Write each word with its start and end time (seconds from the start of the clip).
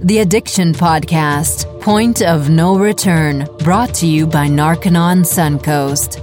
The 0.00 0.18
Addiction 0.18 0.74
Podcast, 0.74 1.80
Point 1.80 2.20
of 2.20 2.50
No 2.50 2.76
Return, 2.76 3.48
brought 3.60 3.94
to 3.94 4.06
you 4.06 4.26
by 4.26 4.48
Narconon 4.48 5.20
Suncoast. 5.24 6.20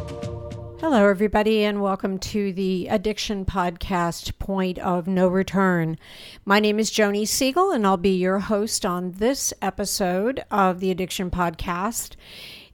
Hello, 0.80 1.08
everybody, 1.08 1.64
and 1.64 1.82
welcome 1.82 2.20
to 2.20 2.54
the 2.54 2.88
Addiction 2.90 3.46
Podcast, 3.46 4.38
Point 4.38 4.78
of 4.80 5.08
No 5.08 5.28
Return. 5.28 5.98
My 6.46 6.60
name 6.60 6.80
is 6.80 6.92
Joni 6.92 7.28
Siegel, 7.28 7.72
and 7.72 7.88
I'll 7.88 7.98
be 7.98 8.16
your 8.16 8.40
host 8.40 8.86
on 8.86 9.14
this 9.14 9.54
episode 9.62 10.44
of 10.52 10.80
the 10.80 10.92
Addiction 10.92 11.32
Podcast. 11.32 12.16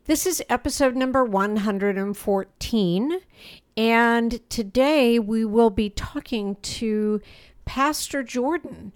This 0.05 0.25
is 0.25 0.43
episode 0.49 0.95
number 0.95 1.23
114, 1.23 3.19
and 3.77 4.49
today 4.49 5.19
we 5.19 5.45
will 5.45 5.69
be 5.69 5.89
talking 5.89 6.55
to 6.63 7.21
Pastor 7.65 8.23
Jordan. 8.23 8.93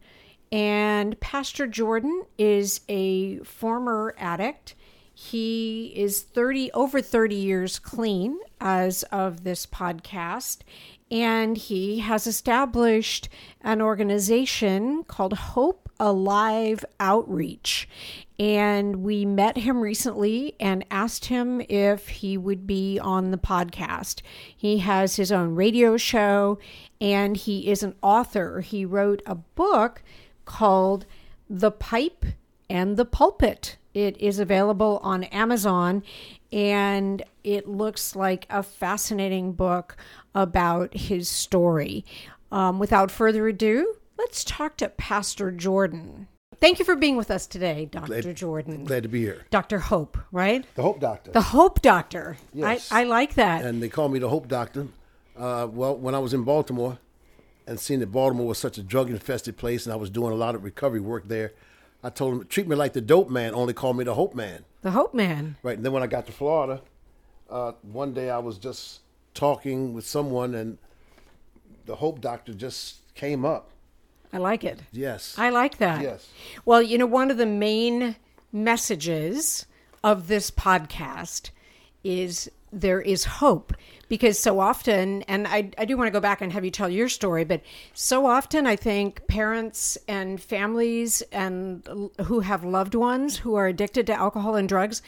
And 0.51 1.19
Pastor 1.19 1.67
Jordan 1.67 2.23
is 2.37 2.81
a 2.89 3.37
former 3.39 4.13
addict. 4.17 4.75
He 5.13 5.93
is 5.95 6.21
30 6.21 6.71
over 6.73 7.01
30 7.01 7.35
years 7.35 7.79
clean 7.79 8.39
as 8.59 9.03
of 9.03 9.43
this 9.43 9.65
podcast 9.65 10.59
and 11.11 11.57
he 11.57 11.99
has 11.99 12.25
established 12.25 13.27
an 13.59 13.81
organization 13.81 15.03
called 15.03 15.33
Hope 15.33 15.89
Alive 15.99 16.85
Outreach. 16.99 17.87
And 18.39 19.03
we 19.03 19.25
met 19.25 19.57
him 19.57 19.81
recently 19.81 20.55
and 20.59 20.85
asked 20.89 21.25
him 21.25 21.61
if 21.69 22.07
he 22.07 22.37
would 22.37 22.65
be 22.65 22.97
on 22.97 23.31
the 23.31 23.37
podcast. 23.37 24.21
He 24.55 24.79
has 24.79 25.17
his 25.17 25.31
own 25.31 25.53
radio 25.53 25.97
show 25.97 26.57
and 27.01 27.35
he 27.35 27.69
is 27.69 27.83
an 27.83 27.95
author. 28.01 28.61
He 28.61 28.85
wrote 28.85 29.21
a 29.25 29.35
book 29.35 30.01
called 30.45 31.05
The 31.49 31.71
Pipe 31.71 32.25
and 32.69 32.97
the 32.97 33.05
Pulpit. 33.05 33.77
It 33.93 34.17
is 34.21 34.39
available 34.39 34.99
on 35.03 35.23
Amazon 35.25 36.03
and 36.51 37.23
it 37.43 37.67
looks 37.67 38.15
like 38.15 38.45
a 38.49 38.63
fascinating 38.63 39.53
book 39.53 39.97
about 40.35 40.93
his 40.95 41.27
story. 41.29 42.05
Um, 42.51 42.79
without 42.79 43.11
further 43.11 43.47
ado, 43.47 43.95
let's 44.17 44.43
talk 44.43 44.77
to 44.77 44.89
Pastor 44.89 45.51
Jordan. 45.51 46.27
Thank 46.59 46.77
you 46.79 46.85
for 46.85 46.95
being 46.95 47.17
with 47.17 47.31
us 47.31 47.47
today, 47.47 47.87
Dr. 47.89 48.21
Glad- 48.21 48.35
Jordan. 48.35 48.83
Glad 48.85 49.03
to 49.03 49.09
be 49.09 49.21
here. 49.21 49.45
Dr. 49.49 49.79
Hope, 49.79 50.17
right? 50.31 50.63
The 50.75 50.83
Hope 50.83 50.99
Doctor. 50.99 51.31
The 51.31 51.41
Hope 51.41 51.81
Doctor. 51.81 52.37
Yes. 52.53 52.91
I, 52.91 53.01
I 53.01 53.03
like 53.05 53.33
that. 53.35 53.65
and 53.65 53.81
they 53.81 53.89
call 53.89 54.09
me 54.09 54.19
the 54.19 54.29
Hope 54.29 54.47
Doctor. 54.47 54.87
Uh, 55.35 55.67
well, 55.71 55.95
when 55.97 56.13
I 56.13 56.19
was 56.19 56.33
in 56.33 56.43
Baltimore 56.43 56.99
and 57.67 57.79
seeing 57.79 57.99
that 57.99 58.11
Baltimore 58.11 58.47
was 58.47 58.57
such 58.57 58.77
a 58.77 58.83
drug 58.83 59.09
infested 59.09 59.57
place 59.57 59.85
and 59.85 59.93
I 59.93 59.95
was 59.95 60.09
doing 60.09 60.31
a 60.31 60.35
lot 60.35 60.55
of 60.55 60.63
recovery 60.63 60.99
work 60.99 61.27
there, 61.27 61.53
I 62.03 62.09
told 62.09 62.33
them, 62.33 62.47
treat 62.47 62.67
me 62.67 62.75
like 62.75 62.93
the 62.93 63.01
dope 63.01 63.29
man, 63.29 63.53
only 63.53 63.73
call 63.73 63.93
me 63.93 64.03
the 64.03 64.15
Hope 64.15 64.33
Man. 64.33 64.65
the 64.81 64.91
Hope 64.91 65.13
Man. 65.13 65.57
Right. 65.61 65.77
And 65.77 65.85
then 65.85 65.93
when 65.93 66.03
I 66.03 66.07
got 66.07 66.25
to 66.25 66.31
Florida, 66.31 66.81
uh, 67.49 67.73
one 67.83 68.13
day 68.13 68.29
I 68.29 68.39
was 68.39 68.57
just 68.57 69.01
talking 69.33 69.93
with 69.93 70.05
someone 70.05 70.55
and 70.55 70.77
the 71.85 71.95
Hope 71.95 72.21
Doctor 72.21 72.53
just 72.53 73.13
came 73.15 73.45
up. 73.45 73.69
I 74.33 74.37
like 74.37 74.63
it. 74.63 74.79
Yes. 74.91 75.35
I 75.37 75.49
like 75.49 75.77
that. 75.77 76.01
Yes. 76.01 76.29
Well, 76.65 76.81
you 76.81 76.97
know, 76.97 77.05
one 77.05 77.29
of 77.29 77.37
the 77.37 77.45
main 77.45 78.15
messages 78.51 79.65
of 80.03 80.27
this 80.27 80.49
podcast 80.49 81.49
is 82.03 82.49
there 82.71 83.01
is 83.01 83.25
hope. 83.25 83.73
Because 84.07 84.37
so 84.37 84.59
often, 84.59 85.21
and 85.23 85.47
I, 85.47 85.71
I 85.77 85.85
do 85.85 85.95
want 85.95 86.07
to 86.07 86.11
go 86.11 86.19
back 86.19 86.41
and 86.41 86.51
have 86.51 86.65
you 86.65 86.71
tell 86.71 86.89
your 86.89 87.07
story, 87.07 87.45
but 87.45 87.61
so 87.93 88.25
often 88.25 88.67
I 88.67 88.75
think 88.75 89.25
parents 89.27 89.97
and 90.07 90.41
families 90.41 91.21
and 91.31 91.87
who 92.25 92.41
have 92.41 92.63
loved 92.63 92.93
ones 92.93 93.37
who 93.37 93.55
are 93.55 93.67
addicted 93.67 94.07
to 94.07 94.13
alcohol 94.13 94.55
and 94.55 94.67
drugs, 94.67 95.01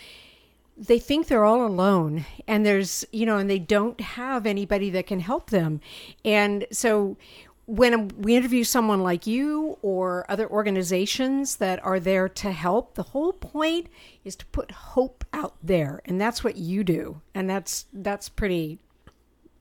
they 0.78 1.00
think 1.00 1.28
they're 1.28 1.44
all 1.44 1.66
alone. 1.66 2.26
And 2.48 2.66
there's 2.66 3.06
you 3.12 3.26
know 3.26 3.38
and 3.38 3.50
they 3.50 3.60
don't 3.60 4.00
have 4.00 4.46
anybody 4.46 4.90
that 4.92 5.08
can 5.08 5.20
help 5.20 5.50
them. 5.50 5.82
And 6.24 6.66
so 6.72 7.18
when 7.66 8.10
we 8.20 8.36
interview 8.36 8.64
someone 8.64 9.02
like 9.02 9.26
you 9.26 9.78
or 9.82 10.26
other 10.30 10.50
organizations 10.50 11.58
that 11.58 11.84
are 11.84 12.00
there 12.00 12.28
to 12.28 12.52
help 12.52 12.96
the 12.96 13.04
whole 13.04 13.32
point 13.32 13.88
is 14.26 14.36
to 14.36 14.46
put 14.48 14.72
hope 14.72 15.23
out 15.34 15.56
there 15.64 16.02
and 16.06 16.22
that's 16.22 16.44
what 16.44 16.56
you 16.58 16.84
do 16.84 17.20
and 17.34 17.50
that's 17.50 17.86
that's 17.92 18.30
pretty 18.30 18.80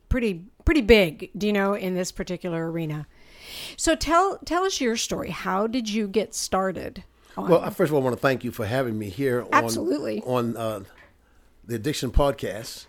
pretty 0.08 0.44
pretty 0.64 0.82
big 0.82 1.30
do 1.36 1.46
you 1.46 1.52
know 1.52 1.74
in 1.74 1.94
this 1.94 2.12
particular 2.12 2.70
arena 2.70 3.06
so 3.76 3.94
tell 3.94 4.38
tell 4.44 4.64
us 4.64 4.80
your 4.80 4.96
story 4.96 5.30
how 5.30 5.66
did 5.66 5.88
you 5.88 6.06
get 6.06 6.34
started 6.34 7.02
on 7.36 7.48
Well, 7.48 7.60
I 7.60 7.70
first 7.70 7.88
of 7.90 7.94
all, 7.94 8.00
I 8.02 8.04
want 8.04 8.16
to 8.16 8.20
thank 8.20 8.44
you 8.44 8.50
for 8.50 8.66
having 8.66 8.98
me 8.98 9.08
here 9.08 9.42
on, 9.44 9.48
Absolutely. 9.64 10.20
on 10.26 10.54
uh, 10.54 10.80
the 11.64 11.76
Addiction 11.76 12.10
Podcast, 12.10 12.84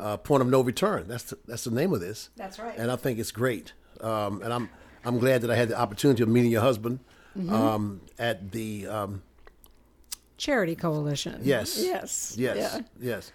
uh, 0.00 0.16
Point 0.16 0.40
of 0.40 0.48
No 0.48 0.62
Return. 0.62 1.04
That's 1.06 1.24
the, 1.24 1.38
that's 1.46 1.64
the 1.64 1.70
name 1.70 1.92
of 1.92 2.00
this. 2.00 2.30
That's 2.34 2.58
right. 2.58 2.74
And 2.78 2.90
I 2.90 2.96
think 2.96 3.18
it's 3.18 3.30
great. 3.30 3.74
Um, 4.00 4.40
and 4.40 4.54
I'm 4.54 4.70
I'm 5.04 5.18
glad 5.18 5.42
that 5.42 5.50
I 5.50 5.56
had 5.56 5.68
the 5.68 5.78
opportunity 5.78 6.22
of 6.22 6.30
meeting 6.30 6.50
your 6.50 6.62
husband 6.62 7.00
Mm-hmm. 7.36 7.52
um, 7.52 8.00
at 8.18 8.52
the 8.52 8.86
um, 8.86 9.22
charity 10.36 10.74
coalition 10.74 11.40
yes 11.42 11.78
yes 11.82 12.34
yes 12.36 12.56
yeah. 12.56 12.80
yes. 13.00 13.32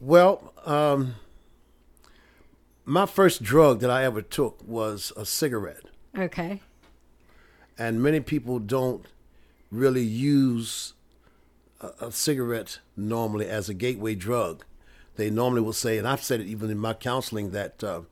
Well, 0.00 0.52
um, 0.66 1.14
my 2.84 3.06
first 3.06 3.42
drug 3.42 3.80
that 3.80 3.90
I 3.90 4.04
ever 4.04 4.20
took 4.20 4.62
was 4.66 5.12
a 5.16 5.24
cigarette. 5.24 5.84
okay 6.18 6.60
and 7.78 8.02
many 8.02 8.20
people 8.20 8.58
don't 8.58 9.06
really 9.70 10.02
use 10.04 10.94
a, 11.80 11.90
a 12.00 12.12
cigarette 12.12 12.78
normally 12.96 13.48
as 13.48 13.68
a 13.68 13.74
gateway 13.74 14.14
drug. 14.14 14.64
They 15.16 15.30
normally 15.30 15.62
will 15.62 15.72
say, 15.72 15.98
and 15.98 16.06
I've 16.08 16.22
said 16.22 16.40
it 16.40 16.46
even 16.46 16.70
in 16.70 16.78
my 16.78 16.94
counseling 16.94 17.50
that 17.50 17.82
uh, 17.82 18.02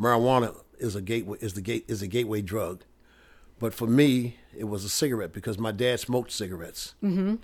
marijuana 0.00 0.54
is 0.78 0.94
a 0.94 1.02
gateway 1.02 1.38
is 1.40 1.54
the 1.54 1.60
gate 1.60 1.84
is 1.88 2.02
a 2.02 2.06
gateway 2.06 2.42
drug, 2.42 2.84
but 3.64 3.72
for 3.72 3.86
me 3.86 4.36
it 4.54 4.64
was 4.64 4.84
a 4.84 4.90
cigarette 4.90 5.32
because 5.32 5.56
my 5.56 5.72
dad 5.72 5.98
smoked 5.98 6.30
cigarettes, 6.30 6.94
mm-hmm. 7.02 7.36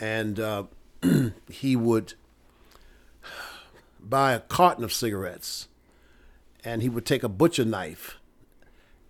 and 0.00 0.40
uh, 0.40 0.64
he 1.48 1.76
would 1.76 2.14
buy 4.00 4.32
a 4.32 4.40
carton 4.40 4.82
of 4.82 4.92
cigarettes, 4.92 5.68
and 6.64 6.82
he 6.82 6.88
would 6.88 7.06
take 7.06 7.22
a 7.22 7.28
butcher 7.28 7.64
knife 7.64 8.18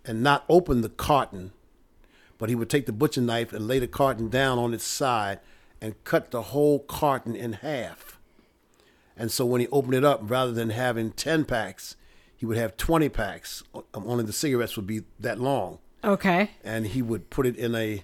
and 0.05 0.21
not 0.21 0.45
open 0.49 0.81
the 0.81 0.89
carton 0.89 1.51
but 2.37 2.49
he 2.49 2.55
would 2.55 2.71
take 2.71 2.87
the 2.87 2.91
butcher 2.91 3.21
knife 3.21 3.53
and 3.53 3.67
lay 3.67 3.77
the 3.77 3.87
carton 3.87 4.27
down 4.27 4.57
on 4.57 4.73
its 4.73 4.83
side 4.83 5.39
and 5.79 6.03
cut 6.03 6.31
the 6.31 6.41
whole 6.41 6.79
carton 6.79 7.35
in 7.35 7.53
half. 7.53 8.19
And 9.15 9.31
so 9.31 9.45
when 9.45 9.61
he 9.61 9.67
opened 9.67 9.93
it 9.93 10.03
up, 10.03 10.21
rather 10.23 10.51
than 10.51 10.71
having 10.71 11.11
10 11.11 11.45
packs, 11.45 11.95
he 12.35 12.47
would 12.47 12.57
have 12.57 12.77
20 12.77 13.09
packs. 13.09 13.61
Only 13.93 14.23
the 14.23 14.33
cigarettes 14.33 14.75
would 14.75 14.87
be 14.87 15.03
that 15.19 15.39
long. 15.39 15.77
Okay. 16.03 16.51
And 16.63 16.87
he 16.87 17.01
would 17.01 17.29
put 17.29 17.45
it 17.45 17.55
in 17.55 17.75
a, 17.75 18.03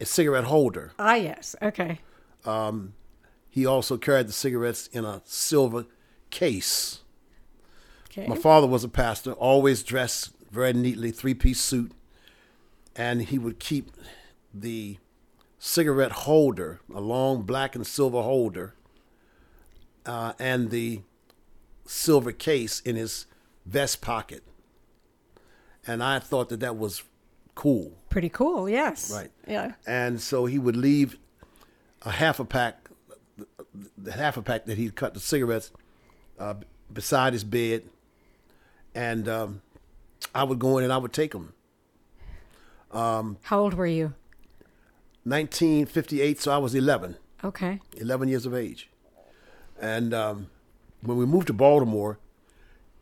a 0.00 0.04
cigarette 0.04 0.44
holder. 0.44 0.92
Ah, 0.98 1.14
yes. 1.14 1.56
Okay. 1.62 2.00
He 3.50 3.66
also 3.66 3.96
carried 3.96 4.28
the 4.28 4.32
cigarettes 4.32 4.88
in 4.92 5.04
a 5.04 5.22
silver 5.24 5.86
case. 6.30 7.00
Okay. 8.10 8.26
My 8.26 8.36
father 8.36 8.66
was 8.66 8.84
a 8.84 8.88
pastor, 8.88 9.32
always 9.32 9.82
dressed 9.82 10.30
very 10.50 10.72
neatly, 10.72 11.10
three 11.10 11.34
piece 11.34 11.60
suit, 11.60 11.92
and 12.94 13.22
he 13.22 13.38
would 13.38 13.58
keep 13.58 13.90
the 14.54 14.98
cigarette 15.58 16.12
holder, 16.12 16.80
a 16.94 17.00
long 17.00 17.42
black 17.42 17.74
and 17.74 17.86
silver 17.86 18.22
holder, 18.22 18.74
uh, 20.06 20.32
and 20.38 20.70
the 20.70 21.02
silver 21.84 22.32
case 22.32 22.80
in 22.80 22.96
his 22.96 23.26
vest 23.66 24.00
pocket. 24.00 24.42
And 25.88 26.02
I 26.02 26.18
thought 26.20 26.50
that 26.50 26.60
that 26.60 26.76
was 26.76 27.02
cool. 27.54 27.92
Pretty 28.10 28.28
cool. 28.28 28.68
Yes. 28.68 29.10
Right. 29.10 29.30
Yeah. 29.46 29.72
And 29.86 30.20
so 30.20 30.44
he 30.46 30.58
would 30.58 30.76
leave 30.76 31.16
a 32.02 32.10
half 32.12 32.38
a 32.38 32.44
pack, 32.44 32.88
the 33.96 34.12
half 34.12 34.36
a 34.36 34.42
pack 34.42 34.66
that 34.66 34.76
he'd 34.78 34.94
cut 34.94 35.14
the 35.14 35.20
cigarettes 35.20 35.72
uh, 36.38 36.54
beside 36.92 37.32
his 37.32 37.42
bed, 37.42 37.82
and 38.94 39.28
um, 39.28 39.62
I 40.34 40.44
would 40.44 40.58
go 40.58 40.78
in 40.78 40.84
and 40.84 40.92
I 40.92 40.98
would 40.98 41.12
take 41.12 41.32
them. 41.32 41.52
How 42.92 43.36
old 43.52 43.74
were 43.74 43.86
you? 43.86 44.14
1958, 45.24 46.40
so 46.40 46.52
I 46.52 46.58
was 46.58 46.74
11, 46.74 47.16
Okay. 47.44 47.80
11 47.96 48.28
years 48.28 48.46
of 48.46 48.54
age. 48.54 48.88
And 49.80 50.14
um, 50.14 50.48
when 51.02 51.18
we 51.18 51.26
moved 51.26 51.48
to 51.48 51.52
Baltimore 51.52 52.18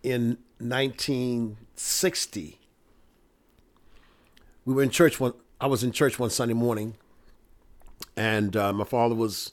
in 0.02 0.38
1960, 0.58 2.55
we 4.66 4.74
were 4.74 4.82
in 4.82 4.90
church 4.90 5.18
one. 5.18 5.32
I 5.58 5.68
was 5.68 5.82
in 5.82 5.92
church 5.92 6.18
one 6.18 6.28
Sunday 6.28 6.52
morning, 6.52 6.96
and 8.16 8.54
uh, 8.54 8.72
my 8.74 8.84
father 8.84 9.14
was, 9.14 9.52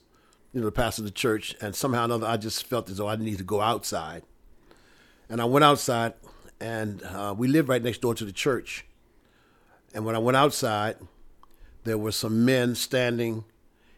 you 0.52 0.60
know, 0.60 0.66
the 0.66 0.72
pastor 0.72 1.04
of 1.04 1.06
the 1.06 1.12
church. 1.12 1.56
And 1.62 1.74
somehow 1.74 2.02
or 2.02 2.06
another, 2.06 2.28
I 2.28 2.36
just 2.36 2.66
felt 2.66 2.90
as 2.90 2.98
though 2.98 3.08
I 3.08 3.16
needed 3.16 3.38
to 3.38 3.44
go 3.46 3.62
outside, 3.62 4.24
and 5.30 5.40
I 5.40 5.46
went 5.46 5.64
outside, 5.64 6.16
and 6.60 7.02
uh, 7.04 7.34
we 7.38 7.48
lived 7.48 7.70
right 7.70 7.82
next 7.82 8.02
door 8.02 8.16
to 8.16 8.26
the 8.26 8.34
church. 8.34 8.86
And 9.94 10.04
when 10.04 10.16
I 10.16 10.20
went 10.20 10.36
outside, 10.36 10.98
there 11.84 11.98
were 11.98 12.12
some 12.12 12.44
men 12.44 12.74
standing 12.74 13.46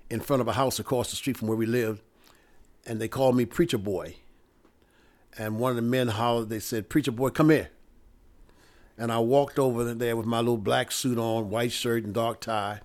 in 0.09 0.19
front 0.19 0.41
of 0.41 0.47
a 0.49 0.53
house 0.53 0.79
across 0.79 1.09
the 1.09 1.15
street 1.15 1.37
from 1.37 1.47
where 1.47 1.57
we 1.57 1.65
lived, 1.65 2.01
and 2.85 2.99
they 2.99 3.07
called 3.07 3.37
me 3.37 3.45
Preacher 3.45 3.77
Boy. 3.77 4.17
And 5.37 5.59
one 5.59 5.69
of 5.69 5.75
the 5.77 5.81
men 5.81 6.09
hollered, 6.09 6.49
they 6.49 6.59
said, 6.59 6.89
Preacher 6.89 7.11
Boy, 7.11 7.29
come 7.29 7.49
here. 7.49 7.69
And 8.97 9.11
I 9.11 9.19
walked 9.19 9.59
over 9.59 9.93
there 9.93 10.15
with 10.15 10.25
my 10.25 10.39
little 10.39 10.57
black 10.57 10.91
suit 10.91 11.17
on, 11.17 11.49
white 11.49 11.71
shirt, 11.71 12.03
and 12.03 12.13
dark 12.13 12.39
tie. 12.39 12.79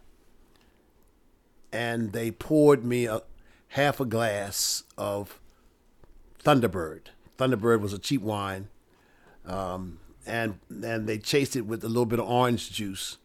And 1.72 2.12
they 2.12 2.32
poured 2.32 2.84
me 2.84 3.06
a 3.06 3.22
half 3.68 4.00
a 4.00 4.04
glass 4.04 4.82
of 4.98 5.38
Thunderbird. 6.42 7.02
Thunderbird 7.38 7.80
was 7.80 7.92
a 7.92 7.98
cheap 7.98 8.22
wine. 8.22 8.68
Um, 9.46 10.00
and 10.26 10.58
and 10.70 11.08
they 11.08 11.18
chased 11.18 11.56
it 11.56 11.62
with 11.62 11.84
a 11.84 11.88
little 11.88 12.06
bit 12.06 12.18
of 12.18 12.28
orange 12.28 12.70
juice 12.72 13.16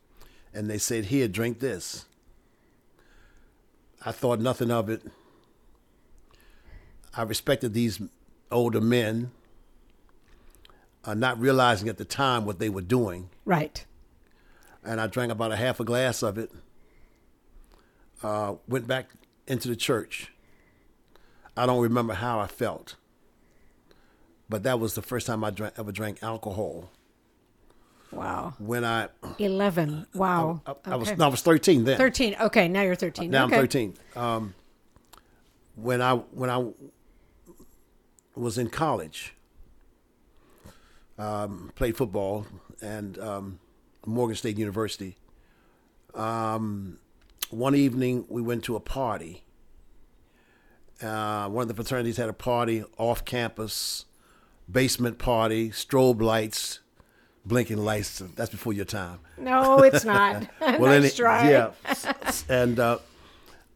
and 0.55 0.69
they 0.69 0.77
said, 0.77 1.05
Here, 1.05 1.27
drink 1.27 1.59
this. 1.59 2.05
I 4.03 4.11
thought 4.11 4.39
nothing 4.39 4.71
of 4.71 4.89
it. 4.89 5.01
I 7.15 7.23
respected 7.23 7.73
these 7.73 8.01
older 8.51 8.81
men, 8.81 9.31
uh, 11.05 11.13
not 11.13 11.39
realizing 11.39 11.87
at 11.89 11.97
the 11.97 12.05
time 12.05 12.45
what 12.45 12.59
they 12.59 12.69
were 12.69 12.81
doing. 12.81 13.29
Right. 13.45 13.85
And 14.83 14.99
I 15.01 15.07
drank 15.07 15.31
about 15.31 15.51
a 15.51 15.55
half 15.55 15.79
a 15.79 15.83
glass 15.83 16.21
of 16.23 16.37
it, 16.37 16.51
uh, 18.23 18.55
went 18.67 18.87
back 18.87 19.09
into 19.47 19.67
the 19.67 19.75
church. 19.75 20.31
I 21.57 21.65
don't 21.65 21.81
remember 21.81 22.13
how 22.13 22.39
I 22.39 22.47
felt, 22.47 22.95
but 24.49 24.63
that 24.63 24.79
was 24.79 24.93
the 24.95 25.01
first 25.01 25.25
time 25.27 25.43
I 25.43 25.51
drank, 25.51 25.73
ever 25.77 25.91
drank 25.91 26.21
alcohol. 26.21 26.91
Wow. 28.11 28.53
When 28.59 28.85
I 28.85 29.09
11. 29.39 30.07
Wow. 30.13 30.61
I, 30.65 30.75
I 30.85 30.95
was 30.95 31.09
Okay. 31.09 31.17
no, 31.17 31.25
I 31.25 31.27
was 31.29 31.41
thirteen 31.41 31.83
then. 31.83 31.97
13. 31.97 32.35
Okay, 32.41 32.67
now 32.67 32.81
you're 32.81 32.95
13. 32.95 33.29
Now 33.29 33.45
okay. 33.45 33.55
I'm 33.55 33.61
13. 33.61 33.93
Um, 34.15 34.53
when 35.75 36.01
I 36.01 36.13
when 36.15 36.49
I 36.49 36.65
was 38.35 38.57
in 38.57 38.69
college, 38.69 39.33
um, 41.17 41.71
played 41.75 41.95
football 41.97 42.45
and 42.81 43.17
um, 43.19 43.59
Morgan 44.05 44.35
State 44.35 44.57
University. 44.57 45.17
Um, 46.13 46.99
one 47.49 47.75
evening 47.75 48.25
we 48.29 48.41
went 48.41 48.63
to 48.65 48.75
a 48.75 48.79
party. 48.79 49.43
Uh, 51.01 51.47
one 51.49 51.63
of 51.63 51.67
the 51.67 51.73
fraternities 51.73 52.17
had 52.17 52.29
a 52.29 52.33
party 52.33 52.83
off 52.97 53.25
campus, 53.25 54.05
basement 54.71 55.17
party, 55.17 55.69
strobe 55.69 56.21
lights, 56.21 56.79
blinking 57.45 57.77
lights. 57.77 58.19
That's 58.35 58.49
before 58.49 58.73
your 58.73 58.85
time. 58.85 59.19
No, 59.37 59.79
it's 59.79 60.05
not. 60.05 60.47
Well, 60.61 60.91
nice 60.99 61.03
any- 61.03 61.09
try. 61.11 61.49
yeah. 61.49 61.71
and 62.49 62.79
uh, 62.79 62.99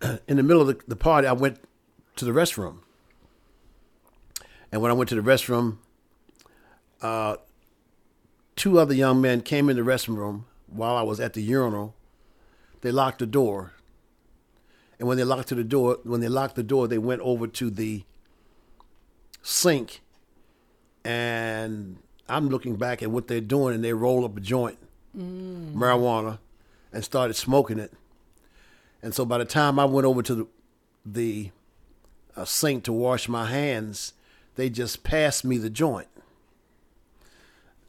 in 0.28 0.38
the 0.38 0.44
middle 0.44 0.62
of 0.62 0.68
the, 0.68 0.80
the 0.88 0.96
party, 0.96 1.28
I 1.28 1.34
went 1.34 1.60
to 2.16 2.26
the 2.26 2.32
restroom. 2.32 2.80
And 4.72 4.82
when 4.82 4.92
I 4.92 4.94
went 4.94 5.10
to 5.10 5.16
the 5.16 5.22
restroom, 5.22 5.78
uh, 7.02 7.38
two 8.56 8.80
other 8.80 8.94
young 8.94 9.22
men 9.22 9.42
came 9.42 9.70
in 9.70 9.78
the 9.78 9.84
restroom 9.84 10.44
while 10.68 10.96
I 10.96 11.02
was 11.02 11.20
at 11.20 11.34
the 11.34 11.42
urinal. 11.42 11.96
They 12.82 12.92
locked 12.92 13.20
the 13.20 13.26
door. 13.26 13.74
And 14.98 15.08
when 15.08 15.18
they 15.18 15.24
locked 15.24 15.48
to 15.50 15.56
the 15.56 15.64
door, 15.64 16.00
when 16.04 16.20
they 16.20 16.28
locked 16.28 16.56
the 16.56 16.64
door, 16.64 16.88
they 16.88 16.98
went 16.98 17.22
over 17.22 17.48
to 17.48 17.70
the 17.70 18.04
sink. 19.42 20.02
And 21.06 21.98
I'm 22.28 22.50
looking 22.50 22.76
back 22.76 23.02
at 23.02 23.10
what 23.10 23.28
they're 23.28 23.40
doing, 23.40 23.74
and 23.74 23.84
they 23.84 23.94
roll 23.94 24.26
up 24.26 24.36
a 24.36 24.42
joint, 24.42 24.78
marijuana, 25.18 26.40
and 26.92 27.04
started 27.04 27.36
smoking 27.36 27.80
it. 27.80 27.94
And 29.02 29.16
so 29.16 29.24
by 29.24 29.38
the 29.38 29.46
time 29.46 29.80
I 29.80 29.86
went 29.86 30.06
over 30.06 30.22
to 30.22 30.36
the, 30.36 30.48
the 31.06 31.52
uh, 32.36 32.44
sink 32.44 32.84
to 32.84 32.92
wash 32.94 33.30
my 33.30 33.46
hands, 33.46 34.14
they 34.56 34.70
just 34.70 35.04
passed 35.04 35.46
me 35.46 35.58
the 35.58 35.70
joint. 35.70 36.10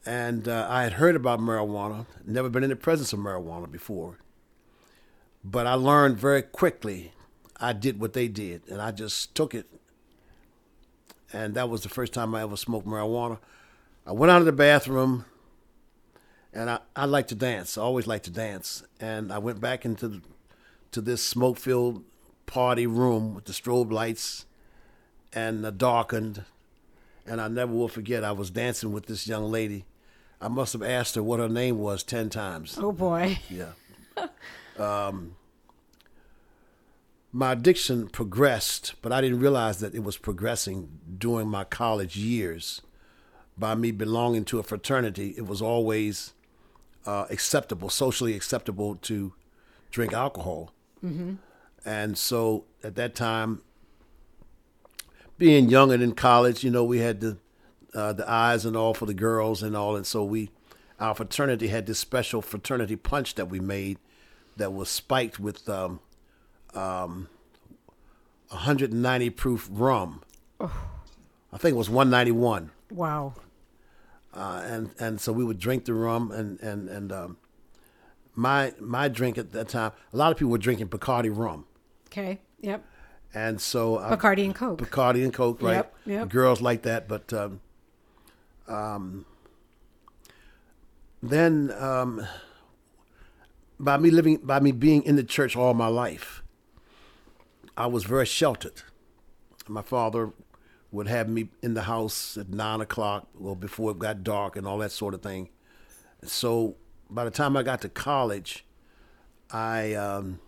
And 0.05 0.47
uh, 0.47 0.67
I 0.69 0.83
had 0.83 0.93
heard 0.93 1.15
about 1.15 1.39
marijuana, 1.39 2.07
never 2.25 2.49
been 2.49 2.63
in 2.63 2.69
the 2.71 2.75
presence 2.75 3.13
of 3.13 3.19
marijuana 3.19 3.71
before. 3.71 4.17
But 5.43 5.67
I 5.67 5.73
learned 5.73 6.17
very 6.17 6.41
quickly 6.41 7.13
I 7.61 7.73
did 7.73 7.99
what 7.99 8.13
they 8.13 8.27
did, 8.27 8.63
and 8.67 8.81
I 8.81 8.91
just 8.91 9.35
took 9.35 9.53
it. 9.53 9.67
And 11.31 11.53
that 11.53 11.69
was 11.69 11.83
the 11.83 11.89
first 11.89 12.11
time 12.11 12.33
I 12.33 12.41
ever 12.41 12.57
smoked 12.57 12.87
marijuana. 12.87 13.37
I 14.05 14.11
went 14.13 14.31
out 14.31 14.39
of 14.39 14.45
the 14.45 14.51
bathroom, 14.51 15.25
and 16.51 16.69
I, 16.69 16.79
I 16.95 17.05
like 17.05 17.27
to 17.27 17.35
dance. 17.35 17.77
I 17.77 17.81
always 17.81 18.07
like 18.07 18.23
to 18.23 18.31
dance. 18.31 18.83
And 18.99 19.31
I 19.31 19.37
went 19.37 19.61
back 19.61 19.85
into 19.85 20.07
the, 20.07 20.21
to 20.91 21.01
this 21.01 21.23
smoke 21.23 21.57
filled 21.57 22.03
party 22.47 22.87
room 22.87 23.35
with 23.35 23.45
the 23.45 23.53
strobe 23.53 23.91
lights 23.91 24.45
and 25.31 25.63
uh, 25.63 25.69
darkened. 25.69 26.43
And 27.27 27.39
I 27.39 27.47
never 27.47 27.71
will 27.71 27.87
forget, 27.87 28.23
I 28.23 28.31
was 28.31 28.49
dancing 28.49 28.91
with 28.91 29.05
this 29.05 29.27
young 29.27 29.51
lady. 29.51 29.85
I 30.41 30.47
must 30.47 30.73
have 30.73 30.81
asked 30.81 31.15
her 31.15 31.23
what 31.23 31.39
her 31.39 31.47
name 31.47 31.77
was 31.77 32.03
10 32.03 32.29
times. 32.29 32.77
Oh, 32.79 32.91
boy. 32.91 33.39
Yeah. 33.49 33.73
um, 34.79 35.35
my 37.31 37.51
addiction 37.53 38.07
progressed, 38.07 38.95
but 39.01 39.11
I 39.11 39.21
didn't 39.21 39.39
realize 39.39 39.79
that 39.79 39.93
it 39.93 40.03
was 40.03 40.17
progressing 40.17 40.99
during 41.17 41.47
my 41.47 41.63
college 41.63 42.17
years. 42.17 42.81
By 43.57 43.75
me 43.75 43.91
belonging 43.91 44.45
to 44.45 44.59
a 44.59 44.63
fraternity, 44.63 45.35
it 45.37 45.45
was 45.45 45.61
always 45.61 46.33
uh, 47.05 47.25
acceptable, 47.29 47.89
socially 47.89 48.35
acceptable 48.35 48.95
to 48.95 49.33
drink 49.91 50.13
alcohol. 50.13 50.73
Mm-hmm. 51.05 51.35
And 51.85 52.17
so 52.17 52.65
at 52.83 52.95
that 52.95 53.13
time, 53.13 53.61
being 55.37 55.69
young 55.69 55.91
and 55.91 56.01
in 56.01 56.13
college, 56.13 56.63
you 56.63 56.71
know, 56.71 56.83
we 56.83 56.99
had 56.99 57.19
the 57.19 57.37
uh, 57.93 58.13
the 58.13 58.29
eyes 58.29 58.65
and 58.65 58.75
all 58.75 58.93
for 58.93 59.05
the 59.05 59.13
girls 59.13 59.61
and 59.63 59.75
all, 59.75 59.95
and 59.95 60.05
so 60.05 60.23
we, 60.23 60.49
our 60.99 61.13
fraternity 61.15 61.67
had 61.67 61.85
this 61.85 61.99
special 61.99 62.41
fraternity 62.41 62.95
punch 62.95 63.35
that 63.35 63.47
we 63.49 63.59
made, 63.59 63.97
that 64.57 64.73
was 64.73 64.89
spiked 64.89 65.39
with 65.39 65.67
um, 65.69 65.99
um, 66.73 67.27
190 68.49 69.29
proof 69.31 69.69
rum. 69.71 70.21
I 70.59 71.57
think 71.57 71.73
it 71.73 71.77
was 71.77 71.89
191, 71.89 72.71
Wow. 72.91 73.33
uh, 74.33 74.61
and 74.65 74.91
and 74.99 75.19
so 75.19 75.33
we 75.33 75.43
would 75.43 75.59
drink 75.59 75.85
the 75.85 75.93
rum 75.93 76.31
and 76.31 76.59
and 76.61 76.87
and 76.89 77.11
um, 77.11 77.37
my 78.35 78.73
my 78.79 79.07
drink 79.07 79.37
at 79.37 79.51
that 79.53 79.69
time. 79.69 79.91
A 80.13 80.17
lot 80.17 80.31
of 80.31 80.37
people 80.37 80.51
were 80.51 80.57
drinking 80.57 80.87
Bacardi 80.89 81.35
rum, 81.35 81.65
Okay. 82.07 82.39
Yep. 82.61 82.85
and 83.33 83.59
so 83.59 83.97
I, 83.97 84.15
Bacardi 84.15 84.45
and 84.45 84.53
Coke. 84.55 84.79
Bacardi 84.81 85.23
and 85.23 85.33
Coke, 85.33 85.61
right? 85.61 85.75
Yep, 85.75 85.93
yep. 86.05 86.29
Girls 86.29 86.61
like 86.61 86.83
that, 86.83 87.07
but 87.07 87.33
um, 87.33 87.59
um, 88.71 89.25
then 91.21 91.71
um, 91.77 92.25
by 93.79 93.97
me 93.97 94.09
living, 94.09 94.37
by 94.37 94.59
me 94.59 94.71
being 94.71 95.03
in 95.03 95.15
the 95.15 95.23
church 95.23 95.55
all 95.55 95.73
my 95.73 95.87
life, 95.87 96.41
I 97.77 97.87
was 97.87 98.03
very 98.05 98.25
sheltered. 98.25 98.81
My 99.67 99.81
father 99.81 100.31
would 100.91 101.07
have 101.07 101.29
me 101.29 101.49
in 101.61 101.73
the 101.73 101.83
house 101.83 102.37
at 102.37 102.49
nine 102.49 102.81
o'clock, 102.81 103.27
well 103.37 103.55
before 103.55 103.91
it 103.91 103.99
got 103.99 104.23
dark 104.23 104.55
and 104.55 104.67
all 104.67 104.77
that 104.79 104.91
sort 104.91 105.13
of 105.13 105.21
thing. 105.21 105.49
So 106.23 106.75
by 107.09 107.23
the 107.23 107.31
time 107.31 107.55
I 107.55 107.63
got 107.63 107.81
to 107.81 107.89
college, 107.89 108.65
I 109.51 109.93
um, 109.93 110.39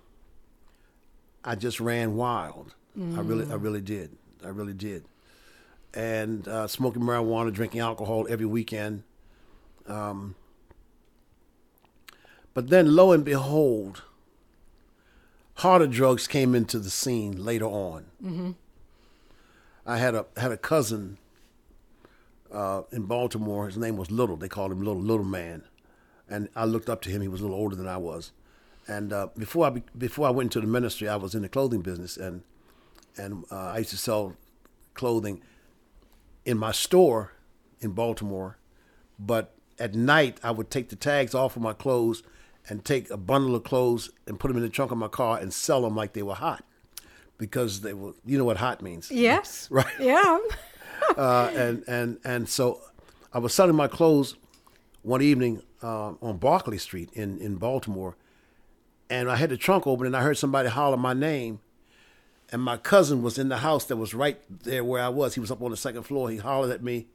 I 1.43 1.55
just 1.55 1.79
ran 1.79 2.15
wild. 2.15 2.75
I 3.17 3.21
really, 3.21 3.51
I 3.51 3.55
really 3.55 3.81
did. 3.81 4.15
I 4.45 4.49
really 4.49 4.73
did. 4.73 5.05
And 5.93 6.47
uh, 6.47 6.67
smoking 6.67 7.03
marijuana, 7.03 7.53
drinking 7.53 7.81
alcohol 7.81 8.25
every 8.29 8.47
weekend. 8.47 9.03
Um, 9.85 10.35
but 12.53 12.69
then, 12.69 12.95
lo 12.95 13.11
and 13.11 13.23
behold, 13.23 14.03
harder 15.55 15.87
drugs 15.87 16.27
came 16.27 16.55
into 16.55 16.79
the 16.79 16.89
scene 16.89 17.43
later 17.43 17.65
on. 17.65 18.05
Mm-hmm. 18.23 18.51
I 19.85 19.97
had 19.97 20.15
a 20.15 20.25
had 20.37 20.51
a 20.51 20.57
cousin 20.57 21.17
uh, 22.51 22.83
in 22.91 23.03
Baltimore. 23.03 23.67
His 23.67 23.77
name 23.77 23.97
was 23.97 24.11
Little. 24.11 24.37
They 24.37 24.49
called 24.49 24.71
him 24.71 24.79
Little 24.79 25.01
Little 25.01 25.25
Man, 25.25 25.63
and 26.29 26.49
I 26.55 26.65
looked 26.65 26.89
up 26.89 27.01
to 27.01 27.09
him. 27.09 27.21
He 27.21 27.27
was 27.27 27.41
a 27.41 27.43
little 27.43 27.57
older 27.57 27.75
than 27.75 27.87
I 27.87 27.97
was. 27.97 28.31
And 28.87 29.13
uh, 29.13 29.27
before 29.37 29.67
I 29.67 29.69
be, 29.71 29.83
before 29.97 30.27
I 30.27 30.31
went 30.31 30.47
into 30.47 30.65
the 30.65 30.71
ministry, 30.71 31.07
I 31.07 31.15
was 31.15 31.35
in 31.35 31.41
the 31.41 31.49
clothing 31.49 31.81
business, 31.81 32.17
and 32.17 32.43
and 33.17 33.45
uh, 33.51 33.71
I 33.73 33.79
used 33.79 33.91
to 33.91 33.97
sell 33.97 34.35
clothing 34.93 35.41
in 36.45 36.57
my 36.57 36.71
store 36.71 37.31
in 37.79 37.91
Baltimore. 37.91 38.57
But 39.19 39.53
at 39.79 39.93
night, 39.95 40.39
I 40.43 40.51
would 40.51 40.69
take 40.69 40.89
the 40.89 40.95
tags 40.95 41.33
off 41.33 41.55
of 41.55 41.61
my 41.61 41.73
clothes 41.73 42.23
and 42.69 42.83
take 42.83 43.09
a 43.09 43.17
bundle 43.17 43.55
of 43.55 43.63
clothes 43.63 44.09
and 44.27 44.39
put 44.39 44.47
them 44.47 44.57
in 44.57 44.63
the 44.63 44.69
trunk 44.69 44.91
of 44.91 44.97
my 44.97 45.07
car 45.07 45.37
and 45.39 45.53
sell 45.53 45.81
them 45.81 45.95
like 45.95 46.13
they 46.13 46.23
were 46.23 46.35
hot, 46.35 46.63
because 47.37 47.81
they 47.81 47.93
were. 47.93 48.13
You 48.25 48.37
know 48.37 48.45
what 48.45 48.57
hot 48.57 48.81
means, 48.81 49.11
Yes. 49.11 49.67
Right. 49.71 49.85
Yeah. 49.99 50.39
uh, 51.17 51.51
and 51.55 51.83
and 51.87 52.19
and 52.23 52.47
so 52.47 52.81
I 53.33 53.39
was 53.39 53.53
selling 53.53 53.75
my 53.75 53.87
clothes 53.87 54.35
one 55.01 55.21
evening 55.21 55.61
uh, 55.81 56.13
on 56.21 56.37
Barclay 56.37 56.77
Street 56.77 57.09
in 57.13 57.39
in 57.39 57.55
Baltimore, 57.55 58.15
and 59.09 59.29
I 59.29 59.35
had 59.35 59.49
the 59.49 59.57
trunk 59.57 59.85
open, 59.85 60.05
and 60.07 60.15
I 60.15 60.21
heard 60.21 60.37
somebody 60.37 60.69
holler 60.69 60.97
my 60.97 61.13
name. 61.13 61.59
And 62.53 62.61
my 62.61 62.77
cousin 62.77 63.23
was 63.23 63.39
in 63.39 63.49
the 63.49 63.57
house 63.57 63.83
that 63.85 63.97
was 63.97 64.13
right 64.13 64.39
there 64.47 64.83
where 64.83 65.01
I 65.01 65.09
was. 65.09 65.33
He 65.33 65.39
was 65.39 65.49
up 65.49 65.63
on 65.63 65.71
the 65.71 65.75
second 65.75 66.03
floor. 66.03 66.29
He 66.29 66.37
hollered 66.37 66.69
at 66.69 66.83
me. 66.83 67.07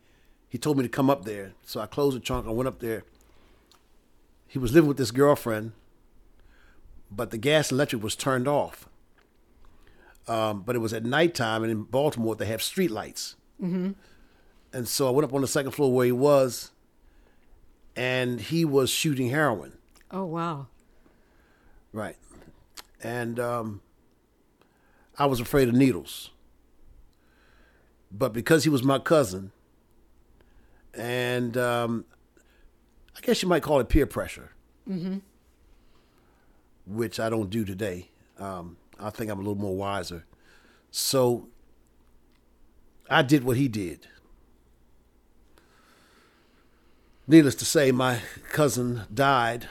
He 0.49 0.59
told 0.59 0.76
me 0.76 0.83
to 0.83 0.88
come 0.88 1.09
up 1.09 1.25
there. 1.25 1.52
So 1.64 1.78
I 1.80 1.87
closed 1.87 2.16
the 2.16 2.21
trunk. 2.21 2.49
I 2.49 2.50
went 2.50 2.66
up 2.66 2.80
there. 2.80 3.04
He 4.49 4.59
was 4.59 4.73
living 4.73 4.88
with 4.88 4.97
this 4.97 5.12
girlfriend, 5.12 5.73
but 7.09 7.30
the 7.30 7.38
gas 7.38 7.71
and 7.71 7.76
electric 7.76 8.02
was 8.02 8.16
turned 8.16 8.49
off. 8.49 8.88
Um, 10.26 10.62
but 10.62 10.75
it 10.75 10.80
was 10.80 10.92
at 10.92 11.04
nighttime, 11.04 11.62
and 11.62 11.71
in 11.71 11.83
Baltimore 11.85 12.35
they 12.35 12.47
have 12.47 12.61
street 12.61 12.90
lights. 12.90 13.37
Mm-hmm. 13.62 13.92
And 14.73 14.88
so 14.88 15.07
I 15.07 15.11
went 15.11 15.25
up 15.25 15.35
on 15.35 15.42
the 15.42 15.47
second 15.47 15.71
floor 15.71 15.92
where 15.92 16.07
he 16.07 16.12
was, 16.12 16.73
and 17.95 18.40
he 18.40 18.64
was 18.64 18.90
shooting 18.90 19.30
heroin. 19.30 19.75
Oh, 20.11 20.25
wow. 20.25 20.66
Right. 21.92 22.16
And 23.00 23.38
um, 23.38 23.83
I 25.18 25.26
was 25.26 25.40
afraid 25.40 25.68
of 25.68 25.75
needles. 25.75 26.30
But 28.10 28.32
because 28.32 28.64
he 28.64 28.70
was 28.70 28.82
my 28.82 28.98
cousin, 28.98 29.52
and 30.94 31.56
um, 31.56 32.04
I 33.16 33.20
guess 33.20 33.42
you 33.42 33.48
might 33.48 33.62
call 33.62 33.80
it 33.80 33.88
peer 33.88 34.06
pressure, 34.06 34.52
mm-hmm. 34.88 35.18
which 36.87 37.20
I 37.20 37.28
don't 37.28 37.50
do 37.50 37.64
today. 37.64 38.08
Um, 38.38 38.76
I 38.98 39.10
think 39.10 39.30
I'm 39.30 39.38
a 39.38 39.42
little 39.42 39.56
more 39.56 39.76
wiser. 39.76 40.25
So 40.90 41.48
I 43.10 43.22
did 43.22 43.44
what 43.44 43.56
he 43.56 43.68
did. 43.68 44.06
Needless 47.26 47.56
to 47.56 47.66
say, 47.66 47.92
my 47.92 48.20
cousin 48.50 49.02
died 49.12 49.68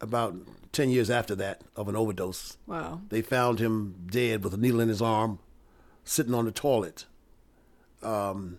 about 0.00 0.34
10 0.74 0.90
years 0.90 1.10
after 1.10 1.34
that 1.36 1.62
of 1.76 1.88
an 1.88 1.96
overdose. 1.96 2.58
Wow. 2.66 3.00
They 3.08 3.22
found 3.22 3.58
him 3.60 4.06
dead 4.10 4.44
with 4.44 4.52
a 4.54 4.56
needle 4.56 4.80
in 4.80 4.88
his 4.88 5.00
arm, 5.00 5.38
sitting 6.04 6.34
on 6.34 6.44
the 6.44 6.52
toilet, 6.52 7.06
um, 8.02 8.58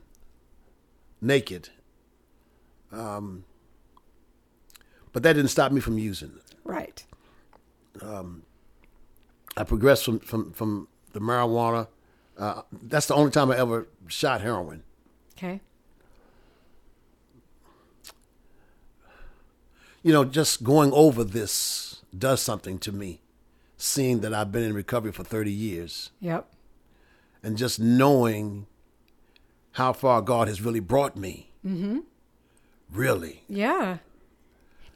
naked. 1.21 1.69
Um, 2.91 3.45
but 5.13 5.23
that 5.23 5.33
didn't 5.33 5.51
stop 5.51 5.71
me 5.71 5.79
from 5.81 5.97
using 5.97 6.29
it. 6.35 6.55
Right. 6.63 7.05
I 9.57 9.63
progressed 9.63 10.05
from, 10.05 10.19
from, 10.19 10.51
from 10.51 10.87
the 11.13 11.19
marijuana. 11.19 11.87
Uh, 12.37 12.63
that's 12.71 13.07
the 13.07 13.15
only 13.15 13.31
time 13.31 13.51
I 13.51 13.57
ever 13.57 13.87
shot 14.07 14.41
heroin. 14.41 14.83
Okay. 15.37 15.61
You 20.03 20.11
know, 20.13 20.25
just 20.25 20.63
going 20.63 20.91
over 20.91 21.23
this 21.23 21.84
does 22.17 22.41
something 22.41 22.77
to 22.79 22.91
me, 22.91 23.21
seeing 23.77 24.19
that 24.21 24.33
I've 24.33 24.51
been 24.51 24.63
in 24.63 24.73
recovery 24.73 25.11
for 25.11 25.23
30 25.23 25.51
years 25.51 26.11
Yep. 26.21 26.47
and 27.43 27.57
just 27.57 27.79
knowing 27.79 28.67
how 29.73 29.93
far 29.93 30.21
God 30.21 30.47
has 30.47 30.61
really 30.61 30.79
brought 30.79 31.15
me. 31.17 31.51
Mm-hmm. 31.65 31.99
Really. 32.91 33.43
Yeah. 33.49 33.97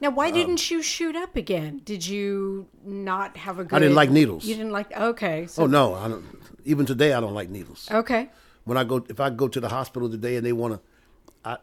Now, 0.00 0.10
why 0.10 0.30
didn't 0.30 0.70
you 0.70 0.80
shoot 0.82 1.14
up 1.14 1.36
again? 1.36 1.82
Did 1.84 2.06
you 2.06 2.68
not 2.84 3.36
have 3.36 3.58
a 3.58 3.64
good? 3.64 3.76
I 3.76 3.80
didn't 3.80 3.96
like 3.96 4.10
needles. 4.10 4.46
You 4.46 4.54
didn't 4.54 4.72
like. 4.72 4.96
Okay. 4.96 5.46
So, 5.46 5.64
Oh, 5.64 5.66
no. 5.66 5.94
I 5.94 6.08
don't, 6.08 6.24
even 6.64 6.86
today, 6.86 7.12
I 7.12 7.20
don't 7.20 7.34
like 7.34 7.50
needles. 7.50 7.86
Okay. 7.90 8.30
when 8.64 8.78
I 8.78 8.84
go 8.84 9.04
if 9.10 9.20
I 9.20 9.28
go 9.30 9.48
to 9.48 9.60
the 9.60 9.68
hospital 9.68 10.08
today 10.08 10.36
and 10.36 10.46
they 10.46 10.52
want 10.54 10.74
to, 10.74 10.80
I, 11.44 11.56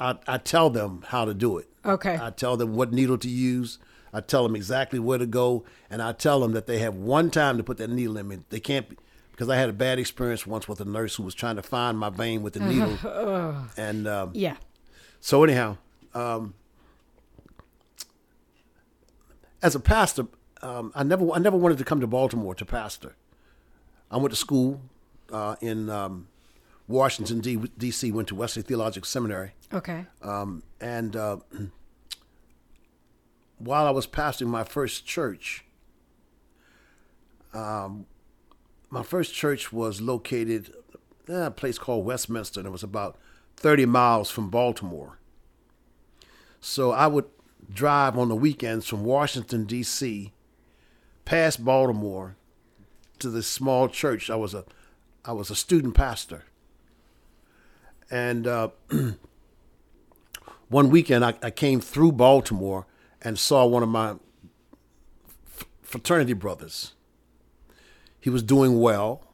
I 0.00 0.18
I 0.26 0.38
tell 0.38 0.70
them 0.70 1.04
how 1.06 1.24
to 1.24 1.34
do 1.34 1.58
it. 1.58 1.68
Okay. 1.84 2.18
I 2.20 2.30
tell 2.30 2.56
them 2.56 2.74
what 2.74 2.92
needle 2.92 3.18
to 3.18 3.28
use. 3.28 3.78
I 4.14 4.20
tell 4.20 4.44
them 4.44 4.54
exactly 4.56 4.98
where 5.00 5.18
to 5.18 5.26
go, 5.26 5.64
and 5.90 6.00
I 6.00 6.12
tell 6.12 6.38
them 6.40 6.52
that 6.52 6.66
they 6.66 6.78
have 6.78 6.94
one 6.94 7.30
time 7.30 7.56
to 7.58 7.64
put 7.64 7.76
that 7.78 7.90
needle 7.90 8.16
in 8.16 8.28
me. 8.28 8.38
They 8.48 8.60
can't 8.60 8.88
be, 8.88 8.96
because 9.32 9.48
I 9.48 9.56
had 9.56 9.68
a 9.68 9.72
bad 9.72 9.98
experience 9.98 10.46
once 10.46 10.68
with 10.68 10.80
a 10.80 10.84
nurse 10.84 11.16
who 11.16 11.24
was 11.24 11.34
trying 11.34 11.56
to 11.56 11.62
find 11.62 11.98
my 11.98 12.10
vein 12.10 12.42
with 12.42 12.52
the 12.54 12.60
needle, 12.60 12.96
and 13.76 14.06
um, 14.06 14.30
Yeah. 14.34 14.56
so 15.20 15.42
anyhow, 15.42 15.78
um, 16.14 16.54
as 19.62 19.74
a 19.74 19.80
pastor, 19.80 20.26
um, 20.62 20.92
I 20.94 21.02
never 21.02 21.30
I 21.32 21.38
never 21.38 21.56
wanted 21.56 21.78
to 21.78 21.84
come 21.84 22.00
to 22.00 22.06
Baltimore 22.06 22.54
to 22.54 22.64
pastor. 22.64 23.16
I 24.10 24.16
went 24.18 24.30
to 24.30 24.36
school 24.36 24.80
uh, 25.32 25.56
in 25.60 25.90
um, 25.90 26.28
Washington 26.86 27.40
D- 27.40 27.56
D.C. 27.76 28.12
Went 28.12 28.28
to 28.28 28.34
Wesley 28.34 28.62
Theological 28.62 29.06
Seminary, 29.06 29.52
Okay. 29.72 30.06
um, 30.22 30.62
and 30.80 31.16
uh, 31.16 31.38
while 33.58 33.86
I 33.86 33.90
was 33.90 34.06
pastoring 34.06 34.48
my 34.48 34.64
first 34.64 35.06
church, 35.06 35.64
um, 37.52 38.06
my 38.90 39.02
first 39.02 39.34
church 39.34 39.72
was 39.72 40.00
located 40.00 40.72
in 41.28 41.34
a 41.34 41.50
place 41.50 41.78
called 41.78 42.04
Westminster, 42.04 42.60
and 42.60 42.66
it 42.66 42.72
was 42.72 42.82
about 42.82 43.16
30 43.56 43.86
miles 43.86 44.30
from 44.30 44.50
Baltimore. 44.50 45.18
So 46.60 46.92
I 46.92 47.06
would 47.06 47.26
drive 47.72 48.18
on 48.18 48.28
the 48.28 48.36
weekends 48.36 48.86
from 48.86 49.04
Washington, 49.04 49.64
D.C., 49.64 50.32
past 51.24 51.64
Baltimore 51.64 52.36
to 53.18 53.30
this 53.30 53.46
small 53.46 53.88
church. 53.88 54.28
I 54.28 54.36
was 54.36 54.54
a, 54.54 54.64
I 55.24 55.32
was 55.32 55.50
a 55.50 55.56
student 55.56 55.94
pastor. 55.94 56.44
And 58.10 58.46
uh, 58.46 58.68
one 60.68 60.90
weekend 60.90 61.24
I, 61.24 61.34
I 61.42 61.50
came 61.50 61.80
through 61.80 62.12
Baltimore 62.12 62.86
and 63.24 63.38
saw 63.38 63.66
one 63.66 63.82
of 63.82 63.88
my 63.88 64.14
fraternity 65.82 66.34
brothers. 66.34 66.92
He 68.20 68.30
was 68.30 68.42
doing 68.42 68.78
well. 68.78 69.26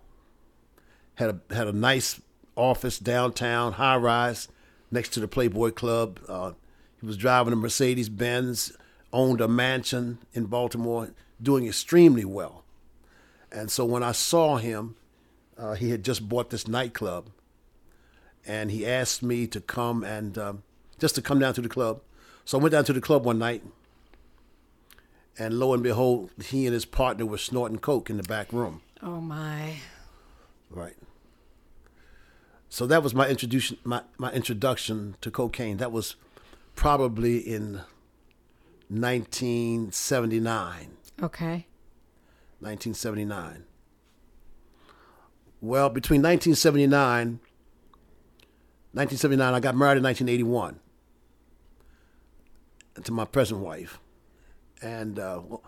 Had 1.17 1.31
a 1.51 1.55
had 1.55 1.69
a 1.69 1.73
nice 1.73 2.21
office 2.57 2.99
downtown, 2.99 3.73
high 3.73 3.97
rise, 3.97 4.49
next 4.91 5.11
to 5.11 5.21
the 5.21 5.29
Playboy 5.29 5.73
Club. 5.73 6.21
Uh, 6.29 6.53
he 6.99 7.07
was 7.07 7.17
driving 7.17 7.53
a 7.53 7.57
Mercedes 7.57 8.09
Benz, 8.09 8.73
owned 9.13 9.41
a 9.41 9.49
mansion 9.49 10.19
in 10.33 10.47
Baltimore, 10.47 11.11
doing 11.43 11.67
extremely 11.67 12.25
well. 12.25 12.65
And 13.53 13.71
so 13.71 13.85
when 13.85 14.03
I 14.03 14.13
saw 14.13 14.57
him, 14.57 14.97
uh, 15.59 15.75
he 15.75 15.91
had 15.91 16.05
just 16.05 16.29
bought 16.29 16.51
this 16.51 16.69
nightclub, 16.69 17.31
and 18.47 18.71
he 18.71 18.87
asked 18.87 19.23
me 19.23 19.47
to 19.49 19.61
come 19.61 20.05
and 20.05 20.39
um, 20.39 20.63
just 20.99 21.15
to 21.17 21.23
come 21.23 21.39
down 21.39 21.55
to 21.55 21.61
the 21.61 21.69
club. 21.69 22.01
So 22.45 22.59
I 22.59 22.63
went 22.63 22.73
down 22.73 22.85
to 22.85 22.93
the 22.93 23.01
club 23.01 23.25
one 23.25 23.39
night, 23.39 23.63
and 25.41 25.59
lo 25.59 25.73
and 25.73 25.83
behold, 25.83 26.31
he 26.45 26.67
and 26.67 26.75
his 26.75 26.85
partner 26.85 27.25
were 27.25 27.39
snorting 27.39 27.79
coke 27.79 28.11
in 28.11 28.19
the 28.19 28.23
back 28.23 28.53
room. 28.53 28.83
Oh 29.03 29.23
my. 29.23 29.77
Right. 30.69 30.99
So 32.69 32.87
that 32.87 33.03
was 33.03 33.15
my 33.15 33.27
introduction. 33.27 33.79
My 33.83 34.03
my 34.19 34.31
introduction 34.33 35.17
to 35.23 35.31
cocaine. 35.31 35.79
That 35.79 35.93
was 35.93 36.17
probably 36.77 37.39
in 37.39 37.81
1979. 38.89 40.97
Okay. 41.23 41.67
1979. 42.61 43.65
Well, 45.63 45.89
between 45.89 46.23
1979, 46.23 47.41
1979, 48.93 49.55
I 49.55 49.61
got 49.61 49.77
married 49.77 49.99
in 49.99 50.05
1981 50.05 50.81
to 53.03 53.13
my 53.13 53.25
present 53.25 53.61
wife, 53.61 53.99
and 54.83 55.19
uh, 55.19 55.41
well, 55.47 55.63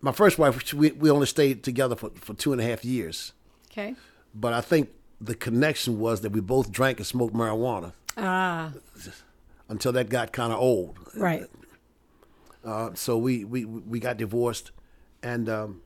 my 0.00 0.12
first 0.12 0.38
wife, 0.38 0.72
we 0.74 0.90
we 0.92 1.10
only 1.10 1.26
stayed 1.26 1.62
together 1.62 1.96
for, 1.96 2.10
for 2.14 2.34
two 2.34 2.52
and 2.52 2.60
a 2.60 2.64
half 2.64 2.84
years. 2.84 3.32
Okay. 3.70 3.94
But 4.34 4.52
I 4.52 4.60
think 4.60 4.90
the 5.20 5.34
connection 5.34 5.98
was 5.98 6.20
that 6.20 6.32
we 6.32 6.40
both 6.40 6.70
drank 6.70 6.98
and 6.98 7.06
smoked 7.06 7.34
marijuana 7.34 7.92
Ah. 8.18 8.72
until 9.68 9.92
that 9.92 10.08
got 10.10 10.32
kind 10.32 10.52
of 10.52 10.58
old. 10.58 10.98
Right. 11.16 11.46
Uh, 12.64 12.90
so 12.94 13.16
we, 13.16 13.44
we 13.44 13.64
we 13.64 14.00
got 14.00 14.16
divorced, 14.16 14.72
and 15.22 15.48
um, 15.48 15.80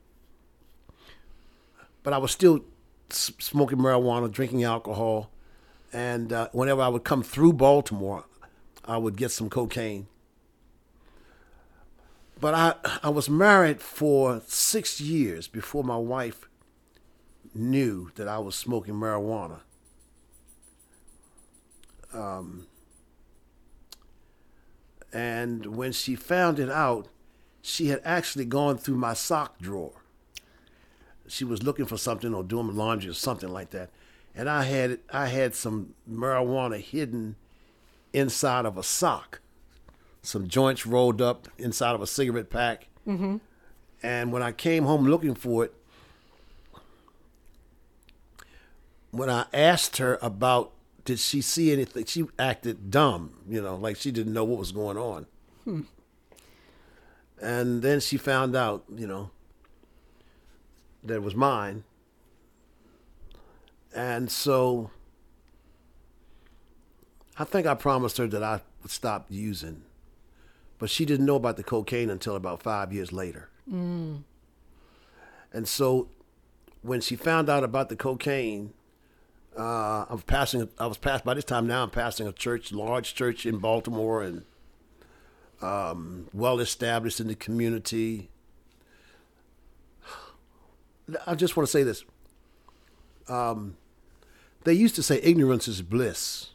but 2.03 2.13
I 2.13 2.17
was 2.17 2.31
still 2.31 2.61
s- 3.09 3.31
smoking 3.39 3.77
marijuana, 3.77 4.31
drinking 4.31 4.63
alcohol, 4.63 5.29
and 5.93 6.33
uh, 6.33 6.49
whenever 6.51 6.81
I 6.81 6.87
would 6.87 7.03
come 7.03 7.21
through 7.23 7.53
Baltimore, 7.53 8.25
I 8.85 8.97
would 8.97 9.15
get 9.15 9.29
some 9.31 9.49
cocaine. 9.49 10.07
But 12.41 12.55
I 12.55 12.73
I 13.03 13.09
was 13.09 13.29
married 13.29 13.81
for 13.81 14.41
six 14.47 14.99
years 14.99 15.47
before 15.47 15.83
my 15.83 15.95
wife 15.95 16.49
knew 17.53 18.09
that 18.15 18.27
I 18.27 18.39
was 18.39 18.55
smoking 18.55 18.95
marijuana. 18.95 19.59
Um, 22.11 22.65
and 25.13 25.77
when 25.77 25.91
she 25.91 26.15
found 26.15 26.59
it 26.59 26.69
out, 26.69 27.07
she 27.61 27.87
had 27.87 28.01
actually 28.03 28.45
gone 28.45 28.77
through 28.77 28.97
my 28.97 29.13
sock 29.13 29.59
drawer. 29.59 29.93
She 31.27 31.45
was 31.45 31.61
looking 31.61 31.85
for 31.85 31.97
something 31.97 32.33
or 32.33 32.43
doing 32.43 32.75
laundry 32.75 33.11
or 33.11 33.13
something 33.13 33.49
like 33.49 33.69
that. 33.69 33.91
And 34.33 34.49
I 34.49 34.63
had 34.63 34.99
I 35.13 35.27
had 35.27 35.53
some 35.53 35.93
marijuana 36.09 36.81
hidden 36.81 37.35
inside 38.13 38.65
of 38.65 38.79
a 38.79 38.83
sock. 38.83 39.40
Some 40.21 40.47
joints 40.47 40.85
rolled 40.85 41.21
up 41.21 41.47
inside 41.57 41.95
of 41.95 42.01
a 42.01 42.07
cigarette 42.07 42.49
pack. 42.49 42.87
Mm-hmm. 43.07 43.37
And 44.03 44.31
when 44.31 44.43
I 44.43 44.51
came 44.51 44.85
home 44.85 45.05
looking 45.05 45.35
for 45.35 45.65
it, 45.65 45.73
when 49.11 49.29
I 49.29 49.45
asked 49.53 49.97
her 49.97 50.17
about 50.21 50.73
did 51.03 51.19
she 51.19 51.41
see 51.41 51.71
anything, 51.71 52.05
she 52.05 52.27
acted 52.37 52.91
dumb, 52.91 53.37
you 53.49 53.61
know, 53.61 53.75
like 53.75 53.97
she 53.97 54.11
didn't 54.11 54.33
know 54.33 54.43
what 54.43 54.59
was 54.59 54.71
going 54.71 54.97
on. 54.97 55.25
Hmm. 55.63 55.81
And 57.41 57.81
then 57.81 57.99
she 57.99 58.17
found 58.17 58.55
out, 58.55 58.83
you 58.95 59.07
know, 59.07 59.31
that 61.03 61.15
it 61.15 61.23
was 61.23 61.35
mine. 61.35 61.83
And 63.95 64.31
so 64.31 64.91
I 67.37 67.43
think 67.43 67.65
I 67.65 67.73
promised 67.73 68.17
her 68.17 68.27
that 68.27 68.43
I 68.43 68.61
would 68.83 68.91
stop 68.91 69.25
using. 69.29 69.83
But 70.81 70.89
she 70.89 71.05
didn't 71.05 71.27
know 71.27 71.35
about 71.35 71.57
the 71.57 71.63
cocaine 71.63 72.09
until 72.09 72.35
about 72.35 72.63
five 72.63 72.91
years 72.91 73.13
later. 73.13 73.49
Mm. 73.71 74.23
And 75.53 75.67
so 75.67 76.09
when 76.81 77.01
she 77.01 77.15
found 77.15 77.51
out 77.51 77.63
about 77.63 77.89
the 77.89 77.95
cocaine, 77.95 78.73
uh, 79.55 80.05
I 80.09 80.13
was 80.13 80.23
passing. 80.23 80.67
I 80.79 80.87
was 80.87 80.97
passed 80.97 81.23
by 81.23 81.35
this 81.35 81.45
time. 81.45 81.67
Now 81.67 81.83
I'm 81.83 81.91
passing 81.91 82.27
a 82.27 82.31
church, 82.31 82.71
large 82.71 83.13
church 83.13 83.45
in 83.45 83.59
Baltimore, 83.59 84.23
and 84.23 84.43
um, 85.61 86.27
well 86.33 86.59
established 86.59 87.19
in 87.19 87.27
the 87.27 87.35
community. 87.35 88.31
I 91.27 91.35
just 91.35 91.55
want 91.55 91.67
to 91.67 91.71
say 91.71 91.83
this. 91.83 92.03
Um, 93.27 93.77
they 94.63 94.73
used 94.73 94.95
to 94.95 95.03
say 95.03 95.19
ignorance 95.21 95.67
is 95.67 95.83
bliss. 95.83 96.49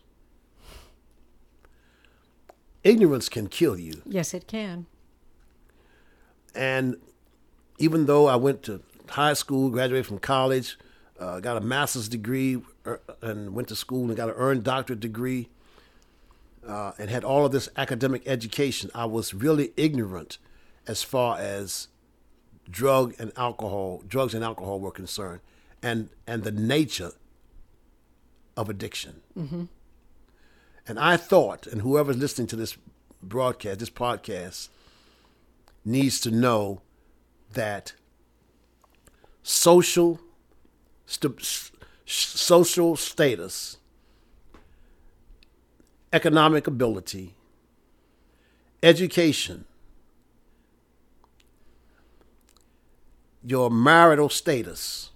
Ignorance 2.86 3.28
can 3.28 3.48
kill 3.48 3.76
you. 3.76 4.00
Yes, 4.04 4.32
it 4.32 4.46
can. 4.46 4.86
And 6.54 6.96
even 7.78 8.06
though 8.06 8.26
I 8.28 8.36
went 8.36 8.62
to 8.64 8.80
high 9.08 9.34
school, 9.34 9.70
graduated 9.70 10.06
from 10.06 10.20
college, 10.20 10.78
uh, 11.18 11.40
got 11.40 11.56
a 11.56 11.60
master's 11.60 12.08
degree, 12.08 12.62
uh, 12.84 12.96
and 13.20 13.54
went 13.54 13.66
to 13.68 13.76
school 13.76 14.04
and 14.04 14.16
got 14.16 14.28
an 14.28 14.36
earned 14.36 14.62
doctorate 14.62 15.00
degree, 15.00 15.48
uh, 16.66 16.92
and 16.96 17.10
had 17.10 17.24
all 17.24 17.44
of 17.44 17.50
this 17.50 17.68
academic 17.76 18.22
education, 18.26 18.88
I 18.94 19.06
was 19.06 19.34
really 19.34 19.72
ignorant 19.76 20.38
as 20.86 21.02
far 21.02 21.38
as 21.38 21.88
drug 22.70 23.14
and 23.18 23.32
alcohol, 23.36 24.04
drugs 24.06 24.32
and 24.32 24.44
alcohol 24.44 24.78
were 24.78 24.92
concerned, 24.92 25.40
and 25.82 26.08
and 26.26 26.44
the 26.44 26.52
nature 26.52 27.12
of 28.56 28.68
addiction. 28.68 29.22
Mm-hmm. 29.36 29.64
And 30.88 30.98
I 30.98 31.16
thought, 31.16 31.66
and 31.66 31.82
whoever's 31.82 32.16
listening 32.16 32.46
to 32.48 32.56
this 32.56 32.76
broadcast, 33.22 33.80
this 33.80 33.90
podcast, 33.90 34.68
needs 35.84 36.20
to 36.20 36.30
know 36.30 36.80
that 37.52 37.92
social 39.42 40.20
st- 41.06 41.70
social 42.04 42.96
status, 42.96 43.78
economic 46.12 46.66
ability, 46.66 47.34
education, 48.82 49.64
your 53.42 53.70
marital 53.70 54.28
status, 54.28 55.10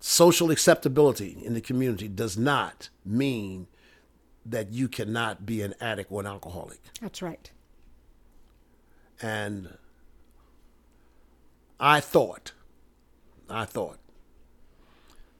social 0.00 0.50
acceptability 0.50 1.38
in 1.44 1.54
the 1.54 1.60
community 1.60 2.08
does 2.08 2.36
not 2.36 2.88
mean 3.04 3.66
that 4.44 4.72
you 4.72 4.88
cannot 4.88 5.44
be 5.44 5.62
an 5.62 5.74
addict 5.80 6.10
or 6.10 6.20
an 6.20 6.26
alcoholic. 6.26 6.80
That's 7.00 7.20
right. 7.20 7.50
And 9.20 9.76
I 11.80 12.00
thought, 12.00 12.52
I 13.48 13.64
thought 13.64 13.98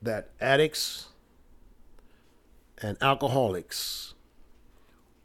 that 0.01 0.29
addicts 0.39 1.07
and 2.81 2.97
alcoholics 3.01 4.13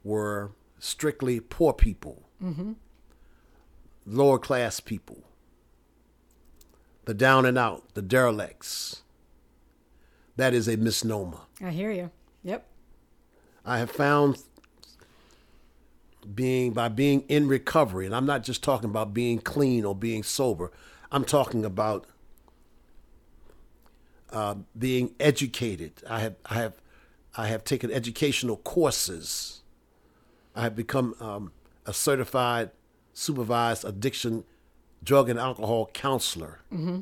were 0.02 0.52
strictly 0.78 1.40
poor 1.40 1.72
people, 1.72 2.24
mm-hmm. 2.42 2.72
lower 4.06 4.38
class 4.38 4.80
people, 4.80 5.22
the 7.04 7.14
down 7.14 7.46
and 7.46 7.56
out, 7.56 7.94
the 7.94 8.02
derelicts. 8.02 9.02
That 10.36 10.54
is 10.54 10.68
a 10.68 10.76
misnomer. 10.76 11.38
I 11.62 11.70
hear 11.70 11.90
you. 11.90 12.10
Yep. 12.42 12.66
I 13.64 13.78
have 13.78 13.90
found 13.90 14.38
being 16.34 16.72
by 16.72 16.88
being 16.88 17.22
in 17.28 17.48
recovery, 17.48 18.06
and 18.06 18.14
I'm 18.14 18.26
not 18.26 18.42
just 18.42 18.62
talking 18.62 18.90
about 18.90 19.14
being 19.14 19.38
clean 19.38 19.84
or 19.84 19.94
being 19.94 20.22
sober. 20.22 20.72
I'm 21.12 21.24
talking 21.24 21.64
about 21.64 22.06
uh, 24.30 24.56
being 24.76 25.14
educated. 25.20 26.02
I 26.08 26.20
have 26.20 26.34
I 26.46 26.54
have 26.54 26.74
I 27.36 27.46
have 27.48 27.64
taken 27.64 27.90
educational 27.90 28.56
courses. 28.58 29.62
I 30.54 30.62
have 30.62 30.76
become 30.76 31.14
um, 31.20 31.52
a 31.86 31.92
certified 31.92 32.70
supervised 33.12 33.84
addiction, 33.84 34.44
drug 35.02 35.28
and 35.28 35.38
alcohol 35.38 35.90
counselor. 35.92 36.60
Mm-hmm. 36.72 37.00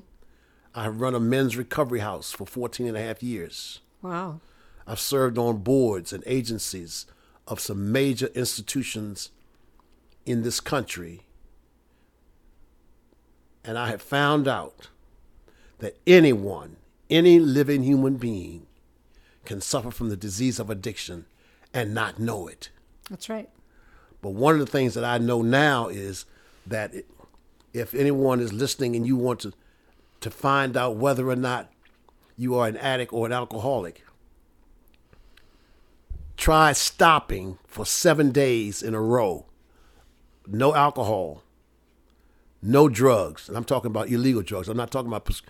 I 0.75 0.85
have 0.85 1.01
run 1.01 1.15
a 1.15 1.21
men's 1.21 1.57
recovery 1.57 2.01
house 2.01 2.33
for 2.33 2.47
14 2.47 2.87
and 2.87 2.97
a 2.97 3.01
half 3.01 3.23
years. 3.23 3.81
Wow. 4.01 4.41
I've 4.87 5.01
served 5.01 5.39
on 5.39 5.59
boards 5.59 6.13
and 6.13 6.23
agencies 6.27 7.07
of 7.47 7.61
some 7.61 7.93
major 7.93 8.29
institutions 8.35 9.31
in 10.25 10.43
this 10.43 10.61
country. 10.61 11.23
And 13.65 13.79
I 13.79 13.89
have 13.89 14.03
found 14.03 14.49
out 14.49 14.89
that 15.79 15.99
anyone 16.07 16.77
any 17.13 17.39
living 17.39 17.83
human 17.83 18.17
being 18.17 18.67
can 19.45 19.61
suffer 19.61 19.91
from 19.91 20.09
the 20.09 20.17
disease 20.17 20.59
of 20.59 20.71
addiction 20.71 21.27
and 21.75 21.93
not 21.93 22.19
know 22.19 22.49
it. 22.49 22.71
That's 23.11 23.29
right. 23.29 23.51
But 24.23 24.31
one 24.31 24.55
of 24.55 24.61
the 24.61 24.67
things 24.67 24.95
that 24.95 25.05
I 25.05 25.19
know 25.19 25.43
now 25.43 25.89
is 25.89 26.25
that 26.67 26.93
if 27.75 27.95
anyone 27.95 28.41
is 28.41 28.53
listening 28.53 28.97
and 28.97 29.07
you 29.07 29.17
want 29.17 29.41
to 29.41 29.53
to 30.23 30.31
find 30.31 30.77
out 30.77 30.97
whether 30.97 31.29
or 31.29 31.37
not 31.37 31.71
you 32.37 32.55
are 32.55 32.69
an 32.69 32.77
addict 32.79 33.13
or 33.13 33.27
an 33.27 33.33
alcoholic, 33.33 34.05
try 36.37 36.73
stopping 36.73 37.59
for 37.67 37.85
seven 37.85 38.33
days 38.33 38.83
in 38.83 38.95
a 38.95 39.01
row. 39.01 39.47
No 40.47 40.75
alcohol, 40.75 41.43
no 42.61 42.89
drugs. 42.89 43.49
And 43.49 43.57
I'm 43.57 43.65
talking 43.65 43.91
about 43.91 44.09
illegal 44.09 44.43
drugs. 44.43 44.69
I'm 44.69 44.77
not 44.77 44.91
talking 44.91 45.09
about 45.09 45.25
pres- 45.25 45.43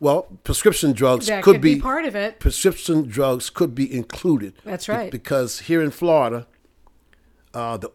well, 0.00 0.28
prescription 0.44 0.92
drugs 0.92 1.28
could, 1.28 1.42
could 1.42 1.60
be, 1.60 1.74
be, 1.74 1.80
part 1.80 2.04
of 2.04 2.14
it. 2.14 2.38
Prescription 2.38 3.08
drugs 3.08 3.50
could 3.50 3.74
be 3.74 3.92
included. 3.92 4.54
That's 4.64 4.88
right. 4.88 5.10
because 5.10 5.60
here 5.60 5.82
in 5.82 5.90
Florida, 5.90 6.46
uh, 7.52 7.78
the 7.78 7.90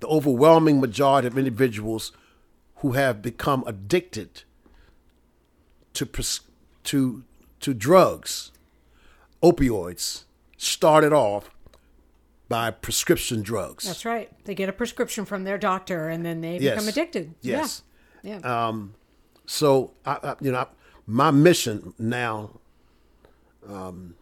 the 0.00 0.06
overwhelming 0.08 0.80
majority 0.80 1.28
of 1.28 1.38
individuals 1.38 2.12
who 2.76 2.92
have 2.92 3.22
become 3.22 3.62
addicted 3.66 4.44
to 5.94 6.06
pres- 6.06 6.40
to 6.84 7.24
to 7.60 7.74
drugs, 7.74 8.52
opioids, 9.42 10.24
started 10.56 11.12
off 11.12 11.50
by 12.48 12.70
prescription 12.70 13.42
drugs. 13.42 13.84
That's 13.84 14.04
right. 14.04 14.30
They 14.44 14.54
get 14.54 14.68
a 14.68 14.72
prescription 14.72 15.24
from 15.24 15.44
their 15.44 15.58
doctor, 15.58 16.08
and 16.08 16.24
then 16.26 16.40
they 16.40 16.58
yes. 16.58 16.74
become 16.74 16.88
addicted. 16.88 17.34
Yes. 17.42 17.82
Yeah. 18.22 18.40
yeah. 18.42 18.68
Um, 18.68 18.94
so 19.46 19.92
I, 20.04 20.18
I, 20.22 20.34
you 20.40 20.52
know, 20.52 20.68
my 21.06 21.30
mission 21.30 21.94
now 21.98 22.50
um, 23.68 24.14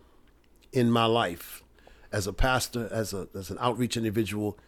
in 0.72 0.90
my 0.90 1.06
life 1.06 1.62
as 2.12 2.26
a 2.26 2.32
pastor, 2.32 2.88
as 2.90 3.12
a 3.12 3.28
as 3.34 3.50
an 3.50 3.58
outreach 3.60 3.96
individual, 3.96 4.58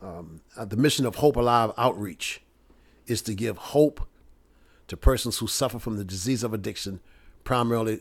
um, 0.00 0.40
uh, 0.56 0.64
the 0.64 0.76
mission 0.76 1.06
of 1.06 1.16
Hope 1.16 1.36
Alive 1.36 1.72
Outreach 1.76 2.42
is 3.06 3.22
to 3.22 3.34
give 3.34 3.56
hope 3.56 4.06
to 4.92 4.96
persons 4.96 5.38
who 5.38 5.46
suffer 5.46 5.78
from 5.78 5.96
the 5.96 6.04
disease 6.04 6.44
of 6.44 6.52
addiction, 6.52 7.00
primarily 7.44 8.00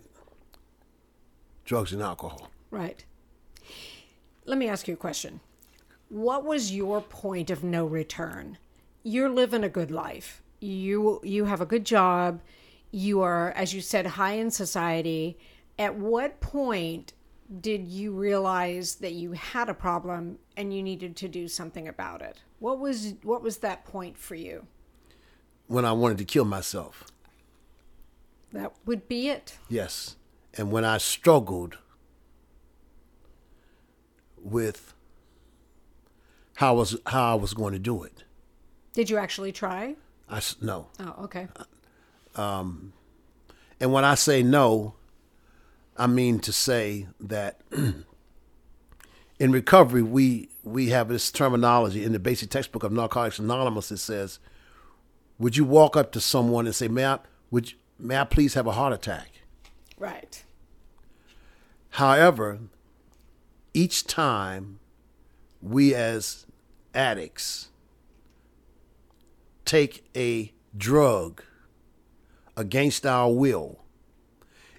drugs 1.65 1.93
and 1.93 2.01
alcohol. 2.01 2.51
Right. 2.69 3.03
Let 4.45 4.57
me 4.57 4.67
ask 4.67 4.87
you 4.87 4.95
a 4.95 4.97
question. 4.97 5.39
What 6.09 6.43
was 6.43 6.73
your 6.73 7.01
point 7.01 7.49
of 7.49 7.63
no 7.63 7.85
return? 7.85 8.57
You're 9.03 9.29
living 9.29 9.63
a 9.63 9.69
good 9.69 9.89
life. 9.89 10.41
You 10.59 11.21
you 11.23 11.45
have 11.45 11.61
a 11.61 11.65
good 11.65 11.85
job 11.85 12.41
you 12.91 13.21
are, 13.21 13.51
as 13.51 13.73
you 13.73 13.81
said, 13.81 14.05
high 14.05 14.33
in 14.33 14.51
society. 14.51 15.37
At 15.79 15.95
what 15.95 16.41
point 16.41 17.13
did 17.61 17.87
you 17.87 18.11
realize 18.11 18.95
that 18.95 19.13
you 19.13 19.31
had 19.31 19.69
a 19.69 19.73
problem 19.73 20.39
and 20.57 20.73
you 20.73 20.83
needed 20.83 21.15
to 21.17 21.27
do 21.27 21.47
something 21.47 21.87
about 21.87 22.21
it? 22.21 22.41
What 22.59 22.79
was 22.79 23.15
what 23.23 23.41
was 23.41 23.57
that 23.59 23.85
point 23.85 24.17
for 24.17 24.35
you? 24.35 24.67
When 25.71 25.85
I 25.85 25.93
wanted 25.93 26.17
to 26.17 26.25
kill 26.25 26.43
myself. 26.43 27.05
That 28.51 28.73
would 28.85 29.07
be 29.07 29.29
it. 29.29 29.57
Yes. 29.69 30.17
And 30.57 30.69
when 30.69 30.83
I 30.83 30.97
struggled 30.97 31.77
with 34.37 34.93
how 36.55 36.75
was 36.75 36.97
how 37.07 37.31
I 37.31 37.35
was 37.35 37.53
going 37.53 37.71
to 37.71 37.79
do 37.79 38.03
it. 38.03 38.25
Did 38.93 39.09
you 39.09 39.17
actually 39.17 39.53
try? 39.53 39.95
I 40.29 40.41
no. 40.61 40.87
Oh, 40.99 41.15
okay. 41.23 41.47
Uh, 42.35 42.41
um, 42.41 42.91
and 43.79 43.93
when 43.93 44.03
I 44.03 44.15
say 44.15 44.43
no, 44.43 44.95
I 45.95 46.07
mean 46.07 46.39
to 46.39 46.51
say 46.51 47.07
that 47.21 47.61
in 49.39 49.51
recovery 49.53 50.03
we 50.03 50.49
we 50.63 50.89
have 50.89 51.07
this 51.07 51.31
terminology 51.31 52.03
in 52.03 52.11
the 52.11 52.19
basic 52.19 52.49
textbook 52.49 52.83
of 52.83 52.91
Narcotics 52.91 53.39
Anonymous. 53.39 53.89
It 53.89 53.99
says, 53.99 54.39
"Would 55.41 55.57
you 55.57 55.65
walk 55.65 55.97
up 55.97 56.11
to 56.11 56.21
someone 56.21 56.67
and 56.67 56.75
say, 56.75 56.87
"May 56.87 57.03
I 57.03 57.19
would 57.49 57.71
you, 57.71 57.77
may 57.97 58.17
I 58.17 58.25
please 58.25 58.53
have 58.53 58.67
a 58.67 58.73
heart 58.73 58.93
attack?" 58.93 59.41
Right. 59.97 60.43
However, 61.95 62.59
each 63.73 64.05
time 64.05 64.79
we 65.59 65.95
as 65.95 66.45
addicts 66.93 67.69
take 69.65 70.07
a 70.15 70.53
drug 70.77 71.43
against 72.55 73.03
our 73.05 73.31
will, 73.31 73.79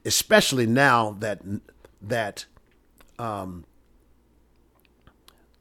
especially 0.05 0.67
now 0.67 1.17
that 1.19 1.41
that 2.01 2.47
um, 3.19 3.65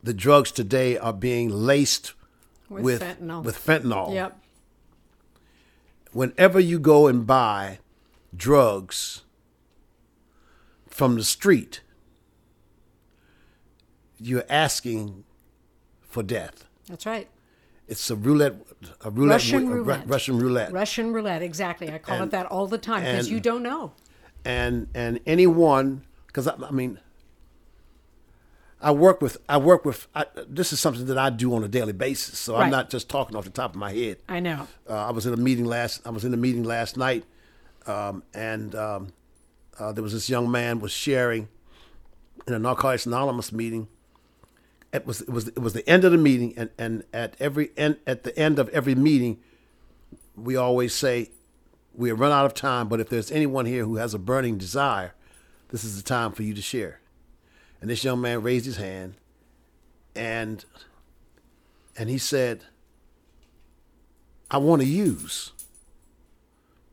the 0.04 0.14
drugs 0.14 0.52
today 0.52 0.96
are 0.96 1.14
being 1.14 1.50
laced 1.50 2.14
With 2.70 2.84
with 2.84 3.02
fentanyl. 3.02 3.44
with 3.44 3.58
fentanyl. 3.58 4.14
Yep. 4.14 4.41
Whenever 6.14 6.60
you 6.60 6.80
go 6.80 7.08
and 7.08 7.26
buy 7.26 7.80
drugs 8.36 9.22
from 10.88 11.16
the 11.16 11.24
street, 11.24 11.82
you're 14.20 14.44
asking 14.50 15.24
for 16.02 16.22
death. 16.24 16.66
That's 16.88 17.06
right. 17.06 17.30
It's 17.88 18.10
a 18.10 18.16
roulette, 18.16 18.56
a 19.02 19.10
roulette, 19.10 19.36
Russian 19.36 19.68
a 19.68 19.72
roulette. 19.72 20.08
Russian 20.08 20.40
roulette. 20.40 20.72
Russian 20.72 21.14
roulette. 21.14 21.42
Exactly. 21.42 21.92
I 21.92 21.98
call 21.98 22.24
it 22.24 22.32
that 22.32 22.46
all 22.46 22.68
the 22.68 22.78
time 22.78 23.04
because 23.04 23.30
you 23.30 23.40
don't 23.40 23.64
know. 23.64 23.94
and 24.46 24.88
and 24.94 25.20
anyone 25.26 26.04
because 26.28 26.48
I, 26.48 26.56
I 26.56 26.72
mean 26.72 27.00
I 28.82 28.92
work 28.92 29.22
with 29.22 29.38
I 29.48 29.58
work 29.58 29.86
with 29.86 30.08
I, 30.16 30.26
this 30.48 30.74
is 30.74 30.80
something 30.80 31.06
that 31.06 31.18
I 31.18 31.30
do 31.30 31.54
on 31.56 31.64
a 31.64 31.68
daily 31.68 31.94
basis 31.94 32.38
so 32.40 32.54
Right. 32.56 32.66
I'm 32.66 32.72
not 32.72 32.90
just 32.90 33.10
talking 33.10 33.36
off 33.36 33.44
the 33.46 33.50
top 33.52 33.72
of 33.72 33.76
my 33.78 33.92
head 33.94 34.18
I 34.28 34.40
know. 34.40 34.68
uh, 34.90 34.94
I 35.08 35.12
was 35.12 35.26
in 35.26 35.34
a 35.34 35.38
meeting 35.38 35.66
last 35.66 36.02
I 36.06 36.10
was 36.10 36.26
in 36.26 36.34
a 36.34 36.38
meeting 36.38 36.64
last 36.64 36.98
night 36.98 37.24
um, 37.88 38.24
and 38.34 38.74
um, 38.76 39.14
uh, 39.80 39.92
there 39.92 40.04
was 40.04 40.14
this 40.14 40.30
young 40.30 40.50
man 40.52 40.80
was 40.80 40.92
sharing 40.92 41.48
in 42.48 42.54
a 42.54 42.60
Narcotics 42.60 43.06
Anonymous 43.06 43.52
meeting 43.52 43.88
it 44.94 45.06
was 45.06 45.22
it 45.22 45.30
was 45.30 45.48
it 45.50 45.60
was 45.60 45.74
the 45.74 45.88
end 45.88 46.04
of 46.04 46.12
the 46.12 46.18
meeting 46.18 46.54
and, 46.58 46.70
and 46.78 47.04
at 47.14 47.36
every 47.40 47.72
end 47.78 47.98
at 48.08 48.24
the 48.24 48.38
end 48.38 48.58
of 48.60 48.68
every 48.70 48.96
meeting 48.96 49.38
we 50.36 50.56
always 50.56 50.94
say 50.94 51.30
we 51.94 52.08
have 52.08 52.22
run 52.22 52.32
out 52.32 52.46
of 52.46 52.54
time, 52.54 52.88
but 52.88 53.02
if 53.02 53.10
there's 53.10 53.30
anyone 53.34 53.66
here 53.66 53.84
who 53.84 53.98
has 53.98 54.14
a 54.14 54.18
burning 54.18 54.58
desire, 54.58 55.14
this 55.72 55.84
is 55.84 55.98
the 55.98 56.04
time 56.04 56.32
for 56.32 56.42
you 56.42 56.54
to 56.54 56.62
share. 56.62 57.01
And 57.82 57.90
this 57.90 58.04
young 58.04 58.22
man 58.22 58.44
raised 58.44 58.66
his 58.66 58.78
hand 58.78 59.16
and 60.16 60.64
and 61.98 62.10
he 62.10 62.18
said, 62.18 62.64
I 64.50 64.58
want 64.58 64.82
to 64.82 64.88
use, 64.88 65.52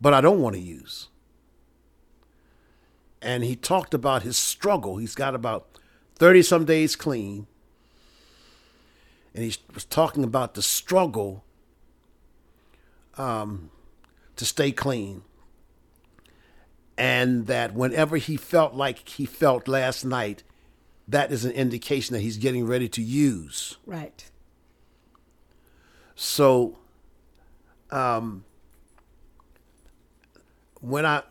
but 0.01 0.13
I 0.13 0.21
don't 0.21 0.41
want 0.41 0.55
to 0.57 0.61
use. 0.61 1.09
And 3.21 3.45
he 3.45 3.57
talked 3.57 3.95
about 3.95 4.23
his 4.23 4.37
struggle. 4.37 4.97
He's 4.97 5.15
got 5.15 5.35
about 5.35 5.67
30 6.17 6.43
some 6.43 6.65
days 6.65 6.95
clean. 6.97 7.47
And 9.35 9.45
he 9.45 9.57
was 9.73 9.85
talking 9.85 10.25
about 10.25 10.55
the 10.55 10.63
struggle 10.63 11.45
um, 13.17 13.71
to 14.37 14.45
stay 14.45 14.73
clean. 14.73 15.23
And 16.97 17.47
that 17.47 17.75
whenever 17.75 18.17
he 18.17 18.37
felt 18.37 18.75
like 18.75 19.09
he 19.09 19.27
felt 19.27 19.69
last 19.69 20.05
night, 20.05 20.43
that 21.09 21.33
is 21.33 21.45
an 21.45 21.53
indication 21.53 22.13
that 22.15 22.21
he's 22.21 22.37
getting 22.37 22.67
ready 22.67 22.89
to 22.91 23.03
use. 23.03 23.79
Right. 23.87 24.31
So, 26.15 26.79
um, 27.91 28.45
when 30.81 31.07
I, 31.07 31.23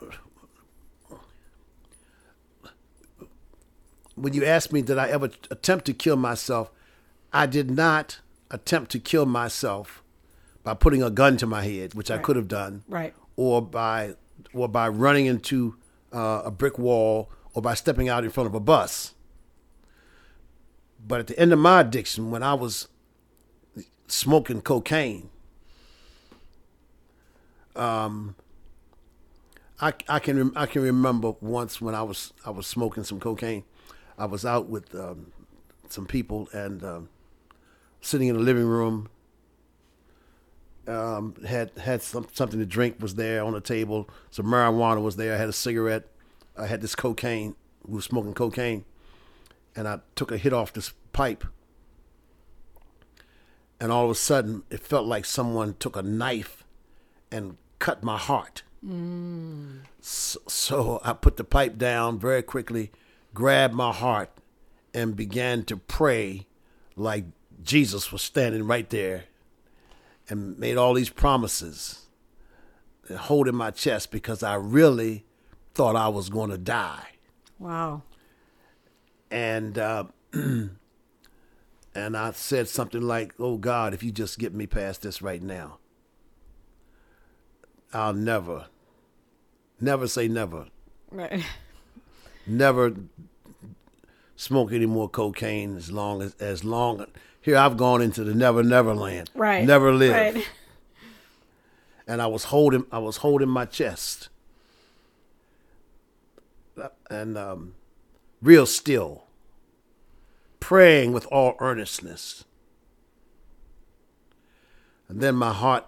when 4.15 4.33
you 4.33 4.43
asked 4.45 4.73
me, 4.73 4.81
did 4.81 4.97
I 4.97 5.09
ever 5.09 5.29
attempt 5.51 5.85
to 5.85 5.93
kill 5.93 6.15
myself? 6.17 6.71
I 7.31 7.45
did 7.45 7.69
not 7.69 8.19
attempt 8.49 8.91
to 8.91 8.99
kill 8.99 9.25
myself 9.25 10.03
by 10.63 10.73
putting 10.73 11.03
a 11.03 11.09
gun 11.09 11.37
to 11.37 11.45
my 11.47 11.63
head, 11.63 11.93
which 11.93 12.09
I 12.09 12.17
could 12.17 12.35
have 12.35 12.47
done, 12.47 12.83
Right. 12.87 13.13
or 13.35 13.61
by, 13.61 14.15
or 14.53 14.67
by 14.67 14.87
running 14.89 15.25
into 15.27 15.75
uh, 16.11 16.41
a 16.45 16.51
brick 16.51 16.79
wall, 16.79 17.29
or 17.53 17.61
by 17.61 17.73
stepping 17.73 18.09
out 18.09 18.23
in 18.23 18.29
front 18.31 18.47
of 18.47 18.55
a 18.55 18.59
bus. 18.59 19.13
But 21.07 21.21
at 21.21 21.27
the 21.27 21.39
end 21.39 21.53
of 21.53 21.59
my 21.59 21.81
addiction, 21.81 22.31
when 22.31 22.43
I 22.43 22.53
was 22.53 22.87
smoking 24.07 24.61
cocaine. 24.61 25.29
Um, 27.75 28.35
I 29.79 29.93
I 30.09 30.19
can 30.19 30.55
I 30.55 30.65
can 30.65 30.81
remember 30.81 31.33
once 31.41 31.79
when 31.79 31.93
I 31.93 32.01
was 32.01 32.33
I 32.45 32.49
was 32.49 32.65
smoking 32.65 33.03
some 33.03 33.19
cocaine. 33.19 33.63
I 34.17 34.25
was 34.25 34.45
out 34.45 34.67
with 34.67 34.95
um, 34.95 35.31
some 35.89 36.07
people 36.07 36.49
and 36.51 36.83
um, 36.83 37.09
sitting 38.01 38.29
in 38.29 38.35
the 38.35 38.41
living 38.41 38.65
room. 38.65 39.09
Um, 40.87 41.35
had 41.45 41.71
had 41.77 42.01
some 42.01 42.27
something 42.31 42.59
to 42.59 42.65
drink 42.65 42.95
was 42.99 43.15
there 43.15 43.43
on 43.43 43.53
the 43.53 43.61
table. 43.61 44.09
Some 44.31 44.47
marijuana 44.47 45.03
was 45.03 45.17
there. 45.17 45.35
I 45.35 45.37
had 45.37 45.49
a 45.49 45.53
cigarette. 45.53 46.07
I 46.57 46.65
had 46.65 46.81
this 46.81 46.95
cocaine. 46.95 47.55
We 47.85 47.95
were 47.95 48.01
smoking 48.01 48.33
cocaine, 48.33 48.85
and 49.77 49.87
I 49.87 49.99
took 50.15 50.31
a 50.31 50.37
hit 50.37 50.51
off 50.51 50.73
this 50.73 50.91
pipe 51.13 51.45
and 53.79 53.91
all 53.91 54.05
of 54.05 54.11
a 54.11 54.15
sudden 54.15 54.63
it 54.69 54.81
felt 54.81 55.05
like 55.05 55.23
someone 55.23 55.75
took 55.79 55.95
a 55.95 56.01
knife 56.01 56.63
and 57.31 57.57
cut 57.79 58.03
my 58.03 58.17
heart. 58.17 58.63
So, 60.01 60.39
so 60.47 61.01
I 61.03 61.13
put 61.13 61.37
the 61.37 61.43
pipe 61.43 61.77
down 61.77 62.19
very 62.19 62.41
quickly, 62.41 62.91
grabbed 63.33 63.73
my 63.73 63.93
heart, 63.93 64.31
and 64.93 65.15
began 65.15 65.63
to 65.65 65.77
pray 65.77 66.47
like 66.95 67.25
Jesus 67.61 68.11
was 68.11 68.21
standing 68.21 68.63
right 68.65 68.89
there 68.89 69.25
and 70.27 70.57
made 70.57 70.77
all 70.77 70.93
these 70.93 71.09
promises 71.09 72.07
and 73.07 73.17
holding 73.17 73.55
my 73.55 73.71
chest 73.71 74.11
because 74.11 74.41
I 74.41 74.55
really 74.55 75.23
thought 75.73 75.95
I 75.95 76.07
was 76.07 76.29
going 76.29 76.49
to 76.49 76.57
die 76.57 77.17
Wow. 77.59 78.03
And 79.31 79.77
uh, 79.77 80.05
and 80.33 80.77
I 81.95 82.31
said 82.31 82.67
something 82.67 83.01
like, 83.01 83.33
"Oh 83.39 83.57
God, 83.57 83.93
if 83.93 84.03
you 84.03 84.11
just 84.11 84.39
get 84.39 84.53
me 84.53 84.67
past 84.67 85.01
this 85.01 85.21
right 85.21 85.41
now, 85.41 85.79
I'll 87.93 88.13
never, 88.13 88.67
never 89.79 90.07
say 90.07 90.27
never, 90.27 90.67
Right. 91.11 91.43
never 92.45 92.93
smoke 94.35 94.71
any 94.71 94.85
more 94.85 95.09
cocaine 95.09 95.75
as 95.77 95.91
long 95.91 96.21
as 96.21 96.33
as 96.35 96.63
long 96.63 97.05
here 97.41 97.57
I've 97.57 97.77
gone 97.77 98.01
into 98.01 98.23
the 98.23 98.33
never 98.33 98.63
never 98.63 98.93
land, 98.95 99.29
Right. 99.33 99.65
never 99.65 99.91
live." 99.91 100.35
Right. 100.35 100.47
and 102.07 102.21
I 102.21 102.27
was 102.27 102.45
holding 102.45 102.85
I 102.91 102.99
was 102.99 103.17
holding 103.17 103.49
my 103.49 103.65
chest 103.65 104.29
and 107.09 107.37
um, 107.37 107.73
real 108.47 108.65
still, 108.65 109.25
praying 110.61 111.11
with 111.11 111.25
all 111.25 111.57
earnestness. 111.59 112.45
And 115.09 115.19
then 115.19 115.35
my 115.35 115.51
heart 115.51 115.83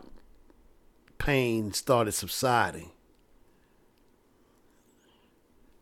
pain 1.17 1.71
started 1.71 2.11
subsiding, 2.11 2.91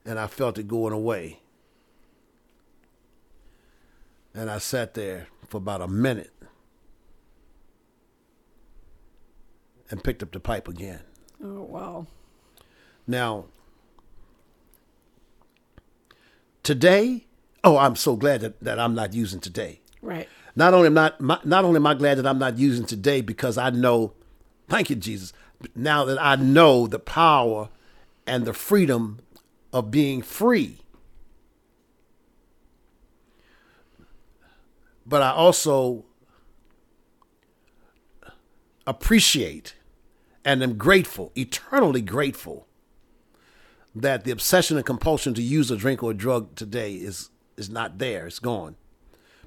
and 0.06 0.20
I 0.20 0.28
felt 0.28 0.60
it 0.60 0.68
going 0.68 0.94
away. 0.94 1.40
And 4.36 4.48
I 4.52 4.60
sat 4.60 4.94
there 4.94 5.30
for 5.48 5.58
about 5.58 5.82
a 5.82 5.88
minute 5.88 6.32
and 9.90 10.04
picked 10.04 10.22
up 10.22 10.32
the 10.32 10.40
pipe 10.40 10.68
again. 10.68 11.02
Oh 11.44 11.64
wow. 11.64 12.06
Now, 13.08 13.46
today, 16.68 17.26
oh, 17.64 17.78
I'm 17.78 17.96
so 17.96 18.18
glad 18.18 18.42
that, 18.42 18.60
that 18.60 18.78
I'm 18.78 18.94
not 18.94 19.14
using 19.14 19.40
today. 19.40 19.80
Right. 20.02 20.28
Not 20.54 20.74
only 20.74 20.88
am 20.88 20.96
not 20.96 21.46
not 21.46 21.64
only 21.64 21.78
am 21.78 21.88
I 21.88 21.94
glad 21.94 22.18
that 22.18 22.28
I'm 22.28 22.40
not 22.40 22.58
using 22.58 22.86
today 22.86 23.22
because 23.22 23.58
I 23.58 23.70
know, 23.70 24.12
thank 24.68 24.90
you 24.90 24.98
Jesus. 24.98 25.32
Now 25.76 26.04
that 26.04 26.22
I 26.22 26.36
know 26.36 26.86
the 26.86 27.00
power 27.00 27.70
and 28.26 28.44
the 28.44 28.54
freedom 28.54 29.20
of 29.72 29.92
being 29.92 30.22
free, 30.22 30.82
but 35.06 35.22
I 35.22 35.30
also 35.30 36.04
appreciate 38.86 39.76
and 40.44 40.62
am 40.62 40.78
grateful, 40.78 41.32
eternally 41.34 42.02
grateful, 42.02 42.67
that 44.02 44.24
the 44.24 44.32
obsession 44.32 44.78
and 44.78 44.86
compulsion 44.86 45.34
to 45.36 45.42
use 45.42 45.72
a 45.72 45.78
drink 45.78 46.04
or 46.04 46.12
a 46.12 46.14
drug 46.14 46.56
today 46.56 46.94
is 46.94 47.30
is 47.58 47.70
not 47.70 47.98
there. 47.98 48.28
It's 48.28 48.40
gone 48.40 48.76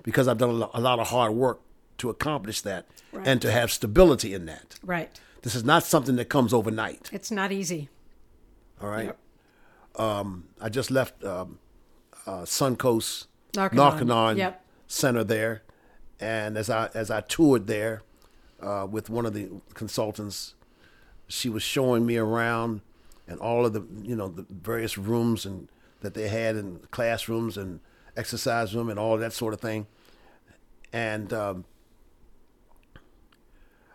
because 0.03 0.27
I've 0.29 0.39
done 0.39 0.51
a 0.75 0.81
lot 0.81 0.99
of 0.99 1.09
hard 1.09 1.33
work 1.35 1.61
to 1.99 2.11
accomplish 2.11 2.61
that 2.63 2.87
Right. 3.13 3.27
and 3.27 3.43
to 3.43 3.51
have 3.51 3.71
stability 3.73 4.35
in 4.35 4.47
that. 4.47 4.79
Right. 4.85 5.11
This 5.43 5.55
is 5.55 5.65
not 5.65 5.83
something 5.85 6.17
that 6.17 6.27
comes 6.29 6.53
overnight. 6.55 7.09
It's 7.13 7.31
not 7.31 7.51
easy. 7.53 7.89
All 8.81 8.89
right. 8.89 9.07
Yep. 9.07 9.19
Um, 9.97 10.45
I 10.61 10.69
just 10.69 10.91
left 10.91 11.23
um, 11.25 11.59
uh, 12.27 12.43
Suncoast. 12.43 13.27
Narconon 13.53 14.37
Yep. 14.37 14.65
Center 14.87 15.25
there, 15.25 15.63
and 16.21 16.57
as 16.57 16.71
I 16.71 16.89
as 16.95 17.11
I 17.11 17.21
toured 17.21 17.67
there 17.67 18.03
uh, 18.61 18.87
with 18.91 19.11
one 19.11 19.27
of 19.27 19.35
the 19.35 19.49
consultants, 19.75 20.55
she 21.29 21.49
was 21.49 21.63
showing 21.63 22.07
me 22.07 22.17
around 22.17 22.81
and 23.31 23.41
all 23.41 23.65
of 23.65 23.73
the 23.73 23.87
you 24.03 24.17
know 24.17 24.29
the 24.29 24.45
various 24.51 24.99
rooms 24.99 25.47
and 25.47 25.69
that 26.01 26.15
they 26.15 26.29
had 26.29 26.57
in 26.57 26.81
classrooms 26.91 27.57
and 27.57 27.81
exercise 28.17 28.75
room 28.75 28.91
and 28.91 28.99
all 28.99 29.17
that 29.17 29.33
sort 29.33 29.55
of 29.55 29.61
thing, 29.61 29.87
and 30.93 31.33
um, 31.33 31.65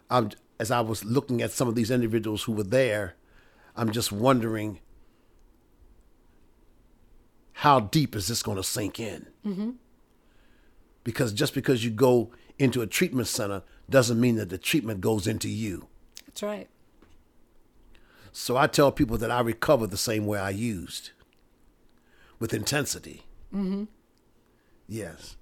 I'm 0.10 0.32
as 0.60 0.72
I 0.72 0.80
was 0.82 1.04
looking 1.04 1.42
at 1.42 1.52
some 1.52 1.68
of 1.68 1.76
these 1.76 1.92
individuals 1.92 2.44
who 2.44 2.54
were 2.54 2.64
there, 2.64 3.16
I'm 3.76 3.92
just 3.92 4.12
wondering 4.12 4.80
how 7.60 7.80
deep 7.80 8.16
is 8.16 8.28
this 8.28 8.42
going 8.42 8.58
to 8.58 8.64
sink 8.64 9.00
in? 9.00 9.28
Mm-hmm. 9.46 9.72
Because 11.04 11.34
just 11.34 11.54
because 11.54 11.84
you 11.84 11.92
go 11.92 12.32
into 12.58 12.82
a 12.82 12.88
treatment 12.88 13.28
center 13.28 13.64
doesn't 13.90 14.20
mean 14.20 14.36
that 14.36 14.50
the 14.50 14.58
treatment 14.58 15.02
goes 15.02 15.28
into 15.28 15.50
you. 15.50 15.88
That's 16.26 16.44
right. 16.44 16.70
So 18.38 18.58
I 18.58 18.68
tell 18.68 18.92
people 18.92 19.18
that 19.20 19.32
I 19.32 19.40
recover 19.40 19.88
the 19.88 19.96
same 19.96 20.26
way 20.26 20.38
I 20.38 20.50
used, 20.50 21.12
with 22.38 22.54
intensity. 22.54 23.24
Mm-hmm. 23.54 23.86
Yes. 24.90 25.38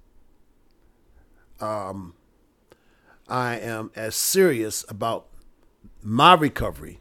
Um, 1.59 2.13
I 3.27 3.55
am 3.55 3.89
as 3.95 4.15
serious 4.15 4.85
about 4.89 5.25
my 6.03 6.35
recovery 6.35 6.99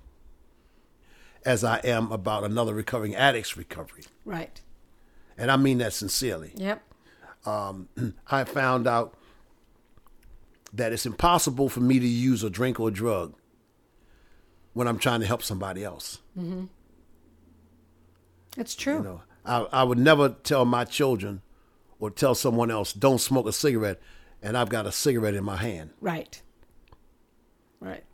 as 1.45 1.63
I 1.63 1.77
am 1.85 2.11
about 2.11 2.45
another 2.45 2.73
recovering 2.73 3.15
addict's 3.15 3.59
recovery. 3.59 4.05
Right. 4.25 4.63
And 5.37 5.51
I 5.51 5.59
mean 5.59 5.77
that 5.79 5.93
sincerely. 5.93 6.53
Yep. 6.57 6.83
Um, 7.45 7.89
I 8.31 8.45
found 8.45 8.87
out 8.87 9.13
that 10.73 10.95
it's 10.95 11.05
impossible 11.05 11.69
for 11.69 11.81
me 11.81 12.01
to 12.01 12.09
use 12.09 12.43
a 12.43 12.49
drink 12.49 12.81
or 12.81 12.89
a 12.89 12.93
drug 12.93 13.35
when 14.73 14.89
I'm 14.89 14.99
trying 14.99 15.21
to 15.21 15.27
help 15.27 15.43
somebody 15.43 15.85
else. 15.85 16.19
It's 18.57 18.75
true. 18.75 18.99
You 18.99 19.03
know, 19.03 19.23
I, 19.45 19.67
I 19.73 19.83
would 19.83 19.99
never 19.99 20.31
tell 20.31 20.65
my 20.65 20.85
children 20.85 21.43
or 21.99 22.11
tell 22.11 22.35
someone 22.35 22.71
else, 22.71 22.93
don't 22.93 23.21
smoke 23.21 23.47
a 23.47 23.53
cigarette, 23.53 24.01
and 24.43 24.57
I've 24.57 24.69
got 24.69 24.87
a 24.87 24.93
cigarette 24.93 25.35
in 25.35 25.45
my 25.45 25.57
hand. 25.57 25.91
Right. 26.01 26.43
Right. 27.81 28.05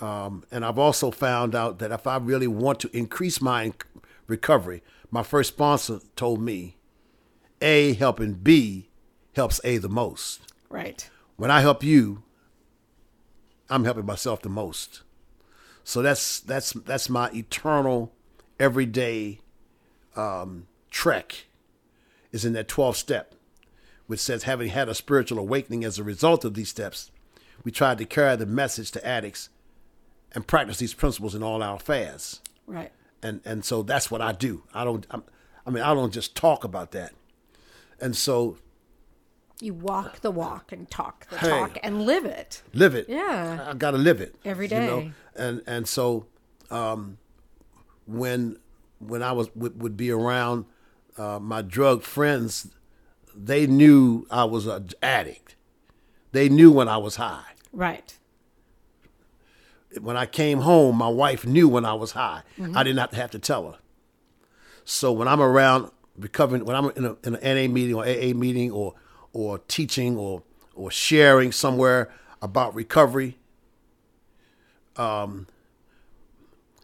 Um, 0.00 0.44
and 0.50 0.64
I've 0.64 0.78
also 0.78 1.10
found 1.10 1.54
out 1.54 1.78
that 1.78 1.90
if 1.90 2.06
I 2.06 2.16
really 2.18 2.46
want 2.46 2.80
to 2.80 2.96
increase 2.96 3.40
my 3.40 3.68
inc- 3.70 3.84
recovery, 4.26 4.82
my 5.10 5.22
first 5.22 5.54
sponsor 5.54 6.00
told 6.16 6.40
me 6.40 6.76
A 7.60 7.94
helping 7.94 8.34
B 8.34 8.90
helps 9.34 9.60
A 9.64 9.78
the 9.78 9.88
most. 9.88 10.52
Right. 10.68 11.08
When 11.36 11.50
I 11.50 11.60
help 11.60 11.82
you, 11.82 12.22
I'm 13.68 13.84
helping 13.84 14.06
myself 14.06 14.42
the 14.42 14.48
most. 14.48 15.02
So 15.84 16.02
that's 16.02 16.40
that's 16.40 16.72
that's 16.72 17.08
my 17.08 17.30
eternal, 17.32 18.12
everyday 18.58 19.40
um, 20.16 20.66
trek. 20.90 21.46
Is 22.32 22.44
in 22.44 22.52
that 22.52 22.68
12th 22.68 22.94
step, 22.94 23.34
which 24.06 24.20
says 24.20 24.44
having 24.44 24.68
had 24.68 24.88
a 24.88 24.94
spiritual 24.94 25.38
awakening 25.40 25.84
as 25.84 25.98
a 25.98 26.04
result 26.04 26.44
of 26.44 26.54
these 26.54 26.68
steps, 26.68 27.10
we 27.64 27.72
tried 27.72 27.98
to 27.98 28.04
carry 28.04 28.36
the 28.36 28.46
message 28.46 28.92
to 28.92 29.04
addicts 29.04 29.48
and 30.32 30.46
practice 30.46 30.76
these 30.78 30.94
principles 30.94 31.34
in 31.34 31.42
all 31.42 31.60
our 31.60 31.74
affairs. 31.74 32.40
Right. 32.68 32.92
And 33.20 33.40
and 33.44 33.64
so 33.64 33.82
that's 33.82 34.12
what 34.12 34.20
I 34.20 34.30
do. 34.30 34.62
I 34.72 34.84
don't. 34.84 35.04
I'm, 35.10 35.24
I 35.66 35.70
mean, 35.70 35.82
I 35.82 35.92
don't 35.92 36.12
just 36.12 36.36
talk 36.36 36.62
about 36.62 36.92
that. 36.92 37.12
And 38.00 38.16
so 38.16 38.56
You 39.60 39.74
walk 39.74 40.20
the 40.20 40.30
walk 40.30 40.70
and 40.72 40.88
talk 40.88 41.28
the 41.28 41.36
Hey. 41.38 41.48
talk 41.50 41.78
and 41.82 42.02
live 42.06 42.24
it. 42.24 42.62
live 42.72 42.94
it. 42.94 43.08
Yeah. 43.08 43.66
I, 43.70 43.74
got 43.74 43.90
to 43.90 43.98
live 43.98 44.20
it 44.20 44.34
every 44.44 44.68
day. 44.68 44.84
you 44.84 44.90
know? 44.90 45.10
And 45.40 45.62
and 45.66 45.88
so 45.88 46.26
um, 46.70 47.18
when 48.06 48.58
when 48.98 49.22
I 49.22 49.32
was 49.32 49.48
would, 49.56 49.80
would 49.80 49.96
be 49.96 50.10
around 50.10 50.66
uh, 51.16 51.38
my 51.40 51.62
drug 51.62 52.02
friends, 52.02 52.68
they 53.34 53.66
knew 53.66 54.26
I 54.30 54.44
was 54.44 54.66
an 54.66 54.90
addict. 55.02 55.56
They 56.32 56.48
knew 56.48 56.70
when 56.70 56.88
I 56.88 56.98
was 56.98 57.16
high. 57.16 57.52
Right. 57.72 58.16
When 60.00 60.16
I 60.16 60.26
came 60.26 60.60
home, 60.60 60.96
my 60.96 61.08
wife 61.08 61.44
knew 61.44 61.68
when 61.68 61.84
I 61.84 61.94
was 61.94 62.12
high. 62.12 62.42
Mm-hmm. 62.56 62.76
I 62.76 62.84
didn't 62.84 62.98
have 63.00 63.10
to 63.10 63.16
have 63.16 63.30
to 63.32 63.38
tell 63.40 63.72
her. 63.72 63.78
So 64.84 65.10
when 65.10 65.26
I'm 65.26 65.40
around 65.40 65.90
recovering, 66.16 66.64
when 66.64 66.76
I'm 66.76 66.90
in, 66.90 67.04
a, 67.04 67.16
in 67.24 67.34
an 67.34 67.42
NA 67.42 67.72
meeting 67.72 67.94
or 67.94 68.04
AA 68.04 68.34
meeting 68.34 68.70
or 68.70 68.94
or 69.32 69.58
teaching 69.58 70.16
or 70.16 70.42
or 70.74 70.90
sharing 70.90 71.50
somewhere 71.50 72.12
about 72.42 72.74
recovery, 72.74 73.39
um, 75.00 75.46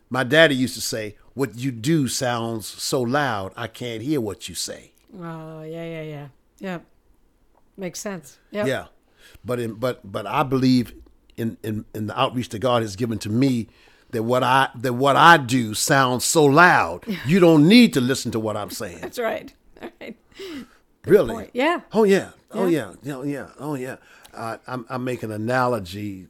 my 0.09 0.25
daddy 0.25 0.55
used 0.55 0.75
to 0.75 0.81
say, 0.81 1.17
"What 1.35 1.57
you 1.57 1.71
do 1.71 2.09
sounds 2.09 2.67
so 2.67 3.01
loud, 3.03 3.53
I 3.57 3.67
can't 3.67 4.03
hear 4.03 4.21
what 4.21 4.49
you 4.49 4.55
say." 4.55 4.93
Oh, 5.19 5.63
yeah, 5.63 5.85
yeah, 5.85 6.03
yeah. 6.03 6.29
Yep. 6.61 6.85
Makes 7.77 8.01
sense. 8.01 8.39
Yep. 8.51 8.67
Yeah, 8.67 8.87
but 9.45 9.61
in 9.61 9.75
but 9.75 10.01
but 10.11 10.27
I 10.27 10.43
believe 10.43 10.95
in, 11.37 11.59
in 11.63 11.85
in 11.95 12.07
the 12.07 12.19
outreach 12.19 12.49
that 12.51 12.61
God 12.61 12.83
has 12.83 12.97
given 12.97 13.19
to 13.21 13.29
me 13.29 13.69
that 14.11 14.23
what 14.23 14.43
I 14.43 14.71
that 14.77 14.95
what 14.95 15.17
I 15.17 15.37
do 15.37 15.75
sounds 15.75 16.25
so 16.25 16.45
loud. 16.45 17.05
You 17.27 17.41
don't 17.41 17.69
need 17.69 17.93
to 17.95 18.01
listen 18.01 18.33
to 18.33 18.41
what 18.41 18.57
I'm 18.57 18.71
saying. 18.71 19.01
That's 19.01 19.19
right. 19.19 19.53
All 19.83 19.91
right. 20.01 20.17
really? 21.05 21.35
point. 21.35 21.51
Yeah. 21.53 21.81
Oh 21.93 22.05
yeah. 22.05 22.31
Oh 22.53 22.67
yeah. 22.67 22.95
Yeah. 23.03 23.23
Yeah. 23.25 23.49
Oh 23.59 23.75
yeah. 23.75 23.97
Uh, 24.33 24.57
I'm 24.67 24.87
I 24.89 24.97
make 24.97 25.23
an 25.23 25.33
analogy. 25.33 26.29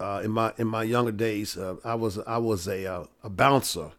Uh, 0.00 0.20
in 0.24 0.30
my 0.30 0.52
in 0.58 0.66
my 0.68 0.84
younger 0.84 1.10
days, 1.12 1.56
uh, 1.56 1.76
I 1.84 1.94
was 1.96 2.18
I 2.20 2.38
was 2.38 2.68
a 2.68 2.86
uh, 2.86 3.04
a 3.24 3.28
bouncer 3.30 3.90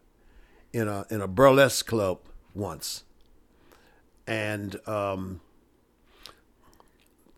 in 0.72 0.88
a 0.88 1.04
in 1.10 1.20
a 1.20 1.28
burlesque 1.28 1.86
club 1.86 2.20
once, 2.54 3.04
and 4.26 4.76
um, 4.88 5.40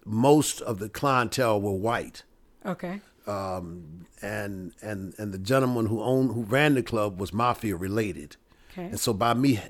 most 0.05 0.61
of 0.61 0.79
the 0.79 0.89
clientele 0.89 1.61
were 1.61 1.73
white, 1.73 2.23
Okay. 2.65 3.01
um, 3.27 4.07
and 4.21 4.73
and 4.81 5.15
and 5.19 5.33
the 5.33 5.39
gentleman 5.39 5.87
who 5.87 6.01
owned 6.01 6.33
who 6.33 6.43
ran 6.43 6.75
the 6.75 6.83
club 6.83 7.21
was 7.21 7.33
mafia 7.33 7.75
related, 7.77 8.37
Okay. 8.73 8.85
and 8.87 9.01
so 9.01 9.13
by 9.13 9.35
me 9.35 9.61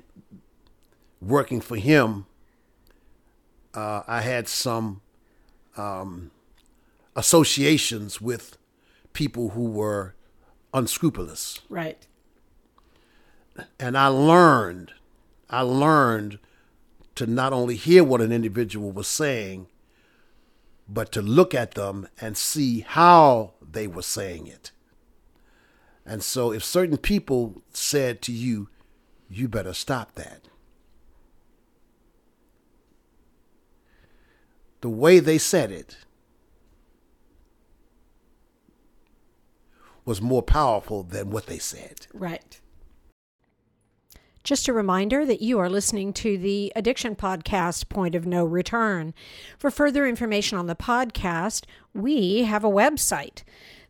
working 1.19 1.61
for 1.61 1.77
him, 1.77 2.25
uh, 3.73 4.03
I 4.07 4.21
had 4.21 4.47
some 4.47 5.01
um, 5.77 6.29
associations 7.15 8.21
with 8.21 8.57
people 9.13 9.49
who 9.49 9.69
were 9.69 10.15
unscrupulous 10.73 11.59
Right. 11.69 12.07
and 13.79 13.97
I 13.97 14.07
learned, 14.07 14.93
I 15.49 15.61
learned 15.61 16.39
to 17.15 17.27
not 17.27 17.53
only 17.53 17.75
hear 17.75 18.03
what 18.03 18.21
an 18.21 18.31
individual 18.31 18.91
was 18.91 19.07
saying, 19.07 19.67
but 20.89 21.11
to 21.11 21.21
look 21.21 21.53
at 21.53 21.75
them 21.75 22.07
and 22.19 22.35
see 22.35 22.79
how 22.81 23.53
they 23.61 23.87
were 23.87 24.01
saying 24.01 24.47
it. 24.47 24.71
And 26.05 26.23
so, 26.23 26.51
if 26.51 26.63
certain 26.63 26.97
people 26.97 27.61
said 27.71 28.21
to 28.23 28.31
you, 28.31 28.67
you 29.29 29.47
better 29.47 29.73
stop 29.73 30.15
that, 30.15 30.49
the 34.81 34.89
way 34.89 35.19
they 35.19 35.37
said 35.37 35.71
it 35.71 35.97
was 40.05 40.21
more 40.21 40.43
powerful 40.43 41.03
than 41.03 41.29
what 41.29 41.47
they 41.47 41.59
said. 41.59 42.07
Right. 42.13 42.59
Just 44.43 44.67
a 44.67 44.73
reminder 44.73 45.25
that 45.25 45.41
you 45.41 45.57
are 45.59 45.69
listening 45.69 46.11
to 46.13 46.37
the 46.37 46.73
Addiction 46.75 47.15
Podcast 47.15 47.87
Point 47.87 48.13
of 48.13 48.25
No 48.25 48.43
Return. 48.43 49.13
For 49.57 49.71
further 49.71 50.05
information 50.05 50.57
on 50.57 50.67
the 50.67 50.75
podcast, 50.75 51.63
we 51.93 52.43
have 52.43 52.65
a 52.65 52.69
website. 52.69 53.43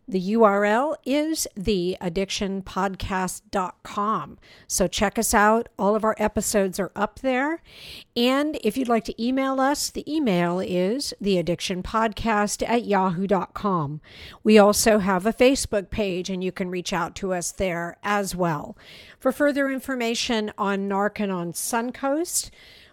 The 0.06 0.34
URL 0.34 0.96
is 1.06 1.48
theaddictionpodcast.com. 1.58 4.38
So 4.68 4.88
check 4.88 5.18
us 5.18 5.34
out. 5.34 5.70
All 5.80 5.96
of 5.96 6.04
our 6.04 6.16
episodes 6.18 6.78
are 6.78 6.92
up 6.94 7.20
there. 7.20 7.62
And 8.16 8.60
if 8.64 8.76
you'd 8.76 8.90
like 8.90 9.06
to 9.06 9.24
email 9.24 9.62
us, 9.62 9.90
the 9.90 10.04
email 10.14 10.60
is 10.60 11.14
theaddictionpodcast 11.24 12.68
at 12.68 12.84
yahoo.com. 12.86 14.02
We 14.44 14.58
also 14.58 15.00
have 15.00 15.26
a 15.26 15.32
Facebook 15.32 15.90
page, 15.90 16.30
and 16.30 16.44
you 16.44 16.52
can 16.52 16.70
reach 16.70 16.92
out 16.92 17.16
to 17.16 17.34
us 17.34 17.52
there 17.52 17.96
as 18.04 18.36
well. 18.36 18.78
For 19.20 19.32
further 19.32 19.70
information 19.70 20.52
on 20.58 20.90
Narconon 20.90 21.54
Suncoast, 21.54 22.50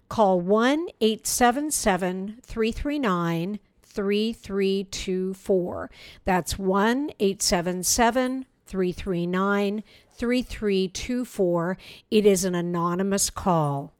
call 0.08 0.40
1 0.40 0.86
877 1.00 2.38
339 2.42 3.58
3324. 4.00 5.90
That's 6.24 6.58
1 6.58 7.10
877 7.20 8.46
339 8.64 9.82
3324. 10.14 11.78
It 12.10 12.24
is 12.24 12.46
an 12.46 12.54
anonymous 12.54 13.28
call. 13.28 13.92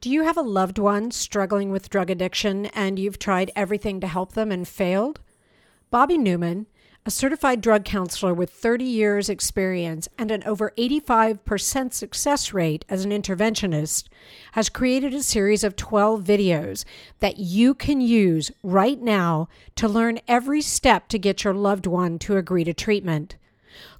Do 0.00 0.10
you 0.10 0.24
have 0.24 0.36
a 0.36 0.42
loved 0.42 0.80
one 0.80 1.12
struggling 1.12 1.70
with 1.70 1.88
drug 1.88 2.10
addiction 2.10 2.66
and 2.66 2.98
you've 2.98 3.20
tried 3.20 3.52
everything 3.54 4.00
to 4.00 4.08
help 4.08 4.32
them 4.32 4.50
and 4.50 4.66
failed? 4.66 5.20
Bobby 5.92 6.18
Newman 6.18 6.66
a 7.08 7.10
certified 7.10 7.62
drug 7.62 7.86
counselor 7.86 8.34
with 8.34 8.50
30 8.50 8.84
years' 8.84 9.30
experience 9.30 10.10
and 10.18 10.30
an 10.30 10.44
over 10.44 10.74
85% 10.76 11.94
success 11.94 12.52
rate 12.52 12.84
as 12.86 13.02
an 13.02 13.12
interventionist, 13.12 14.08
has 14.52 14.68
created 14.68 15.14
a 15.14 15.22
series 15.22 15.64
of 15.64 15.74
12 15.74 16.22
videos 16.22 16.84
that 17.20 17.38
you 17.38 17.72
can 17.72 18.02
use 18.02 18.50
right 18.62 19.00
now 19.00 19.48
to 19.74 19.88
learn 19.88 20.20
every 20.28 20.60
step 20.60 21.08
to 21.08 21.18
get 21.18 21.44
your 21.44 21.54
loved 21.54 21.86
one 21.86 22.18
to 22.18 22.36
agree 22.36 22.64
to 22.64 22.74
treatment. 22.74 23.36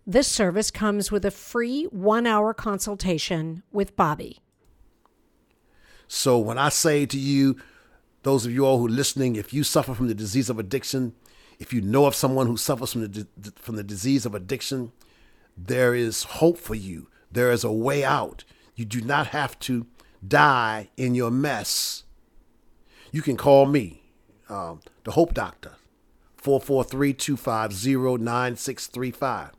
This 0.05 0.27
service 0.27 0.71
comes 0.71 1.11
with 1.11 1.25
a 1.25 1.31
free 1.31 1.83
one 1.85 2.25
hour 2.25 2.53
consultation 2.53 3.63
with 3.71 3.95
Bobby. 3.95 4.39
So 6.07 6.39
when 6.39 6.57
I 6.57 6.69
say 6.69 7.05
to 7.05 7.19
you, 7.19 7.57
those 8.23 8.45
of 8.45 8.51
you 8.51 8.65
all 8.65 8.79
who 8.79 8.87
are 8.87 8.91
listening, 8.91 9.35
if 9.35 9.53
you 9.53 9.63
suffer 9.63 9.93
from 9.93 10.07
the 10.07 10.15
disease 10.15 10.49
of 10.49 10.57
addiction, 10.57 11.13
if 11.59 11.73
you 11.73 11.81
know 11.81 12.05
of 12.05 12.15
someone 12.15 12.47
who 12.47 12.57
suffers 12.57 12.93
from 12.93 13.01
the, 13.01 13.27
from 13.55 13.75
the 13.75 13.83
disease 13.83 14.25
of 14.25 14.33
addiction, 14.33 14.91
there 15.67 15.93
is 15.93 16.23
hope 16.23 16.57
for 16.57 16.75
you. 16.75 17.07
There 17.31 17.51
is 17.51 17.63
a 17.63 17.71
way 17.71 18.03
out. 18.03 18.43
You 18.75 18.85
do 18.85 19.01
not 19.01 19.27
have 19.27 19.59
to 19.59 19.85
die 20.25 20.89
in 20.97 21.13
your 21.15 21.31
mess. 21.31 22.03
You 23.11 23.21
can 23.21 23.37
call 23.37 23.65
me, 23.65 24.03
um, 24.47 24.81
the 25.03 25.11
Hope 25.11 25.33
Doctor, 25.33 25.73
443 26.37 27.13
250 27.13 28.23
9635. 28.23 29.51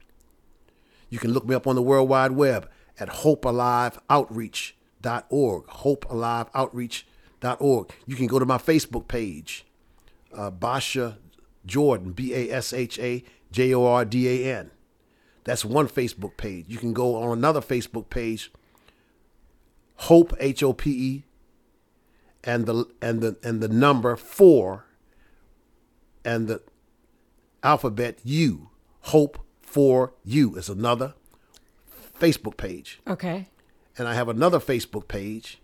You 1.10 1.18
can 1.18 1.32
look 1.32 1.46
me 1.46 1.54
up 1.54 1.66
on 1.66 1.74
the 1.74 1.82
World 1.82 2.08
Wide 2.08 2.32
Web 2.32 2.70
at 2.98 3.08
hopealiveoutreach.org. 3.08 5.66
Hopealiveoutreach.org. 5.66 7.90
You 8.06 8.16
can 8.16 8.26
go 8.26 8.38
to 8.38 8.46
my 8.46 8.58
Facebook 8.58 9.08
page, 9.08 9.66
uh, 10.32 10.50
Basha 10.50 11.18
Jordan, 11.66 12.12
B 12.12 12.32
A 12.34 12.52
S 12.52 12.72
H 12.72 12.98
A 13.00 13.24
J 13.50 13.74
O 13.74 13.84
R 13.84 14.04
D 14.04 14.28
A 14.28 14.58
N. 14.58 14.70
That's 15.50 15.64
one 15.64 15.88
Facebook 15.88 16.36
page. 16.36 16.66
You 16.68 16.78
can 16.78 16.92
go 16.92 17.16
on 17.16 17.36
another 17.36 17.60
Facebook 17.60 18.08
page, 18.08 18.52
Hope 19.96 20.32
H 20.38 20.62
O 20.62 20.72
P 20.72 20.90
E, 20.90 21.24
and 22.44 22.66
the 22.66 22.84
and 23.02 23.20
the 23.20 23.36
and 23.42 23.60
the 23.60 23.66
number 23.66 24.14
four, 24.14 24.84
and 26.24 26.46
the 26.46 26.62
alphabet 27.64 28.20
U. 28.22 28.70
Hope 29.00 29.40
for 29.60 30.12
You 30.22 30.54
is 30.54 30.68
another 30.68 31.14
Facebook 32.16 32.56
page. 32.56 33.00
Okay. 33.08 33.48
And 33.98 34.06
I 34.06 34.14
have 34.14 34.28
another 34.28 34.60
Facebook 34.60 35.08
page, 35.08 35.60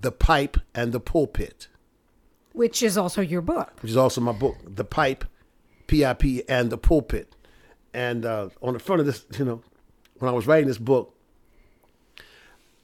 The 0.00 0.12
Pipe 0.12 0.58
and 0.76 0.92
the 0.92 1.00
Pulpit. 1.00 1.66
Which 2.52 2.84
is 2.84 2.96
also 2.96 3.20
your 3.20 3.42
book. 3.42 3.82
Which 3.82 3.90
is 3.90 3.96
also 3.96 4.20
my 4.20 4.30
book, 4.30 4.58
The 4.64 4.84
Pipe 4.84 5.24
PIP 5.90 6.44
and 6.48 6.70
the 6.70 6.78
pulpit. 6.78 7.34
And 7.92 8.24
uh, 8.24 8.50
on 8.62 8.74
the 8.74 8.78
front 8.78 9.00
of 9.00 9.06
this, 9.06 9.24
you 9.38 9.44
know, 9.44 9.62
when 10.18 10.28
I 10.28 10.32
was 10.32 10.46
writing 10.46 10.68
this 10.68 10.78
book, 10.78 11.14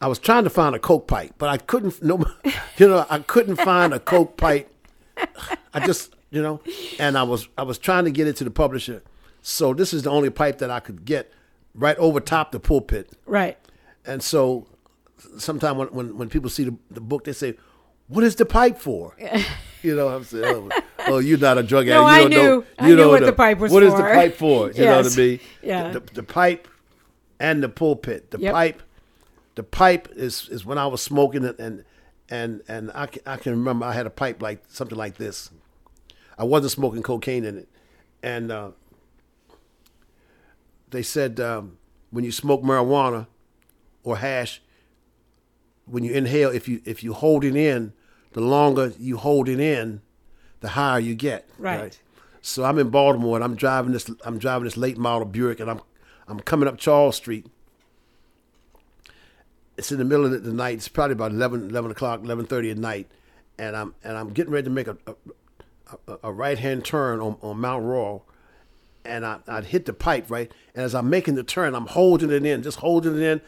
I 0.00 0.08
was 0.08 0.18
trying 0.18 0.44
to 0.44 0.50
find 0.50 0.74
a 0.74 0.78
coke 0.78 1.06
pipe, 1.06 1.34
but 1.38 1.48
I 1.48 1.56
couldn't. 1.56 2.02
No, 2.02 2.24
you 2.76 2.88
know, 2.88 3.06
I 3.08 3.20
couldn't 3.20 3.56
find 3.56 3.94
a 3.94 4.00
coke 4.00 4.36
pipe. 4.36 4.70
I 5.72 5.86
just, 5.86 6.14
you 6.30 6.42
know, 6.42 6.60
and 6.98 7.16
I 7.16 7.22
was 7.22 7.48
I 7.56 7.62
was 7.62 7.78
trying 7.78 8.04
to 8.04 8.10
get 8.10 8.26
it 8.26 8.36
to 8.36 8.44
the 8.44 8.50
publisher. 8.50 9.02
So 9.40 9.72
this 9.72 9.94
is 9.94 10.02
the 10.02 10.10
only 10.10 10.30
pipe 10.30 10.58
that 10.58 10.70
I 10.70 10.80
could 10.80 11.04
get 11.04 11.32
right 11.74 11.96
over 11.98 12.20
top 12.20 12.52
the 12.52 12.60
pulpit. 12.60 13.12
Right. 13.26 13.56
And 14.04 14.22
so, 14.22 14.66
sometimes 15.38 15.78
when, 15.78 15.88
when 15.88 16.18
when 16.18 16.28
people 16.28 16.50
see 16.50 16.64
the, 16.64 16.76
the 16.90 17.00
book, 17.00 17.24
they 17.24 17.32
say, 17.32 17.56
"What 18.08 18.24
is 18.24 18.36
the 18.36 18.44
pipe 18.44 18.78
for?" 18.78 19.14
you 19.82 19.94
know, 19.94 20.08
I'm 20.08 20.24
saying, 20.24 20.70
oh, 20.72 20.82
oh, 21.12 21.18
you're 21.18 21.38
not 21.38 21.58
a 21.58 21.62
drug 21.62 21.88
addict. 21.88 22.00
no, 22.00 22.00
you 22.02 22.06
I 22.14 22.20
don't 22.20 22.30
knew. 22.30 22.36
know. 22.36 22.64
I 22.78 22.88
knew 22.88 23.08
what 23.08 23.20
the, 23.20 23.26
the 23.26 23.32
pipe 23.32 23.58
was 23.58 23.72
What 23.72 23.82
for. 23.82 23.86
is 23.88 23.94
the 23.94 24.02
pipe 24.02 24.34
for? 24.36 24.70
You 24.72 24.84
know 24.84 24.96
what 24.98 25.12
I 25.12 25.16
mean? 25.16 25.40
Yeah. 25.62 25.90
The, 25.92 26.00
the 26.00 26.22
pipe 26.22 26.68
and 27.40 27.62
the 27.62 27.68
pulpit. 27.68 28.30
The 28.30 28.38
Yep. 28.38 28.52
pipe. 28.54 28.82
The 29.54 29.62
pipe 29.62 30.08
is 30.14 30.48
is 30.50 30.66
when 30.66 30.76
I 30.78 30.86
was 30.86 31.00
smoking 31.02 31.42
it, 31.44 31.58
and 31.58 31.84
and 32.28 32.62
and 32.68 32.90
I 32.94 33.06
can, 33.06 33.22
I 33.24 33.36
can 33.38 33.52
remember 33.52 33.86
I 33.86 33.92
had 33.94 34.06
a 34.06 34.10
pipe 34.10 34.42
like 34.42 34.62
something 34.68 34.98
like 34.98 35.16
this. 35.16 35.50
I 36.38 36.44
wasn't 36.44 36.72
smoking 36.72 37.02
cocaine 37.02 37.44
in 37.44 37.56
it, 37.58 37.68
and 38.22 38.52
uh, 38.52 38.70
they 40.90 41.02
said 41.02 41.40
um, 41.40 41.78
when 42.10 42.24
you 42.24 42.32
smoke 42.32 42.62
marijuana 42.62 43.26
or 44.04 44.18
hash, 44.18 44.60
when 45.86 46.04
you 46.04 46.12
inhale, 46.12 46.50
if 46.50 46.68
you 46.68 46.82
if 46.84 47.02
you 47.02 47.14
hold 47.14 47.44
it 47.44 47.56
in, 47.56 47.92
the 48.32 48.40
longer 48.42 48.92
you 48.98 49.16
hold 49.16 49.48
it 49.48 49.58
in, 49.60 50.02
the 50.60 50.68
higher 50.68 50.98
you 50.98 51.14
get. 51.14 51.48
Right. 51.58 51.98
So 52.42 52.64
I'm 52.64 52.78
in 52.78 52.90
Baltimore 52.90 53.36
and 53.36 53.44
I'm 53.44 53.56
driving 53.56 53.92
this 53.92 54.10
I'm 54.24 54.38
driving 54.38 54.64
this 54.64 54.76
late 54.76 54.96
model 54.96 55.26
Buick 55.26 55.60
and 55.60 55.70
I'm 55.70 55.80
I'm 56.28 56.40
coming 56.40 56.68
up 56.68 56.78
Charles 56.78 57.16
Street. 57.16 57.46
It's 59.76 59.92
in 59.92 59.98
the 59.98 60.04
middle 60.04 60.24
of 60.24 60.42
the 60.42 60.52
night. 60.52 60.78
It's 60.78 60.88
probably 60.88 61.12
about 61.12 61.32
11, 61.32 61.68
11 61.68 61.90
o'clock, 61.90 62.20
eleven 62.22 62.46
thirty 62.46 62.70
at 62.70 62.78
night, 62.78 63.08
and 63.58 63.76
I'm 63.76 63.94
and 64.02 64.16
I'm 64.16 64.30
getting 64.32 64.52
ready 64.52 64.64
to 64.64 64.70
make 64.70 64.88
a 64.88 64.96
a, 65.06 65.14
a, 66.08 66.18
a 66.24 66.32
right 66.32 66.58
hand 66.58 66.84
turn 66.84 67.20
on, 67.20 67.36
on 67.42 67.60
Mount 67.60 67.84
Royal, 67.84 68.24
and 69.04 69.26
I 69.26 69.38
I 69.46 69.60
hit 69.60 69.84
the 69.84 69.92
pipe 69.92 70.30
right, 70.30 70.50
and 70.74 70.84
as 70.84 70.94
I'm 70.94 71.10
making 71.10 71.34
the 71.34 71.42
turn, 71.42 71.74
I'm 71.74 71.86
holding 71.86 72.30
it 72.30 72.46
in, 72.46 72.62
just 72.62 72.78
holding 72.78 73.16
it 73.16 73.22
in, 73.22 73.40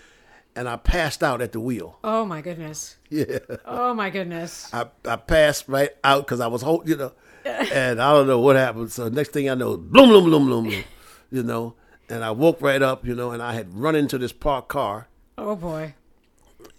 and 0.59 0.69
I 0.69 0.75
passed 0.75 1.23
out 1.23 1.41
at 1.41 1.53
the 1.53 1.61
wheel. 1.61 2.01
Oh 2.03 2.25
my 2.25 2.41
goodness. 2.41 2.97
Yeah. 3.11 3.39
Oh 3.65 3.95
my 3.95 4.11
goodness. 4.11 4.69
I, 4.75 4.87
I 5.05 5.15
passed 5.15 5.69
right 5.69 5.91
out 6.03 6.27
because 6.27 6.41
I 6.41 6.49
was 6.49 6.63
holding, 6.63 6.89
you 6.89 6.97
know, 6.97 7.13
and 7.45 8.03
I 8.03 8.13
don't 8.13 8.27
know 8.27 8.41
what 8.41 8.57
happened. 8.57 8.91
So 8.91 9.09
next 9.09 9.31
thing 9.31 9.49
I 9.49 9.55
know, 9.55 9.77
bloom, 9.77 10.09
bloom, 10.09 10.25
bloom, 10.25 10.47
bloom, 10.47 10.65
bloom, 10.65 10.85
you 11.31 11.45
know, 11.45 11.75
and 12.09 12.25
I 12.25 12.33
woke 12.33 12.61
right 12.61 12.83
up, 12.83 13.07
you 13.07 13.15
know, 13.15 13.31
and 13.31 13.41
I 13.41 13.55
had 13.55 13.73
run 13.73 13.95
into 13.95 14.19
this 14.19 14.33
parked 14.33 14.69
car, 14.69 15.07
Oh 15.37 15.55
boy. 15.55 15.95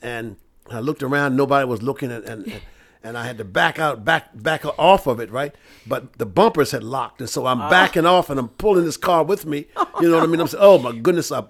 and 0.01 0.35
I 0.69 0.81
looked 0.81 1.01
around, 1.01 1.37
nobody 1.37 1.65
was 1.65 1.81
looking, 1.81 2.11
and 2.11 2.25
and, 2.25 2.61
and 3.01 3.17
I 3.17 3.25
had 3.25 3.37
to 3.37 3.45
back 3.45 3.79
out, 3.79 4.03
back 4.03 4.29
back 4.33 4.65
off 4.77 5.07
of 5.07 5.21
it, 5.21 5.31
right? 5.31 5.55
But 5.87 6.17
the 6.17 6.25
bumpers 6.25 6.71
had 6.71 6.83
locked, 6.83 7.21
and 7.21 7.29
so 7.29 7.45
I'm 7.45 7.61
oh. 7.61 7.69
backing 7.69 8.05
off, 8.05 8.29
and 8.29 8.37
I'm 8.37 8.49
pulling 8.49 8.83
this 8.83 8.97
car 8.97 9.23
with 9.23 9.45
me. 9.45 9.67
You 10.01 10.09
know 10.09 10.17
what 10.17 10.23
I 10.23 10.27
mean? 10.27 10.41
I'm 10.41 10.47
saying, 10.49 10.61
oh 10.61 10.79
my 10.79 10.91
goodness, 10.91 11.31
I 11.31 11.45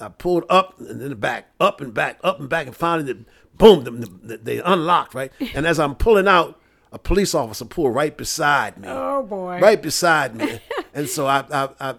I 0.00 0.08
pulled 0.08 0.44
up 0.50 0.78
and 0.80 1.00
then 1.00 1.14
back, 1.14 1.48
up 1.60 1.80
and 1.80 1.92
back, 1.94 2.18
up 2.22 2.38
and 2.40 2.48
back, 2.48 2.66
and 2.66 2.76
finally, 2.76 3.12
the, 3.12 3.24
boom, 3.56 3.84
the, 3.84 3.90
the, 3.90 4.36
they 4.38 4.60
unlocked, 4.60 5.14
right? 5.14 5.32
And 5.54 5.66
as 5.66 5.78
I'm 5.78 5.94
pulling 5.94 6.28
out, 6.28 6.60
a 6.92 6.98
police 6.98 7.34
officer 7.34 7.64
pulled 7.64 7.94
right 7.94 8.16
beside 8.16 8.78
me, 8.78 8.88
Oh 8.90 9.22
boy. 9.22 9.58
right 9.60 9.80
beside 9.80 10.34
me, 10.36 10.60
and 10.94 11.08
so 11.08 11.26
I, 11.26 11.44
I, 11.50 11.68
I 11.80 11.94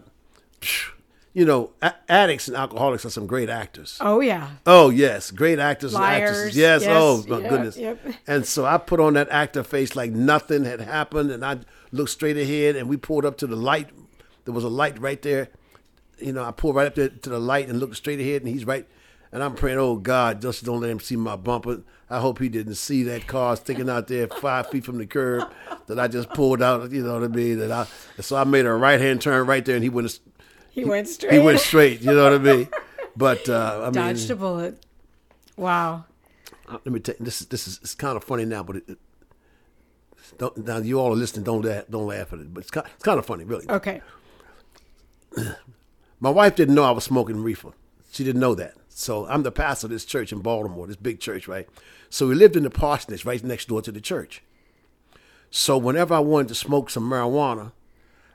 you 1.33 1.45
know, 1.45 1.71
addicts 2.09 2.47
and 2.47 2.57
alcoholics 2.57 3.05
are 3.05 3.11
some 3.11 3.27
great 3.27 3.47
actors. 3.49 3.97
Oh 4.01 4.21
yeah. 4.21 4.49
Oh 4.65 4.89
yes, 4.89 5.29
great 5.29 5.59
actors 5.59 5.93
and 5.93 6.03
actresses. 6.03 6.57
Yes. 6.57 6.81
yes, 6.81 6.89
Oh 6.91 7.23
my 7.27 7.39
yeah, 7.39 7.49
goodness. 7.49 7.77
yep. 7.77 7.99
And 8.25 8.43
so 8.45 8.65
I 8.65 8.77
put 8.79 8.99
on 8.99 9.13
that 9.13 9.29
actor 9.29 9.63
face 9.63 9.95
like 9.95 10.11
nothing 10.11 10.65
had 10.65 10.81
happened, 10.81 11.29
and 11.29 11.45
I 11.45 11.59
looked 11.91 12.09
straight 12.09 12.37
ahead, 12.37 12.75
and 12.75 12.89
we 12.89 12.97
pulled 12.97 13.23
up 13.25 13.37
to 13.39 13.47
the 13.47 13.55
light. 13.55 13.89
There 14.45 14.53
was 14.53 14.63
a 14.63 14.69
light 14.69 14.99
right 14.99 15.21
there, 15.21 15.49
you 16.19 16.33
know, 16.33 16.43
I 16.43 16.51
pull 16.51 16.73
right 16.73 16.87
up 16.87 16.95
there 16.95 17.09
to 17.09 17.29
the 17.29 17.39
light 17.39 17.67
and 17.67 17.79
look 17.79 17.95
straight 17.95 18.19
ahead, 18.19 18.41
and 18.41 18.49
he's 18.49 18.65
right. 18.65 18.87
And 19.31 19.43
I'm 19.43 19.55
praying, 19.55 19.77
oh 19.77 19.97
God, 19.97 20.41
just 20.41 20.63
don't 20.63 20.79
let 20.79 20.89
him 20.89 20.99
see 20.99 21.15
my 21.17 21.35
bumper. 21.35 21.81
I 22.09 22.19
hope 22.19 22.39
he 22.39 22.47
didn't 22.47 22.75
see 22.75 23.03
that 23.03 23.27
car 23.27 23.57
sticking 23.57 23.89
out 23.89 24.07
there 24.07 24.27
five 24.27 24.69
feet 24.69 24.85
from 24.85 24.97
the 24.97 25.05
curb 25.05 25.51
that 25.87 25.99
I 25.99 26.07
just 26.07 26.29
pulled 26.29 26.61
out. 26.61 26.89
You 26.91 27.03
know 27.03 27.15
what 27.15 27.23
I 27.23 27.27
mean? 27.27 27.59
That 27.59 27.71
I 27.71 27.87
so 28.21 28.37
I 28.37 28.45
made 28.45 28.65
a 28.65 28.73
right 28.73 28.99
hand 28.99 29.21
turn 29.21 29.45
right 29.45 29.63
there, 29.65 29.75
and 29.75 29.83
he 29.83 29.89
went. 29.89 30.19
He 30.71 30.85
went 30.85 31.07
straight. 31.07 31.33
He 31.33 31.39
went 31.39 31.59
straight. 31.59 32.01
You 32.01 32.13
know 32.13 32.23
what 32.23 32.33
I 32.33 32.37
mean? 32.37 32.69
But 33.17 33.49
uh, 33.49 33.79
I 33.81 33.85
mean, 33.85 33.93
Dodged 33.93 34.29
a 34.29 34.35
bullet. 34.35 34.85
Wow. 35.55 36.05
uh, 36.69 36.73
let 36.73 36.85
me 36.85 36.99
tell 36.99 37.15
you, 37.17 37.25
this 37.25 37.41
is 37.41 37.47
this 37.47 37.67
is 37.67 37.79
it's 37.81 37.95
kind 37.95 38.15
of 38.15 38.23
funny 38.23 38.45
now, 38.45 38.61
but 38.61 38.75
it, 38.75 38.83
it, 38.89 38.97
don't, 40.37 40.55
now 40.57 40.77
you 40.77 40.99
all 40.99 41.11
are 41.13 41.15
listening. 41.15 41.43
Don't 41.43 41.65
laugh, 41.65 41.85
don't 41.89 42.05
laugh 42.05 42.31
at 42.31 42.39
it, 42.39 42.53
but 42.53 42.61
it's 42.61 42.69
kind, 42.69 42.85
it's 42.93 43.03
kind 43.03 43.17
of 43.17 43.25
funny, 43.25 43.43
really. 43.43 43.67
Okay. 43.67 44.01
My 46.19 46.29
wife 46.29 46.55
didn't 46.55 46.75
know 46.75 46.83
I 46.83 46.91
was 46.91 47.03
smoking 47.03 47.43
reefer. 47.43 47.71
She 48.11 48.23
didn't 48.23 48.41
know 48.41 48.55
that. 48.55 48.73
So 48.89 49.27
I'm 49.27 49.43
the 49.43 49.51
pastor 49.51 49.87
of 49.87 49.91
this 49.91 50.05
church 50.05 50.31
in 50.31 50.39
Baltimore, 50.39 50.87
this 50.87 50.95
big 50.95 51.19
church, 51.19 51.47
right? 51.47 51.67
So 52.09 52.27
we 52.27 52.35
lived 52.35 52.55
in 52.55 52.63
the 52.63 52.69
parsonage 52.69 53.25
right 53.25 53.43
next 53.43 53.67
door 53.67 53.81
to 53.83 53.91
the 53.91 54.01
church. 54.01 54.41
So 55.51 55.77
whenever 55.77 56.13
I 56.15 56.19
wanted 56.19 56.47
to 56.49 56.55
smoke 56.55 56.89
some 56.89 57.09
marijuana, 57.09 57.71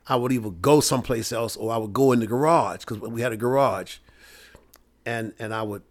I 0.06 0.16
would 0.16 0.32
either 0.32 0.50
go 0.50 0.80
someplace 0.80 1.32
else 1.32 1.56
or 1.56 1.72
I 1.72 1.76
would 1.76 1.92
go 1.92 2.12
in 2.12 2.20
the 2.20 2.26
garage 2.26 2.80
because 2.80 3.00
we 3.00 3.22
had 3.22 3.32
a 3.32 3.36
garage, 3.36 3.98
and 5.06 5.32
and 5.38 5.54
I 5.54 5.62
would, 5.62 5.82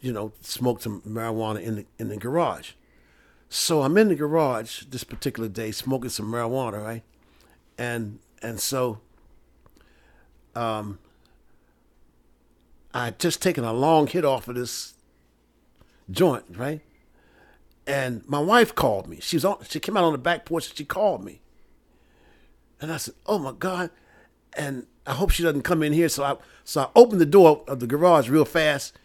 you 0.00 0.12
know, 0.12 0.32
smoke 0.40 0.82
some 0.82 1.02
marijuana 1.02 1.60
in 1.60 1.76
the 1.76 1.86
in 1.98 2.08
the 2.08 2.16
garage. 2.16 2.72
So 3.48 3.82
I'm 3.82 3.96
in 3.96 4.08
the 4.08 4.14
garage 4.14 4.84
this 4.90 5.04
particular 5.04 5.48
day 5.48 5.70
smoking 5.70 6.10
some 6.10 6.30
marijuana, 6.30 6.84
right? 6.84 7.02
And 7.78 8.20
and 8.42 8.60
so 8.60 9.00
um, 10.54 10.98
I 12.96 13.04
had 13.04 13.18
just 13.18 13.42
taken 13.42 13.62
a 13.62 13.74
long 13.74 14.06
hit 14.06 14.24
off 14.24 14.48
of 14.48 14.54
this 14.54 14.94
joint, 16.10 16.44
right? 16.56 16.80
And 17.86 18.26
my 18.26 18.38
wife 18.38 18.74
called 18.74 19.06
me. 19.06 19.18
She 19.20 19.36
was 19.36 19.44
on. 19.44 19.58
She 19.68 19.80
came 19.80 19.98
out 19.98 20.04
on 20.04 20.12
the 20.12 20.18
back 20.18 20.46
porch 20.46 20.68
and 20.68 20.78
she 20.78 20.86
called 20.86 21.22
me. 21.22 21.42
And 22.80 22.90
I 22.90 22.96
said, 22.96 23.12
"Oh 23.26 23.38
my 23.38 23.52
God!" 23.52 23.90
And 24.54 24.86
I 25.06 25.12
hope 25.12 25.30
she 25.30 25.42
doesn't 25.42 25.60
come 25.60 25.82
in 25.82 25.92
here. 25.92 26.08
So 26.08 26.24
I 26.24 26.36
so 26.64 26.84
I 26.84 26.88
opened 26.96 27.20
the 27.20 27.26
door 27.26 27.62
of 27.68 27.80
the 27.80 27.86
garage 27.86 28.30
real 28.30 28.46
fast, 28.46 28.98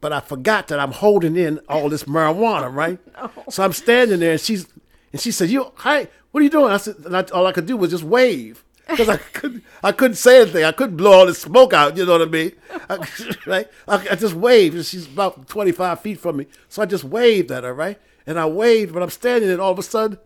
but 0.00 0.12
I 0.12 0.18
forgot 0.18 0.66
that 0.66 0.80
I'm 0.80 0.90
holding 0.90 1.36
in 1.36 1.60
all 1.68 1.88
this 1.88 2.04
marijuana, 2.04 2.74
right? 2.74 2.98
So 3.48 3.62
I'm 3.62 3.72
standing 3.72 4.18
there, 4.18 4.32
and 4.32 4.40
she's 4.40 4.66
and 5.12 5.20
she 5.20 5.30
said, 5.30 5.50
"You, 5.50 5.70
hi, 5.76 6.08
what 6.32 6.40
are 6.40 6.44
you 6.44 6.50
doing?" 6.50 6.72
I 6.72 6.78
said, 6.78 6.96
and 7.04 7.16
I, 7.16 7.22
all 7.32 7.46
I 7.46 7.52
could 7.52 7.66
do 7.66 7.76
was 7.76 7.92
just 7.92 8.02
wave 8.02 8.63
because 8.88 9.08
I 9.08 9.16
couldn't 9.16 9.64
I 9.82 9.92
couldn't 9.92 10.16
say 10.16 10.42
anything. 10.42 10.64
I 10.64 10.72
couldn't 10.72 10.96
blow 10.96 11.12
all 11.12 11.26
the 11.26 11.34
smoke 11.34 11.72
out. 11.72 11.96
You 11.96 12.04
know 12.06 12.12
what 12.12 12.22
I 12.22 12.30
mean? 12.30 12.52
I, 12.90 13.08
right? 13.46 13.68
I, 13.88 13.94
I 14.10 14.14
just 14.14 14.34
waved, 14.34 14.76
and 14.76 14.84
she's 14.84 15.06
about 15.06 15.48
25 15.48 16.00
feet 16.00 16.20
from 16.20 16.36
me, 16.38 16.46
so 16.68 16.82
I 16.82 16.86
just 16.86 17.04
waved 17.04 17.50
at 17.50 17.64
her, 17.64 17.74
right? 17.74 17.98
And 18.26 18.38
I 18.38 18.46
waved, 18.46 18.92
but 18.94 19.02
I'm 19.02 19.10
standing, 19.10 19.50
and 19.50 19.60
all 19.60 19.72
of 19.72 19.78
a 19.78 19.82
sudden. 19.82 20.18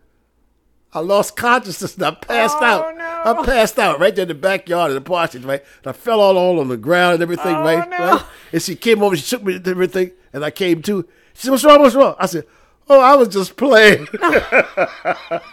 I 0.91 1.01
lost 1.01 1.37
consciousness 1.37 1.97
and 1.97 2.05
I 2.07 2.13
passed 2.13 2.57
Oh, 2.61 2.65
out. 2.65 2.97
no. 2.97 3.23
I 3.43 3.45
passed 3.45 3.79
out 3.79 4.01
right 4.01 4.15
there 4.17 4.23
in 4.23 4.29
the 4.29 4.35
backyard 4.35 4.91
of 4.91 4.95
the 4.95 5.03
parsonage, 5.03 5.45
right? 5.45 5.63
And 5.85 5.87
I 5.87 5.93
fell 5.93 6.19
all, 6.19 6.39
all 6.39 6.59
on 6.61 6.69
the 6.69 6.79
ground 6.79 7.13
and 7.15 7.23
everything, 7.23 7.57
Oh, 7.57 7.61
right? 7.61 7.91
no. 7.91 7.97
right? 7.99 8.25
And 8.55 8.63
she 8.63 8.75
came 8.75 9.03
over, 9.03 9.15
she 9.15 9.21
shook 9.23 9.43
me 9.43 9.57
and 9.57 9.69
everything, 9.69 10.13
and 10.33 10.43
I 10.43 10.51
came 10.51 10.81
to. 10.85 11.07
She 11.35 11.43
said, 11.43 11.51
What's 11.51 11.63
wrong? 11.65 11.83
What's 11.83 11.95
wrong? 11.95 12.15
I 12.19 12.25
said, 12.25 12.47
Oh, 12.89 13.01
I 13.03 13.17
was 13.17 13.29
just 13.29 13.55
playing. 13.59 14.09
I 14.23 15.45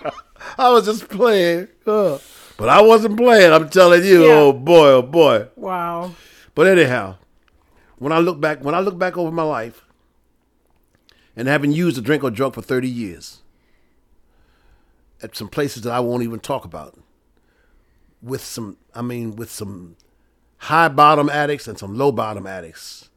was 0.57 0.85
just 0.85 1.09
playing. 1.09 1.67
Oh. 1.85 2.21
But 2.57 2.69
I 2.69 2.81
wasn't 2.81 3.17
playing, 3.17 3.51
I'm 3.51 3.69
telling 3.69 4.03
you. 4.03 4.25
Yeah. 4.25 4.33
Oh 4.33 4.53
boy, 4.53 4.87
oh 4.89 5.01
boy. 5.01 5.47
Wow. 5.55 6.15
But 6.53 6.67
anyhow, 6.67 7.17
when 7.97 8.13
I 8.13 8.19
look 8.19 8.39
back, 8.39 8.63
when 8.63 8.75
I 8.75 8.79
look 8.79 8.97
back 8.97 9.17
over 9.17 9.31
my 9.31 9.43
life, 9.43 9.83
and 11.35 11.47
having 11.47 11.71
used 11.71 11.97
a 11.97 12.01
drink 12.01 12.23
or 12.23 12.31
drug 12.31 12.55
for 12.55 12.61
thirty 12.61 12.89
years, 12.89 13.41
at 15.21 15.35
some 15.35 15.49
places 15.49 15.83
that 15.83 15.91
I 15.91 15.99
won't 15.99 16.23
even 16.23 16.39
talk 16.39 16.63
about, 16.63 16.97
with 18.21 18.43
some, 18.43 18.77
I 18.93 19.01
mean, 19.01 19.35
with 19.35 19.51
some 19.51 19.97
high 20.57 20.87
bottom 20.87 21.29
addicts 21.29 21.67
and 21.67 21.77
some 21.77 21.97
low 21.97 22.11
bottom 22.11 22.47
addicts. 22.47 23.09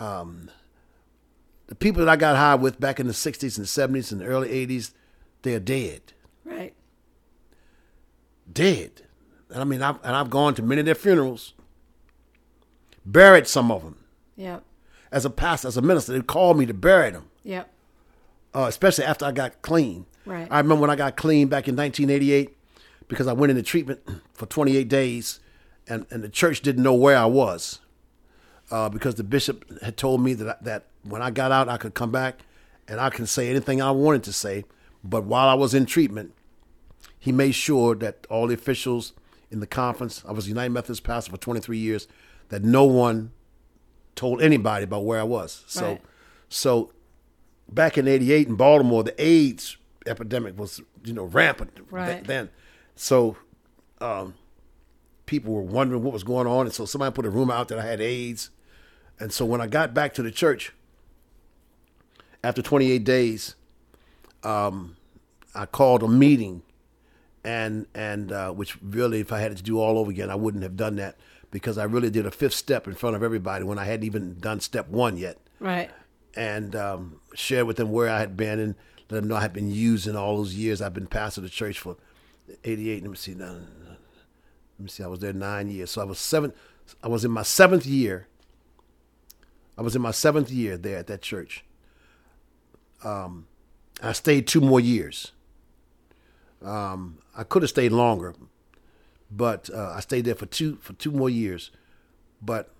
Um, 0.00 0.50
the 1.68 1.74
people 1.74 2.04
that 2.04 2.10
I 2.10 2.16
got 2.16 2.36
high 2.36 2.56
with 2.56 2.80
back 2.80 2.98
in 2.98 3.06
the 3.06 3.12
'60s 3.12 3.56
and 3.56 3.66
'70s 3.66 4.10
and 4.10 4.20
the 4.20 4.26
early 4.26 4.48
'80s, 4.48 4.92
they 5.42 5.54
are 5.54 5.60
dead 5.60 6.12
Right. 6.44 6.74
Dead. 8.56 9.02
And 9.50 9.60
I 9.60 9.64
mean, 9.64 9.80
I've, 9.82 9.98
and 10.02 10.16
I've 10.16 10.30
gone 10.30 10.54
to 10.54 10.62
many 10.62 10.80
of 10.80 10.86
their 10.86 10.94
funerals, 10.96 11.54
buried 13.04 13.46
some 13.46 13.70
of 13.70 13.82
them. 13.84 13.96
Yep. 14.36 14.64
As 15.12 15.24
a 15.24 15.30
pastor, 15.30 15.68
as 15.68 15.76
a 15.76 15.82
minister, 15.82 16.12
they 16.12 16.20
called 16.20 16.58
me 16.58 16.66
to 16.66 16.74
bury 16.74 17.10
them, 17.10 17.28
Yep. 17.44 17.70
uh, 18.54 18.64
especially 18.68 19.04
after 19.04 19.24
I 19.24 19.32
got 19.32 19.62
clean. 19.62 20.06
Right. 20.24 20.48
I 20.50 20.58
remember 20.58 20.80
when 20.80 20.90
I 20.90 20.96
got 20.96 21.16
clean 21.16 21.46
back 21.48 21.68
in 21.68 21.76
1988 21.76 22.56
because 23.08 23.28
I 23.28 23.32
went 23.32 23.50
into 23.50 23.62
treatment 23.62 24.00
for 24.34 24.46
28 24.46 24.88
days, 24.88 25.38
and, 25.88 26.06
and 26.10 26.24
the 26.24 26.28
church 26.28 26.60
didn't 26.62 26.82
know 26.82 26.94
where 26.94 27.16
I 27.16 27.26
was 27.26 27.80
uh, 28.72 28.88
because 28.88 29.14
the 29.14 29.22
bishop 29.24 29.80
had 29.80 29.96
told 29.96 30.20
me 30.20 30.34
that 30.34 30.64
that 30.64 30.86
when 31.04 31.22
I 31.22 31.30
got 31.30 31.52
out, 31.52 31.68
I 31.68 31.76
could 31.76 31.94
come 31.94 32.10
back 32.10 32.40
and 32.88 32.98
I 33.00 33.10
can 33.10 33.26
say 33.26 33.48
anything 33.48 33.80
I 33.80 33.92
wanted 33.92 34.24
to 34.24 34.32
say. 34.32 34.64
But 35.04 35.22
while 35.22 35.48
I 35.48 35.54
was 35.54 35.72
in 35.72 35.86
treatment, 35.86 36.32
he 37.26 37.32
made 37.32 37.56
sure 37.56 37.96
that 37.96 38.24
all 38.30 38.46
the 38.46 38.54
officials 38.54 39.12
in 39.50 39.58
the 39.58 39.66
conference, 39.66 40.22
I 40.28 40.30
was 40.30 40.46
a 40.46 40.48
United 40.48 40.70
Methodist 40.70 41.02
pastor 41.02 41.32
for 41.32 41.36
23 41.38 41.76
years, 41.76 42.06
that 42.50 42.62
no 42.62 42.84
one 42.84 43.32
told 44.14 44.40
anybody 44.40 44.84
about 44.84 45.04
where 45.04 45.18
I 45.18 45.24
was. 45.24 45.64
So, 45.66 45.86
Right. 45.88 46.02
so 46.48 46.92
back 47.68 47.98
in 47.98 48.06
'88 48.06 48.46
in 48.46 48.54
Baltimore, 48.54 49.02
the 49.02 49.20
AIDS 49.22 49.76
epidemic 50.06 50.56
was 50.56 50.80
you 51.04 51.12
know 51.12 51.24
rampant 51.24 51.72
Right. 51.90 52.22
then. 52.24 52.48
So, 52.94 53.36
um, 54.00 54.34
people 55.26 55.52
were 55.52 55.62
wondering 55.62 56.04
what 56.04 56.12
was 56.12 56.22
going 56.22 56.46
on, 56.46 56.66
and 56.66 56.72
so 56.72 56.84
somebody 56.86 57.12
put 57.12 57.26
a 57.26 57.30
rumor 57.30 57.54
out 57.54 57.66
that 57.68 57.78
I 57.80 57.84
had 57.84 58.00
AIDS. 58.00 58.50
And 59.18 59.32
so 59.32 59.44
when 59.44 59.60
I 59.60 59.66
got 59.66 59.92
back 59.94 60.14
to 60.14 60.22
the 60.22 60.30
church 60.30 60.72
after 62.44 62.62
28 62.62 63.02
days, 63.02 63.56
um, 64.44 64.96
I 65.56 65.66
called 65.66 66.02
a 66.04 66.08
meeting, 66.08 66.62
and 67.46 67.86
and 67.94 68.32
uh, 68.32 68.50
which 68.52 68.76
really, 68.82 69.20
if 69.20 69.32
I 69.32 69.38
had 69.40 69.56
to 69.56 69.62
do 69.62 69.78
all 69.80 69.96
over 69.98 70.10
again, 70.10 70.28
I 70.30 70.34
wouldn't 70.34 70.62
have 70.64 70.76
done 70.76 70.96
that 70.96 71.16
because 71.50 71.78
I 71.78 71.84
really 71.84 72.10
did 72.10 72.26
a 72.26 72.30
fifth 72.30 72.54
step 72.54 72.86
in 72.86 72.94
front 72.94 73.16
of 73.16 73.22
everybody 73.22 73.64
when 73.64 73.78
I 73.78 73.84
hadn't 73.84 74.04
even 74.04 74.38
done 74.40 74.60
step 74.60 74.88
one 74.88 75.16
yet 75.16 75.38
Right. 75.60 75.90
and 76.34 76.74
um, 76.74 77.20
share 77.34 77.64
with 77.64 77.76
them 77.76 77.92
where 77.92 78.10
I 78.10 78.18
had 78.18 78.36
been 78.36 78.58
and 78.58 78.74
let 79.08 79.20
them 79.20 79.28
know 79.28 79.36
I 79.36 79.40
had 79.42 79.52
been 79.52 79.70
using 79.70 80.16
all 80.16 80.36
those 80.36 80.54
years. 80.54 80.82
I've 80.82 80.92
been 80.92 81.06
pastor 81.06 81.40
of 81.40 81.44
the 81.44 81.50
church 81.50 81.78
for 81.78 81.96
88. 82.64 83.02
Let 83.02 83.10
me 83.10 83.16
see. 83.16 83.34
Now, 83.34 83.52
let 83.52 84.80
me 84.80 84.88
see. 84.88 85.04
I 85.04 85.06
was 85.06 85.20
there 85.20 85.32
nine 85.32 85.70
years. 85.70 85.92
So 85.92 86.00
I 86.02 86.04
was 86.04 86.18
seven. 86.18 86.52
I 87.02 87.06
was 87.08 87.24
in 87.24 87.30
my 87.30 87.44
seventh 87.44 87.86
year. 87.86 88.26
I 89.78 89.82
was 89.82 89.94
in 89.94 90.02
my 90.02 90.10
seventh 90.10 90.50
year 90.50 90.76
there 90.76 90.98
at 90.98 91.06
that 91.06 91.22
church. 91.22 91.64
Um, 93.04 93.46
I 94.02 94.12
stayed 94.12 94.46
two 94.48 94.60
more 94.60 94.80
years. 94.80 95.30
Um, 96.62 97.18
I 97.36 97.44
could 97.44 97.62
have 97.62 97.70
stayed 97.70 97.92
longer, 97.92 98.34
but 99.30 99.68
uh, 99.72 99.92
I 99.94 100.00
stayed 100.00 100.24
there 100.24 100.34
for 100.34 100.46
two 100.46 100.76
for 100.76 100.94
two 100.94 101.10
more 101.10 101.28
years. 101.28 101.70
But 102.40 102.70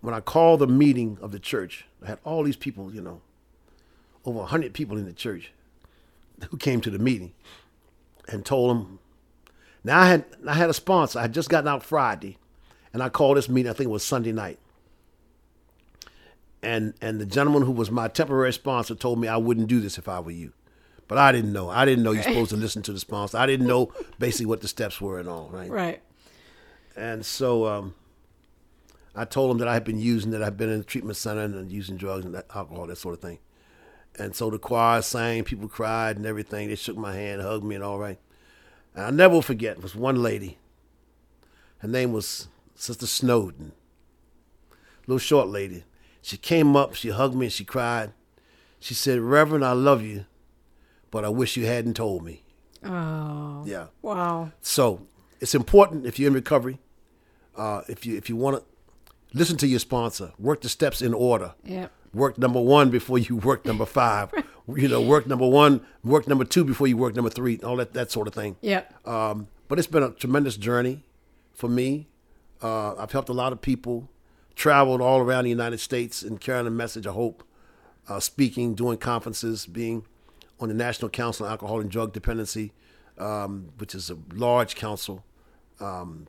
when 0.00 0.14
I 0.14 0.20
called 0.20 0.60
the 0.60 0.66
meeting 0.66 1.18
of 1.20 1.32
the 1.32 1.40
church, 1.40 1.84
I 2.02 2.06
had 2.06 2.18
all 2.24 2.44
these 2.44 2.56
people, 2.56 2.94
you 2.94 3.00
know, 3.00 3.20
over 4.24 4.38
a 4.38 4.42
100 4.42 4.72
people 4.72 4.96
in 4.96 5.04
the 5.04 5.12
church 5.12 5.52
who 6.50 6.56
came 6.56 6.80
to 6.82 6.90
the 6.90 6.98
meeting 6.98 7.32
and 8.28 8.44
told 8.44 8.70
them. 8.70 8.98
Now 9.82 10.00
I 10.00 10.06
had 10.06 10.24
I 10.46 10.54
had 10.54 10.70
a 10.70 10.74
sponsor. 10.74 11.18
I 11.18 11.22
had 11.22 11.34
just 11.34 11.48
gotten 11.48 11.68
out 11.68 11.82
Friday, 11.82 12.38
and 12.92 13.02
I 13.02 13.08
called 13.08 13.36
this 13.36 13.48
meeting. 13.48 13.70
I 13.70 13.72
think 13.72 13.88
it 13.88 13.92
was 13.92 14.04
Sunday 14.04 14.32
night. 14.32 14.58
And 16.62 16.94
and 17.00 17.20
the 17.20 17.26
gentleman 17.26 17.62
who 17.62 17.72
was 17.72 17.90
my 17.90 18.08
temporary 18.08 18.52
sponsor 18.52 18.94
told 18.94 19.20
me 19.20 19.28
I 19.28 19.36
wouldn't 19.36 19.68
do 19.68 19.80
this 19.80 19.98
if 19.98 20.08
I 20.08 20.20
were 20.20 20.32
you, 20.32 20.52
but 21.08 21.18
I 21.18 21.32
didn't 21.32 21.52
know. 21.52 21.70
I 21.70 21.84
didn't 21.84 22.04
know 22.04 22.12
you're 22.12 22.22
supposed 22.22 22.50
to 22.50 22.56
listen 22.56 22.82
to 22.82 22.92
the 22.92 22.98
sponsor. 22.98 23.38
I 23.38 23.46
didn't 23.46 23.66
know 23.66 23.92
basically 24.18 24.46
what 24.46 24.60
the 24.60 24.68
steps 24.68 25.00
were 25.00 25.18
and 25.18 25.28
all. 25.28 25.48
Right. 25.52 25.70
Right. 25.70 26.02
And 26.96 27.24
so 27.24 27.66
um, 27.66 27.94
I 29.14 29.24
told 29.24 29.50
him 29.50 29.58
that 29.58 29.68
I 29.68 29.74
had 29.74 29.84
been 29.84 29.98
using, 29.98 30.30
that 30.32 30.42
I'd 30.42 30.56
been 30.56 30.70
in 30.70 30.78
the 30.78 30.84
treatment 30.84 31.16
center 31.16 31.42
and 31.42 31.70
using 31.70 31.96
drugs 31.96 32.24
and 32.24 32.34
that, 32.34 32.46
alcohol, 32.54 32.86
that 32.86 32.96
sort 32.96 33.14
of 33.14 33.20
thing. 33.20 33.38
And 34.18 34.34
so 34.34 34.50
the 34.50 34.58
choir 34.58 35.02
sang, 35.02 35.44
people 35.44 35.68
cried 35.68 36.16
and 36.16 36.24
everything. 36.24 36.68
They 36.68 36.74
shook 36.74 36.96
my 36.96 37.14
hand, 37.14 37.42
hugged 37.42 37.64
me, 37.64 37.74
and 37.74 37.84
all 37.84 37.98
right. 37.98 38.18
And 38.94 39.04
I'll 39.04 39.12
never 39.12 39.42
forget, 39.42 39.82
was 39.82 39.94
one 39.94 40.22
lady. 40.22 40.58
Her 41.78 41.88
name 41.88 42.12
was 42.12 42.48
Sister 42.74 43.06
Snowden. 43.06 43.72
Little 45.06 45.18
short 45.18 45.48
lady. 45.48 45.84
She 46.22 46.36
came 46.38 46.74
up, 46.74 46.94
she 46.94 47.10
hugged 47.10 47.34
me, 47.34 47.46
and 47.46 47.52
she 47.52 47.64
cried. 47.64 48.12
She 48.80 48.94
said, 48.94 49.20
Reverend, 49.20 49.64
I 49.64 49.72
love 49.72 50.02
you, 50.02 50.24
but 51.16 51.24
I 51.24 51.30
wish 51.30 51.56
you 51.56 51.66
hadn't 51.66 51.94
told 51.94 52.24
me. 52.24 52.42
Oh. 52.84 53.62
Yeah. 53.64 53.86
Wow. 54.02 54.52
So 54.60 54.82
it's 55.40 55.54
important 55.54 56.06
if 56.06 56.18
you're 56.18 56.28
in 56.28 56.34
recovery 56.34 56.78
uh, 57.56 57.82
if 57.88 58.06
you 58.06 58.16
if 58.16 58.28
you 58.28 58.36
want 58.36 58.58
to 58.58 59.38
listen 59.38 59.56
to 59.58 59.66
your 59.66 59.78
sponsor, 59.78 60.32
work 60.38 60.60
the 60.60 60.68
steps 60.68 61.02
in 61.02 61.14
order. 61.14 61.54
Yep. 61.64 61.92
Work 62.14 62.38
number 62.38 62.60
one 62.60 62.90
before 62.90 63.18
you 63.18 63.36
work 63.36 63.64
number 63.64 63.86
five. 63.86 64.30
you 64.74 64.88
know, 64.88 65.00
work 65.00 65.26
number 65.26 65.46
one, 65.46 65.84
work 66.04 66.26
number 66.28 66.44
two 66.44 66.64
before 66.64 66.86
you 66.86 66.96
work 66.96 67.14
number 67.14 67.30
three. 67.30 67.58
All 67.60 67.76
that 67.76 67.92
that 67.94 68.10
sort 68.10 68.28
of 68.28 68.34
thing. 68.34 68.56
Yep. 68.60 69.08
Um, 69.08 69.48
but 69.68 69.78
it's 69.78 69.88
been 69.88 70.02
a 70.02 70.10
tremendous 70.10 70.56
journey 70.56 71.04
for 71.52 71.68
me. 71.68 72.08
Uh, 72.62 72.94
I've 72.96 73.12
helped 73.12 73.28
a 73.28 73.34
lot 73.34 73.52
of 73.52 73.60
people, 73.60 74.08
traveled 74.54 75.00
all 75.00 75.20
around 75.20 75.44
the 75.44 75.50
United 75.50 75.80
States 75.80 76.22
and 76.22 76.40
carrying 76.40 76.66
a 76.66 76.70
message 76.70 77.04
of 77.06 77.14
hope, 77.14 77.42
uh, 78.08 78.20
speaking, 78.20 78.74
doing 78.74 78.96
conferences, 78.96 79.66
being 79.66 80.04
on 80.60 80.68
the 80.68 80.74
National 80.74 81.08
Council 81.10 81.46
on 81.46 81.52
Alcohol 81.52 81.80
and 81.80 81.90
Drug 81.90 82.12
Dependency, 82.12 82.72
um, 83.18 83.70
which 83.78 83.94
is 83.94 84.10
a 84.10 84.18
large 84.32 84.74
council. 84.74 85.24
Um, 85.80 86.26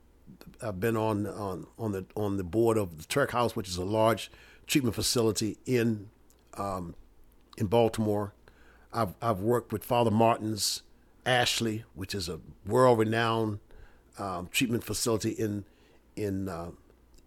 I've 0.61 0.79
been 0.79 0.97
on, 0.97 1.27
on 1.27 1.67
on 1.77 1.91
the 1.91 2.05
on 2.15 2.37
the 2.37 2.43
board 2.43 2.77
of 2.77 2.97
the 2.97 3.03
Tuerk 3.03 3.31
House, 3.31 3.55
which 3.55 3.67
is 3.67 3.77
a 3.77 3.85
large 3.85 4.31
treatment 4.65 4.95
facility 4.95 5.57
in 5.65 6.09
um, 6.55 6.95
in 7.57 7.67
Baltimore. 7.67 8.33
I've 8.93 9.13
I've 9.21 9.39
worked 9.39 9.71
with 9.71 9.83
Father 9.83 10.11
Martin's 10.11 10.83
Ashley, 11.25 11.83
which 11.93 12.15
is 12.15 12.27
a 12.29 12.39
world 12.65 12.99
renowned 12.99 13.59
um, 14.17 14.47
treatment 14.51 14.83
facility 14.83 15.31
in 15.31 15.65
in 16.15 16.49
uh, 16.49 16.71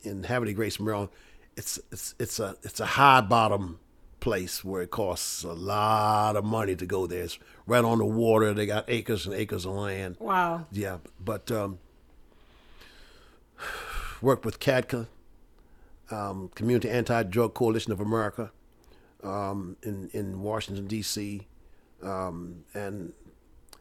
in 0.02 0.24
Havre 0.24 0.52
Grace, 0.52 0.80
Maryland. 0.80 1.10
It's 1.56 1.78
it's 1.90 2.14
it's 2.18 2.40
a 2.40 2.56
it's 2.62 2.80
a 2.80 2.86
high 2.86 3.20
bottom 3.20 3.78
place 4.20 4.62
where 4.64 4.82
it 4.82 4.90
costs 4.90 5.42
a 5.42 5.52
lot 5.52 6.36
of 6.36 6.44
money 6.44 6.76
to 6.76 6.86
go 6.86 7.06
there. 7.06 7.22
It's 7.24 7.38
right 7.66 7.84
on 7.84 7.98
the 7.98 8.04
water. 8.04 8.52
They 8.54 8.66
got 8.66 8.84
acres 8.88 9.26
and 9.26 9.34
acres 9.34 9.64
of 9.64 9.72
land. 9.72 10.16
Wow. 10.20 10.66
Yeah, 10.70 10.98
but 11.18 11.50
um, 11.50 11.78
worked 14.20 14.44
with 14.44 14.60
CADCA, 14.60 15.06
um, 16.10 16.50
Community 16.54 16.90
Anti-Drug 16.90 17.54
Coalition 17.54 17.92
of 17.92 18.00
America, 18.00 18.50
um, 19.22 19.76
in 19.82 20.10
in 20.12 20.42
Washington 20.42 20.86
D.C., 20.86 21.46
um, 22.02 22.64
and 22.74 23.12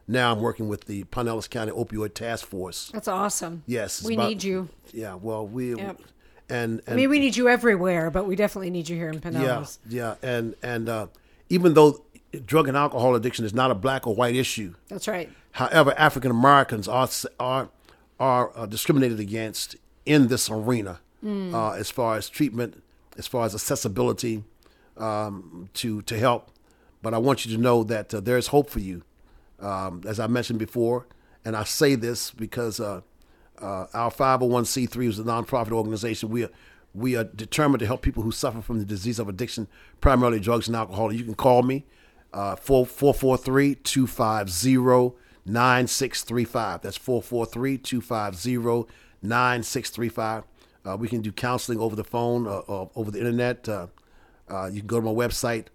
now 0.06 0.32
I'm 0.32 0.40
working 0.40 0.68
with 0.68 0.84
the 0.86 1.04
Pinellas 1.04 1.48
County 1.48 1.72
Opioid 1.72 2.14
Task 2.14 2.46
Force. 2.46 2.90
That's 2.92 3.08
awesome. 3.08 3.62
Yes, 3.66 4.02
We 4.02 4.14
about- 4.14 4.28
need 4.28 4.42
you. 4.42 4.68
Yeah, 4.92 5.14
well, 5.14 5.46
we 5.46 5.74
Yep. 5.76 6.00
And, 6.50 6.80
and 6.86 6.94
I 6.94 6.96
mean, 6.96 7.10
we 7.10 7.18
need 7.18 7.36
you 7.36 7.48
everywhere, 7.48 8.10
but 8.10 8.26
we 8.26 8.36
definitely 8.36 8.70
need 8.70 8.88
you 8.88 8.96
here 8.96 9.08
in 9.08 9.20
Pinellas. 9.20 9.78
yeah, 9.88 10.16
yeah, 10.22 10.28
and 10.36 10.54
and 10.62 10.88
uh, 10.88 11.06
even 11.48 11.74
though 11.74 12.04
drug 12.44 12.68
and 12.68 12.76
alcohol 12.76 13.14
addiction 13.14 13.44
is 13.44 13.54
not 13.54 13.70
a 13.70 13.74
black 13.74 14.06
or 14.06 14.14
white 14.14 14.36
issue, 14.36 14.74
That's 14.88 15.08
right. 15.08 15.30
However, 15.52 15.94
African 15.96 16.30
Americans 16.30 16.88
are 16.88 17.08
are 17.38 17.68
are 18.18 18.52
uh, 18.56 18.66
discriminated 18.66 19.18
against 19.20 19.76
in 20.06 20.28
this 20.28 20.50
arena 20.50 21.00
uh, 21.24 21.72
as 21.72 21.90
far 21.90 22.16
as 22.16 22.28
treatment, 22.28 22.82
as 23.18 23.26
far 23.26 23.44
as 23.44 23.54
accessibility 23.54 24.44
um, 24.96 25.68
to 25.74 26.02
to 26.02 26.18
help. 26.18 26.50
But 27.02 27.14
I 27.14 27.18
want 27.18 27.46
you 27.46 27.56
to 27.56 27.62
know 27.62 27.82
that 27.84 28.12
uh, 28.14 28.20
there 28.20 28.36
is 28.36 28.48
hope 28.48 28.68
for 28.70 28.80
you, 28.80 29.02
um, 29.60 30.02
as 30.06 30.20
I 30.20 30.26
mentioned 30.26 30.58
before, 30.58 31.06
and 31.44 31.56
I 31.56 31.64
say 31.64 31.94
this 31.94 32.30
because 32.30 32.80
uh, 33.60 33.64
uh, 33.64 33.86
our 33.94 34.10
501c3 34.10 35.08
is 35.08 35.18
a 35.18 35.24
nonprofit 35.24 35.72
organization. 35.72 36.28
We 36.30 36.44
are 36.44 36.50
we 36.92 37.16
are 37.16 37.24
determined 37.24 37.80
to 37.80 37.86
help 37.86 38.02
people 38.02 38.24
who 38.24 38.32
suffer 38.32 38.60
from 38.60 38.80
the 38.80 38.84
disease 38.84 39.20
of 39.20 39.28
addiction, 39.28 39.68
primarily 40.00 40.40
drugs 40.40 40.66
and 40.66 40.76
alcohol. 40.76 41.12
You 41.12 41.22
can 41.22 41.34
call 41.34 41.62
me 41.62 41.84
uh, 42.32 42.56
443 42.56 43.76
250 43.76 45.16
9635. 45.46 46.82
That's 46.82 46.96
443 46.96 47.78
250 47.78 48.92
9635. 49.22 50.44
We 50.98 51.08
can 51.08 51.20
do 51.20 51.30
counseling 51.30 51.78
over 51.78 51.94
the 51.94 52.02
phone, 52.02 52.48
uh, 52.48 52.62
uh, 52.68 52.88
over 52.96 53.12
the 53.12 53.18
internet. 53.18 53.68
Uh, 53.68 53.86
uh, 54.48 54.66
you 54.66 54.80
can 54.80 54.88
go 54.88 54.98
to 54.98 55.06
my 55.06 55.12
website, 55.12 55.66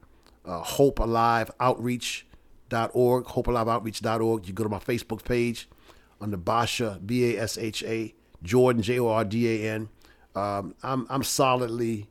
uh, 0.45 0.61
hopealiveoutreach.org, 0.63 3.25
hopealiveoutreach.org. 3.25 4.47
You 4.47 4.53
go 4.53 4.63
to 4.63 4.69
my 4.69 4.79
Facebook 4.79 5.23
page 5.23 5.69
under 6.21 6.37
Basha, 6.37 6.99
B 7.05 7.35
A 7.35 7.41
S 7.41 7.57
H 7.57 7.83
A, 7.83 8.13
Jordan, 8.43 8.81
J 8.81 8.99
O 8.99 9.07
R 9.07 9.25
D 9.25 9.63
A 9.65 9.71
N. 9.73 9.89
Um, 10.35 10.75
I'm, 10.83 11.07
I'm 11.09 11.23
solidly, 11.23 12.07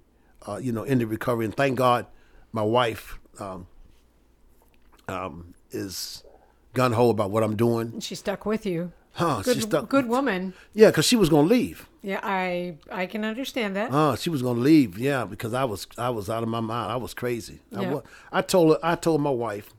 uh, 0.48 0.56
you 0.56 0.72
know, 0.72 0.82
in 0.82 0.98
the 0.98 1.06
recovery. 1.06 1.44
And 1.44 1.54
thank 1.56 1.76
God 1.78 2.06
my 2.52 2.62
wife 2.62 3.18
um, 3.38 3.66
um, 5.08 5.54
is 5.70 6.22
gun 6.72 6.92
ho 6.92 7.10
about 7.10 7.30
what 7.30 7.42
I'm 7.42 7.56
doing. 7.56 7.88
And 7.94 8.02
she 8.04 8.14
stuck 8.14 8.46
with 8.46 8.64
you. 8.66 8.92
Huh, 9.12 9.42
Good, 9.42 9.54
she 9.56 9.60
stuck. 9.60 9.88
good 9.88 10.08
woman. 10.08 10.54
Yeah, 10.72 10.88
because 10.90 11.04
she 11.04 11.14
was 11.16 11.28
going 11.28 11.46
to 11.48 11.54
leave. 11.54 11.86
Yeah, 12.02 12.20
I 12.22 12.76
I 12.90 13.06
can 13.06 13.24
understand 13.24 13.76
that. 13.76 13.90
Uh, 13.90 14.14
she 14.16 14.28
was 14.28 14.42
gonna 14.42 14.60
leave, 14.60 14.98
yeah, 14.98 15.24
because 15.24 15.54
I 15.54 15.64
was 15.64 15.86
I 15.96 16.10
was 16.10 16.28
out 16.28 16.42
of 16.42 16.50
my 16.50 16.60
mind. 16.60 16.92
I 16.92 16.96
was 16.96 17.14
crazy. 17.14 17.60
I, 17.74 17.80
Yeah. 17.80 17.92
wa- 17.94 18.02
I 18.30 18.42
told 18.42 18.72
her 18.72 18.78
I 18.82 18.94
told 18.94 19.22
my 19.22 19.30
wife 19.30 19.70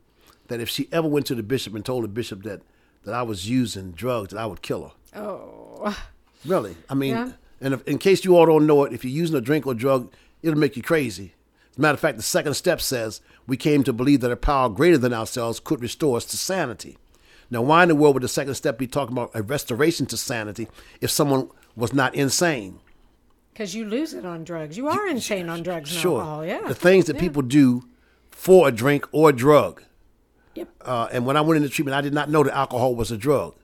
that 0.47 0.59
if 0.59 0.67
she 0.67 0.87
ever 0.91 1.07
went 1.07 1.27
to 1.27 1.35
the 1.35 1.43
bishop 1.43 1.75
and 1.75 1.85
told 1.85 2.03
the 2.03 2.07
bishop 2.07 2.41
that 2.41 2.61
that 3.05 3.13
I 3.13 3.21
was 3.23 3.49
using 3.49 3.91
drugs, 3.91 4.31
that 4.33 4.39
I 4.39 4.45
would 4.45 4.61
kill 4.61 4.83
her. 5.13 5.19
oh, 5.21 5.95
Really, 6.45 6.75
I 6.89 6.93
mean, 6.93 7.11
Yeah. 7.15 7.31
and 7.61 7.73
if, 7.73 7.87
in 7.87 7.97
case 7.97 8.23
you 8.25 8.35
all 8.37 8.45
don't 8.45 8.67
know 8.67 8.83
it, 8.83 8.93
if 8.93 9.03
you're 9.03 9.11
using 9.11 9.35
a 9.35 9.41
drink 9.41 9.65
or 9.65 9.73
drug, 9.73 10.11
it'll 10.43 10.59
make 10.59 10.75
you 10.77 10.83
crazy. 10.83 11.33
As 11.71 11.77
a 11.77 11.81
matter 11.81 11.93
of 11.95 11.99
fact, 11.99 12.17
the 12.17 12.23
second 12.23 12.53
step 12.53 12.79
says 12.81 13.21
we 13.47 13.57
came 13.57 13.83
to 13.83 13.91
believe 13.93 14.21
that 14.21 14.31
a 14.31 14.35
power 14.37 14.69
greater 14.69 14.97
than 14.97 15.13
ourselves 15.13 15.59
could 15.59 15.81
restore 15.81 16.17
us 16.17 16.25
to 16.25 16.37
sanity. 16.37 16.97
Now, 17.49 17.61
why 17.61 17.83
in 17.83 17.89
the 17.89 17.95
world 17.95 18.15
would 18.15 18.23
the 18.23 18.27
second 18.27 18.55
step 18.55 18.77
be 18.77 18.87
talking 18.87 19.13
about 19.15 19.31
a 19.33 19.41
restoration 19.43 20.05
to 20.07 20.17
sanity 20.17 20.67
if 21.01 21.09
someone 21.11 21.49
was 21.75 21.93
not 21.93 22.13
insane? 22.15 22.79
because 23.53 23.73
you 23.73 23.85
lose 23.85 24.13
it 24.13 24.25
on 24.25 24.43
drugs. 24.43 24.75
You 24.75 24.89
are 24.89 25.07
insane 25.07 25.47
on 25.47 25.63
drugs 25.63 25.89
and 25.89 25.99
Sure. 26.01 26.19
alcohol. 26.19 26.45
Yeah. 26.45 26.67
The 26.67 26.75
things 26.75 27.05
that 27.05 27.17
people 27.17 27.41
do 27.41 27.85
for 28.29 28.67
a 28.67 28.71
drink 28.71 29.07
or 29.13 29.29
a 29.29 29.33
drug. 29.33 29.81
Yep. 30.55 30.69
Uh, 30.81 31.07
and 31.11 31.25
when 31.25 31.37
I 31.37 31.41
went 31.41 31.57
into 31.57 31.69
treatment, 31.69 31.95
I 31.95 32.01
did 32.01 32.13
not 32.13 32.29
know 32.29 32.43
that 32.43 32.55
alcohol 32.55 32.95
was 32.95 33.11
a 33.11 33.17
drug. 33.17 33.55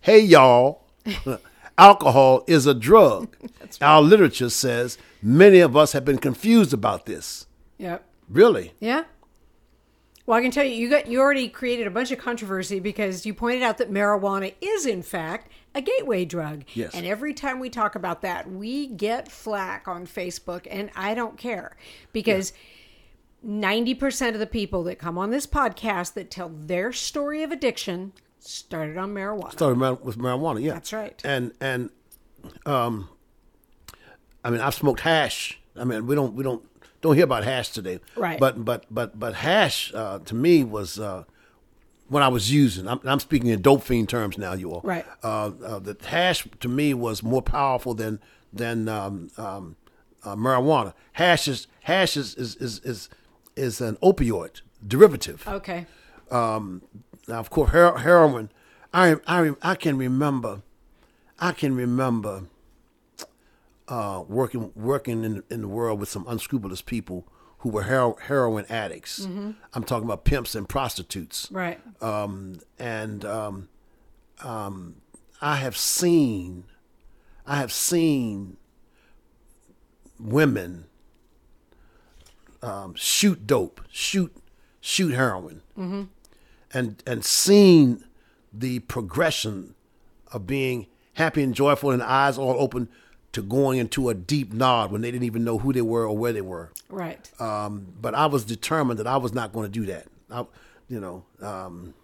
Hey, 0.00 0.20
y'all, 0.20 0.86
alcohol 1.78 2.44
is 2.46 2.66
a 2.66 2.74
drug. 2.74 3.36
Our 3.80 4.02
literature 4.02 4.50
says 4.50 4.98
many 5.22 5.60
of 5.60 5.76
us 5.76 5.92
have 5.92 6.04
been 6.04 6.18
confused 6.18 6.72
about 6.72 7.06
this. 7.06 7.46
Yep. 7.78 8.04
Really? 8.28 8.72
Yeah. 8.80 9.04
Well, 10.26 10.38
I 10.38 10.42
can 10.42 10.50
tell 10.50 10.64
you, 10.64 10.74
you 10.74 10.88
got 10.88 11.08
you 11.08 11.20
already 11.20 11.48
created 11.48 11.86
a 11.86 11.90
bunch 11.90 12.12
of 12.12 12.18
controversy 12.18 12.78
because 12.78 13.26
you 13.26 13.34
pointed 13.34 13.62
out 13.62 13.78
that 13.78 13.90
marijuana 13.90 14.54
is, 14.60 14.86
in 14.86 15.02
fact, 15.02 15.50
a 15.74 15.82
gateway 15.82 16.24
drug. 16.24 16.64
Yes. 16.74 16.94
And 16.94 17.04
every 17.04 17.34
time 17.34 17.58
we 17.58 17.68
talk 17.68 17.94
about 17.96 18.22
that, 18.22 18.50
we 18.50 18.86
get 18.86 19.30
flack 19.30 19.88
on 19.88 20.06
Facebook, 20.06 20.66
and 20.70 20.90
I 20.96 21.14
don't 21.14 21.36
care 21.36 21.76
because. 22.12 22.52
Yeah 22.52 22.76
90% 23.46 24.34
of 24.34 24.38
the 24.38 24.46
people 24.46 24.82
that 24.84 24.98
come 24.98 25.16
on 25.16 25.30
this 25.30 25.46
podcast 25.46 26.14
that 26.14 26.30
tell 26.30 26.48
their 26.48 26.92
story 26.92 27.42
of 27.42 27.50
addiction 27.50 28.12
started 28.38 28.96
on 28.96 29.14
marijuana. 29.14 29.52
Started 29.52 30.04
with 30.04 30.18
marijuana, 30.18 30.62
yeah. 30.62 30.74
That's 30.74 30.92
right. 30.92 31.20
And 31.24 31.52
and 31.60 31.90
um 32.66 33.08
I 34.42 34.50
mean, 34.50 34.60
I've 34.60 34.74
smoked 34.74 35.00
hash. 35.00 35.60
I 35.76 35.84
mean, 35.84 36.06
we 36.06 36.14
don't 36.14 36.34
we 36.34 36.42
don't 36.42 36.64
don't 37.00 37.14
hear 37.14 37.24
about 37.24 37.44
hash 37.44 37.70
today. 37.70 38.00
Right. 38.16 38.38
But 38.38 38.64
but 38.64 38.86
but 38.90 39.18
but 39.18 39.34
hash 39.34 39.92
uh, 39.94 40.18
to 40.20 40.34
me 40.34 40.64
was 40.64 40.98
uh 40.98 41.24
when 42.08 42.24
I 42.24 42.28
was 42.28 42.52
using, 42.52 42.88
I'm, 42.88 42.98
I'm 43.04 43.20
speaking 43.20 43.50
in 43.50 43.62
dope 43.62 43.84
fiend 43.84 44.08
terms 44.08 44.36
now, 44.36 44.52
you 44.54 44.72
all. 44.72 44.80
Right. 44.82 45.06
Uh, 45.22 45.52
uh, 45.64 45.78
the 45.78 45.96
hash 46.04 46.44
to 46.58 46.68
me 46.68 46.92
was 46.92 47.22
more 47.22 47.40
powerful 47.40 47.94
than 47.94 48.18
than 48.52 48.88
um, 48.88 49.30
um, 49.36 49.76
uh, 50.24 50.34
marijuana. 50.34 50.92
Hash 51.12 51.46
is 51.46 51.68
hash 51.82 52.16
is, 52.16 52.34
is 52.34 52.56
is, 52.56 52.80
is 52.80 53.08
is 53.56 53.80
an 53.80 53.96
opioid 53.96 54.60
derivative. 54.86 55.46
Okay. 55.46 55.86
Um, 56.30 56.82
now, 57.28 57.38
of 57.40 57.50
course, 57.50 57.70
her- 57.70 57.98
heroin. 57.98 58.50
I 58.92 59.16
I 59.26 59.52
I 59.62 59.74
can 59.74 59.96
remember, 59.98 60.62
I 61.38 61.52
can 61.52 61.74
remember 61.76 62.44
uh, 63.88 64.24
working 64.28 64.72
working 64.74 65.24
in 65.24 65.42
in 65.50 65.60
the 65.62 65.68
world 65.68 66.00
with 66.00 66.08
some 66.08 66.24
unscrupulous 66.28 66.82
people 66.82 67.26
who 67.58 67.68
were 67.68 67.82
hero- 67.84 68.16
heroin 68.22 68.64
addicts. 68.70 69.20
I'm 69.74 69.84
talking 69.84 70.04
about 70.04 70.24
pimps 70.24 70.54
and 70.54 70.68
prostitutes. 70.68 71.48
Right. 71.50 71.78
Um, 72.02 72.60
and 72.78 73.24
um, 73.24 73.68
um, 74.42 75.02
I 75.42 75.56
have 75.56 75.76
seen, 75.76 76.64
I 77.46 77.56
have 77.56 77.70
seen 77.70 78.56
women 80.18 80.86
um, 82.62 82.94
shoot 82.94 83.46
dope, 83.46 83.80
shoot 83.90 84.34
shoot 84.80 85.12
heroin, 85.14 85.62
and 86.72 87.02
and 87.06 87.24
seen 87.24 88.04
the 88.52 88.80
progression 88.80 89.74
of 90.32 90.46
being 90.46 90.86
happy 91.14 91.42
and 91.42 91.54
joyful 91.54 91.90
and 91.90 92.02
eyes 92.02 92.38
all 92.38 92.56
open 92.58 92.88
to 93.32 93.42
going 93.42 93.78
into 93.78 94.08
a 94.08 94.14
deep 94.14 94.52
nod 94.52 94.90
when 94.90 95.02
they 95.02 95.10
didn't 95.10 95.24
even 95.24 95.44
know 95.44 95.58
who 95.58 95.72
they 95.72 95.82
were 95.82 96.06
or 96.06 96.16
where 96.16 96.32
they 96.32 96.40
were. 96.40 96.70
Right. 96.88 97.30
Um, 97.40 97.86
but 98.00 98.14
I 98.14 98.26
was 98.26 98.44
determined 98.44 98.98
that 98.98 99.06
I 99.06 99.16
was 99.18 99.32
not 99.32 99.52
going 99.52 99.70
to 99.70 99.80
do 99.80 99.86
that. 99.86 100.06
I, 100.30 100.46
you 100.88 100.98
know, 101.00 101.24
um, 101.40 101.94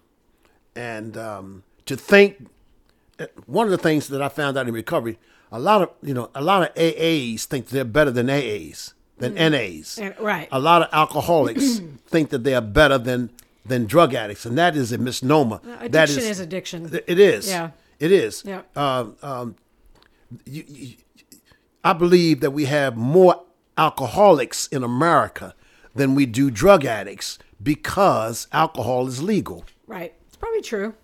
and 0.77 1.17
um, 1.17 1.63
to 1.87 1.97
think, 1.97 2.49
one 3.47 3.67
of 3.67 3.71
the 3.71 3.79
things 3.79 4.09
that 4.09 4.23
I 4.23 4.29
found 4.29 4.57
out 4.57 4.69
in 4.69 4.75
recovery, 4.75 5.19
a 5.51 5.59
lot 5.59 5.83
of 5.83 5.91
you 6.03 6.15
know 6.15 6.31
a 6.35 6.43
lot 6.43 6.63
of 6.63 6.75
AAs 6.75 7.45
think 7.45 7.69
they're 7.69 7.85
better 7.85 8.11
than 8.11 8.27
AAs 8.29 8.93
than 9.19 9.35
NAs. 9.35 9.99
And- 9.99 10.15
right. 10.21 10.49
A 10.53 10.59
lot 10.59 10.83
of 10.83 10.89
alcoholics 10.93 11.81
think 12.07 12.31
that 12.31 12.45
they 12.45 12.55
are 12.55 12.61
better 12.61 12.99
than 12.99 13.31
than 13.65 13.85
drug 13.87 14.15
addicts, 14.15 14.47
and 14.47 14.57
that 14.57 14.77
is 14.77 14.93
a 14.93 14.99
misnomer. 14.99 15.59
that 15.65 15.87
Addiction 15.87 16.23
is 16.23 16.39
addiction. 16.39 17.01
It 17.09 17.19
is. 17.19 17.49
Yeah. 17.49 17.71
It 17.99 18.13
is. 18.13 18.45
Yeah. 18.47 18.63
Um, 18.77 19.17
um, 19.23 19.57
you, 20.45 20.65
you, 20.69 20.95
I 21.83 21.93
believe 21.93 22.41
that 22.41 22.53
we 22.53 22.67
have 22.67 22.97
more 22.97 23.43
alcoholics 23.77 24.67
in 24.69 24.85
America 24.85 25.55
than 25.95 26.15
we 26.15 26.27
do 26.27 26.51
drug 26.51 26.85
addicts 26.85 27.39
because 27.63 28.47
alcohol 28.53 29.09
is 29.09 29.23
legal. 29.23 29.65
Right. 29.87 30.15
It's 30.29 30.37
probably 30.37 30.63
true. 30.63 30.95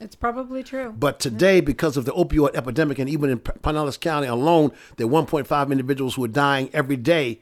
It's 0.00 0.16
probably 0.16 0.62
true. 0.64 0.92
But 0.98 1.20
today, 1.20 1.60
because 1.60 1.96
of 1.96 2.04
the 2.04 2.12
opioid 2.12 2.56
epidemic, 2.56 2.98
and 2.98 3.08
even 3.08 3.30
in 3.30 3.38
Pinellas 3.38 4.00
County 4.00 4.26
alone, 4.26 4.72
there 4.96 5.06
are 5.06 5.10
1.5 5.10 5.70
individuals 5.70 6.16
who 6.16 6.24
are 6.24 6.28
dying 6.28 6.70
every 6.72 6.96
day 6.96 7.40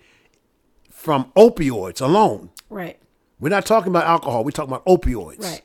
from 1.01 1.33
opioids 1.35 2.03
alone. 2.03 2.51
Right. 2.69 2.99
We're 3.41 3.49
not 3.49 3.65
talking 3.65 3.89
about 3.89 4.05
alcohol. 4.05 4.45
We're 4.45 4.51
talking 4.51 4.71
about 4.71 4.85
opioids. 4.85 5.43
Right. 5.43 5.63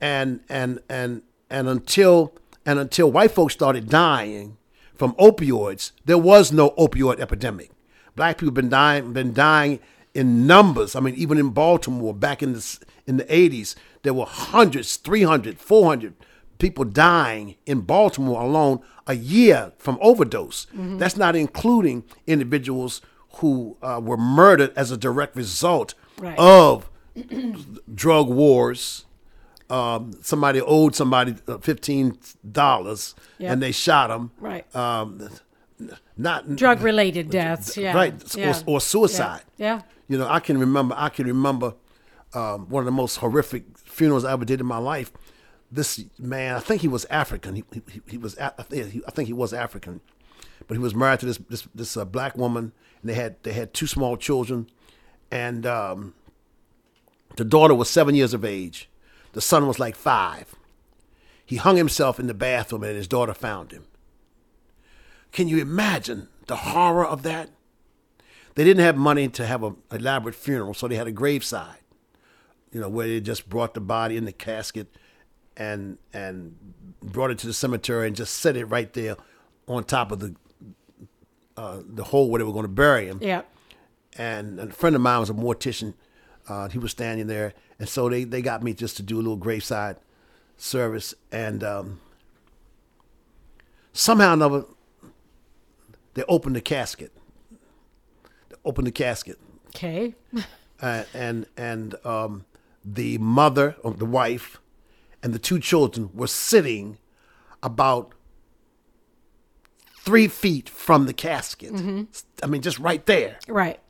And 0.00 0.40
and 0.48 0.80
and 0.88 1.20
and 1.50 1.68
until 1.68 2.32
and 2.64 2.78
until 2.78 3.12
white 3.12 3.30
folks 3.30 3.52
started 3.52 3.90
dying 3.90 4.56
from 4.94 5.12
opioids, 5.16 5.92
there 6.06 6.16
was 6.16 6.50
no 6.50 6.70
opioid 6.78 7.20
epidemic. 7.20 7.72
Black 8.16 8.38
people 8.38 8.52
been 8.52 8.70
dying 8.70 9.12
been 9.12 9.34
dying 9.34 9.80
in 10.14 10.46
numbers. 10.46 10.96
I 10.96 11.00
mean, 11.00 11.14
even 11.16 11.36
in 11.36 11.50
Baltimore 11.50 12.14
back 12.14 12.42
in 12.42 12.54
the 12.54 12.78
in 13.06 13.18
the 13.18 13.24
80s, 13.24 13.74
there 14.02 14.14
were 14.14 14.24
hundreds, 14.24 14.96
300, 14.96 15.58
400 15.58 16.14
people 16.56 16.86
dying 16.86 17.56
in 17.66 17.82
Baltimore 17.82 18.40
alone 18.40 18.80
a 19.06 19.14
year 19.14 19.72
from 19.76 19.98
overdose. 20.00 20.66
Mm-hmm. 20.66 20.96
That's 20.96 21.18
not 21.18 21.36
including 21.36 22.04
individuals 22.26 23.02
who 23.36 23.76
uh, 23.82 24.00
were 24.02 24.16
murdered 24.16 24.72
as 24.76 24.90
a 24.90 24.96
direct 24.96 25.36
result 25.36 25.94
Right. 26.18 26.38
of 26.38 26.88
drug 27.94 28.28
wars. 28.28 29.04
Um, 29.70 30.12
somebody 30.22 30.60
owed 30.60 30.94
somebody 30.94 31.36
uh, 31.48 31.58
fifteen 31.58 32.18
dollars, 32.48 33.14
Yep. 33.38 33.52
and 33.52 33.62
they 33.62 33.72
shot 33.72 34.10
him. 34.10 34.30
Right. 34.38 34.64
Um, 34.76 35.28
not 36.16 36.54
Drug 36.54 36.82
related 36.82 37.30
deaths. 37.30 37.76
Yeah. 37.76 37.94
right, 37.94 38.14
Yeah. 38.36 38.56
or, 38.66 38.74
or 38.76 38.80
suicide. 38.80 39.40
Yeah. 39.56 39.82
You 40.08 40.18
know, 40.18 40.28
I 40.28 40.38
can 40.40 40.58
remember. 40.58 40.94
I 40.98 41.08
can 41.08 41.26
remember 41.26 41.74
um, 42.34 42.68
one 42.68 42.82
of 42.82 42.84
the 42.84 42.92
most 42.92 43.16
horrific 43.16 43.64
funerals 43.78 44.24
I 44.24 44.32
ever 44.32 44.44
did 44.44 44.60
in 44.60 44.66
my 44.66 44.78
life. 44.78 45.10
This 45.72 46.04
man, 46.18 46.54
I 46.56 46.60
think 46.60 46.82
he 46.82 46.88
was 46.88 47.06
African. 47.06 47.56
He, 47.56 47.64
he, 47.72 47.82
he 48.06 48.18
was. 48.18 48.36
A- 48.36 48.54
I 48.58 48.62
think 48.62 48.90
he, 48.92 49.02
I 49.08 49.10
think 49.10 49.26
he 49.28 49.32
was 49.32 49.52
African, 49.54 50.00
but 50.66 50.76
he 50.76 50.82
was 50.82 50.94
married 50.94 51.20
to 51.20 51.26
this 51.26 51.38
this 51.48 51.68
this 51.74 51.96
uh, 51.96 52.04
black 52.04 52.36
woman, 52.36 52.72
and 53.00 53.10
they 53.10 53.14
had 53.14 53.36
they 53.42 53.52
had 53.52 53.74
two 53.74 53.86
small 53.86 54.16
children, 54.16 54.68
and 55.30 55.66
um, 55.66 56.14
the 57.36 57.44
daughter 57.44 57.74
was 57.74 57.90
seven 57.90 58.14
years 58.14 58.34
of 58.34 58.44
age. 58.44 58.88
The 59.32 59.40
son 59.40 59.66
was 59.66 59.78
like 59.78 59.96
five. 59.96 60.54
He 61.44 61.56
hung 61.56 61.76
himself 61.76 62.18
in 62.18 62.26
the 62.26 62.34
bathroom, 62.34 62.84
and 62.84 62.96
his 62.96 63.08
daughter 63.08 63.34
found 63.34 63.72
him. 63.72 63.84
Can 65.32 65.48
you 65.48 65.58
imagine 65.58 66.28
the 66.46 66.56
horror 66.56 67.04
of 67.04 67.22
that? 67.24 67.50
They 68.54 68.64
didn't 68.64 68.84
have 68.84 68.96
money 68.96 69.28
to 69.28 69.46
have 69.46 69.64
an 69.64 69.76
elaborate 69.90 70.36
funeral, 70.36 70.74
so 70.74 70.86
they 70.86 70.94
had 70.94 71.08
a 71.08 71.12
graveside, 71.12 71.80
you 72.72 72.80
know, 72.80 72.88
where 72.88 73.08
they 73.08 73.20
just 73.20 73.48
brought 73.48 73.74
the 73.74 73.80
body 73.80 74.16
in 74.16 74.24
the 74.24 74.32
casket 74.32 74.94
and 75.56 75.98
and 76.12 76.56
brought 77.02 77.30
it 77.30 77.38
to 77.38 77.46
the 77.46 77.52
cemetery 77.52 78.06
and 78.06 78.16
just 78.16 78.34
set 78.34 78.56
it 78.56 78.64
right 78.66 78.92
there 78.92 79.16
on 79.68 79.84
top 79.84 80.12
of 80.12 80.20
the 80.20 80.34
uh, 81.56 81.80
the 81.86 82.04
hole 82.04 82.30
where 82.30 82.38
they 82.38 82.44
were 82.44 82.52
going 82.52 82.64
to 82.64 82.68
bury 82.68 83.06
him. 83.06 83.18
Yeah. 83.22 83.42
And 84.16 84.58
a 84.60 84.70
friend 84.70 84.94
of 84.94 85.02
mine 85.02 85.20
was 85.20 85.30
a 85.30 85.34
mortician. 85.34 85.94
Uh, 86.48 86.68
he 86.68 86.78
was 86.78 86.90
standing 86.90 87.26
there, 87.26 87.54
and 87.78 87.88
so 87.88 88.08
they, 88.08 88.24
they 88.24 88.42
got 88.42 88.62
me 88.62 88.74
just 88.74 88.96
to 88.98 89.02
do 89.02 89.16
a 89.16 89.22
little 89.22 89.36
graveside 89.36 89.96
service. 90.56 91.14
And 91.32 91.64
um, 91.64 92.00
somehow 93.92 94.30
or 94.30 94.34
another, 94.34 94.64
they 96.14 96.22
opened 96.28 96.54
the 96.56 96.60
casket. 96.60 97.12
They 98.50 98.56
opened 98.64 98.86
the 98.86 98.92
casket, 98.92 99.38
Okay. 99.68 100.14
uh, 100.80 101.04
and 101.12 101.46
and 101.56 101.94
um, 102.04 102.44
the 102.84 103.18
mother 103.18 103.76
or 103.82 103.92
the 103.92 104.06
wife 104.06 104.60
and 105.22 105.32
the 105.32 105.38
two 105.38 105.58
children 105.58 106.10
were 106.14 106.26
sitting 106.28 106.98
about 107.62 108.12
three 110.04 110.28
feet 110.28 110.68
from 110.68 111.06
the 111.06 111.14
casket. 111.14 111.72
I 112.42 112.46
mean, 112.46 112.60
just 112.60 112.78
right 112.78 113.04
there. 113.06 113.38
Right. 113.48 113.80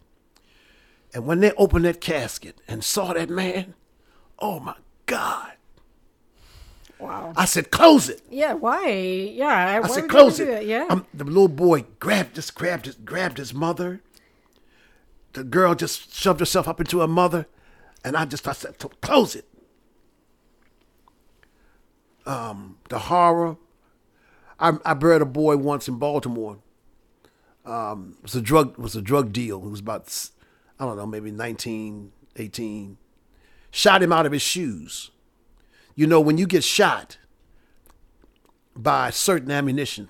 And 1.13 1.27
when 1.27 1.41
they 1.41 1.53
opened 1.53 1.85
that 1.85 2.01
casket 2.01 2.57
and 2.69 2.85
saw 2.85 3.13
that 3.13 3.29
man, 3.29 3.75
oh 4.39 4.61
my 4.61 4.77
God. 5.07 5.53
Wow. 7.01 7.33
I 7.37 7.45
said, 7.45 7.71
close 7.71 8.09
it. 8.09 8.23
Yeah. 8.31 8.55
Why? 8.55 8.89
Yeah. 8.89 9.47
I 9.49 9.81
why 9.81 9.89
said, 9.89 10.09
close 10.09 10.39
it. 10.39 10.65
Yeah. 10.65 10.87
Um, 10.89 11.07
the 11.13 11.25
little 11.25 11.49
boy 11.49 11.85
grabbed 11.99 12.37
just 12.37 12.55
grabbed 12.55 12.87
his 12.87 12.95
grabbed 12.95 13.39
his 13.39 13.53
mother. 13.53 14.01
The 15.33 15.43
girl 15.43 15.75
just 15.75 16.15
shoved 16.15 16.39
herself 16.39 16.69
up 16.69 16.79
into 16.81 17.01
her 17.01 17.09
mother, 17.09 17.47
and 18.05 18.17
I 18.17 18.25
just 18.25 18.47
I 18.47 18.53
said, 18.53 18.79
"To- 18.79 18.89
close 19.03 19.35
it. 19.35 19.47
Um, 22.25 22.79
the 22.89 23.01
horror. 23.01 23.57
I 24.59 24.73
I 24.85 24.95
buried 24.95 25.23
a 25.23 25.27
boy 25.27 25.57
once 25.57 25.89
in 25.89 25.99
Baltimore. 25.99 26.59
Um, 27.65 28.17
it 28.19 28.23
was 28.23 28.35
a 28.35 28.43
drug 28.43 28.73
it 28.73 28.79
was 28.79 28.95
a 28.97 29.03
drug 29.03 29.33
deal. 29.33 29.65
It 29.65 29.71
was 29.71 29.81
about 29.81 30.29
I 30.79 30.85
don't 30.85 30.97
know 30.97 31.07
maybe 31.07 31.31
19, 31.31 32.13
18. 32.37 32.99
Shot 33.71 34.03
him 34.03 34.13
out 34.13 34.27
of 34.27 34.33
his 34.33 34.43
shoes. 34.43 35.11
You 35.95 36.07
know 36.07 36.21
when 36.21 36.39
you 36.39 36.47
get 36.47 36.65
shot, 36.65 37.19
by 38.77 39.11
certain 39.11 39.51
ammunition. 39.51 40.09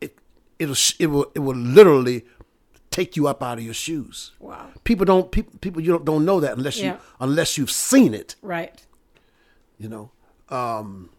It 0.00 0.16
it'll 0.58 0.76
it 0.98 1.06
will 1.08 1.30
it 1.34 1.40
will 1.40 1.56
literally 1.56 2.24
take 2.90 3.16
you 3.16 3.28
up 3.28 3.42
out 3.42 3.58
of 3.58 3.64
your 3.64 3.74
shoes. 3.74 4.32
Wow. 4.40 4.68
People 4.84 5.04
don't 5.04 5.30
people, 5.30 5.52
people 5.60 5.80
you 5.82 5.92
don't, 5.92 6.04
don't 6.04 6.24
know 6.24 6.40
that 6.40 6.56
unless 6.56 6.78
Yeah. 6.78 6.94
you 6.94 6.98
unless 7.20 7.58
you've 7.58 7.70
seen 7.70 8.14
it. 8.14 8.36
Right. 8.42 8.84
You 9.78 9.88
know. 9.88 10.10
Um, 10.48 11.10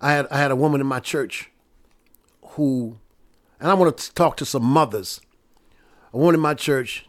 I 0.00 0.12
had 0.12 0.26
I 0.30 0.38
had 0.38 0.50
a 0.50 0.56
woman 0.56 0.80
in 0.80 0.86
my 0.86 1.00
church 1.00 1.50
who, 2.42 2.98
and 3.58 3.70
I 3.70 3.74
want 3.74 3.96
to 3.96 4.14
talk 4.14 4.36
to 4.38 4.44
some 4.44 4.64
mothers. 4.64 5.20
A 6.12 6.18
woman 6.18 6.34
in 6.34 6.40
my 6.40 6.54
church. 6.54 7.06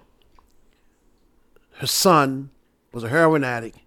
Her 1.77 1.87
son 1.87 2.51
was 2.91 3.03
a 3.03 3.09
heroin 3.09 3.43
addict, 3.43 3.79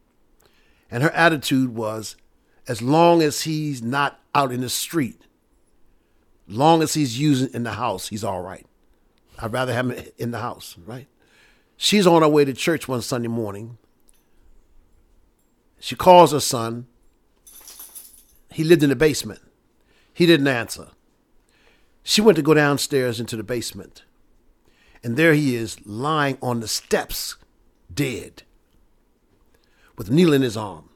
and 0.90 1.02
her 1.02 1.12
attitude 1.12 1.76
was, 1.76 2.16
as 2.66 2.82
long 2.82 3.22
as 3.22 3.42
he's 3.42 3.82
not 3.82 4.18
out 4.34 4.50
in 4.50 4.62
the 4.62 4.68
street, 4.68 5.20
long 6.48 6.82
as 6.82 6.94
he's 6.94 7.18
using 7.18 7.54
in 7.54 7.62
the 7.62 7.72
house, 7.72 8.08
he's 8.08 8.24
all 8.24 8.42
right. 8.42 8.66
I'd 9.38 9.52
rather 9.52 9.72
have 9.72 9.90
him 9.90 10.04
in 10.18 10.30
the 10.32 10.40
house, 10.40 10.76
right? 10.84 11.06
She's 11.76 12.06
on 12.06 12.22
her 12.22 12.28
way 12.28 12.44
to 12.44 12.52
church 12.52 12.88
one 12.88 13.02
Sunday 13.02 13.28
morning. 13.28 13.78
She 15.78 15.94
calls 15.96 16.32
her 16.32 16.40
son. 16.40 16.86
He 18.54 18.62
lived 18.62 18.84
in 18.84 18.88
the 18.88 18.96
basement. 18.96 19.40
He 20.12 20.26
didn't 20.26 20.46
answer. 20.46 20.90
She 22.04 22.20
went 22.20 22.36
to 22.36 22.42
go 22.42 22.54
downstairs 22.54 23.18
into 23.18 23.36
the 23.36 23.42
basement. 23.42 24.04
And 25.02 25.16
there 25.16 25.34
he 25.34 25.56
is 25.56 25.84
lying 25.84 26.38
on 26.40 26.60
the 26.60 26.68
steps, 26.68 27.34
dead, 27.92 28.44
with 29.98 30.08
needle 30.08 30.32
in 30.32 30.42
his 30.42 30.56
arm. 30.56 30.88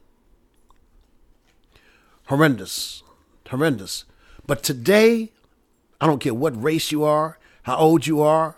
Horrendous. 2.27 3.03
Horrendous. 3.49 4.05
But 4.47 4.63
today, 4.63 5.33
I 5.99 6.07
don't 6.07 6.21
care 6.21 6.33
what 6.33 6.63
race 6.63 6.93
you 6.93 7.03
are, 7.03 7.39
how 7.63 7.75
old 7.75 8.07
you 8.07 8.21
are, 8.21 8.55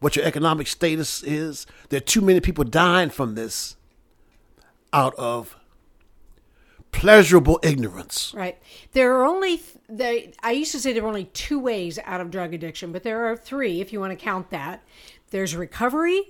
what 0.00 0.14
your 0.14 0.26
economic 0.26 0.66
status 0.66 1.22
is, 1.22 1.66
there 1.88 1.96
are 1.96 2.00
too 2.00 2.20
many 2.20 2.40
people 2.40 2.64
dying 2.64 3.08
from 3.08 3.34
this 3.34 3.76
out 4.92 5.14
of 5.16 5.56
pleasurable 6.92 7.58
ignorance. 7.62 8.32
Right. 8.36 8.58
There 8.92 9.16
are 9.16 9.24
only 9.24 9.56
th- 9.56 9.76
they. 9.88 10.32
I 10.42 10.52
used 10.52 10.72
to 10.72 10.78
say 10.78 10.92
there 10.92 11.02
were 11.02 11.08
only 11.08 11.24
two 11.26 11.58
ways 11.58 11.98
out 12.04 12.20
of 12.20 12.30
drug 12.30 12.54
addiction, 12.54 12.92
but 12.92 13.02
there 13.02 13.26
are 13.26 13.36
three 13.36 13.80
if 13.80 13.92
you 13.92 14.00
want 14.00 14.16
to 14.16 14.24
count 14.24 14.50
that. 14.50 14.82
There's 15.30 15.56
recovery. 15.56 16.22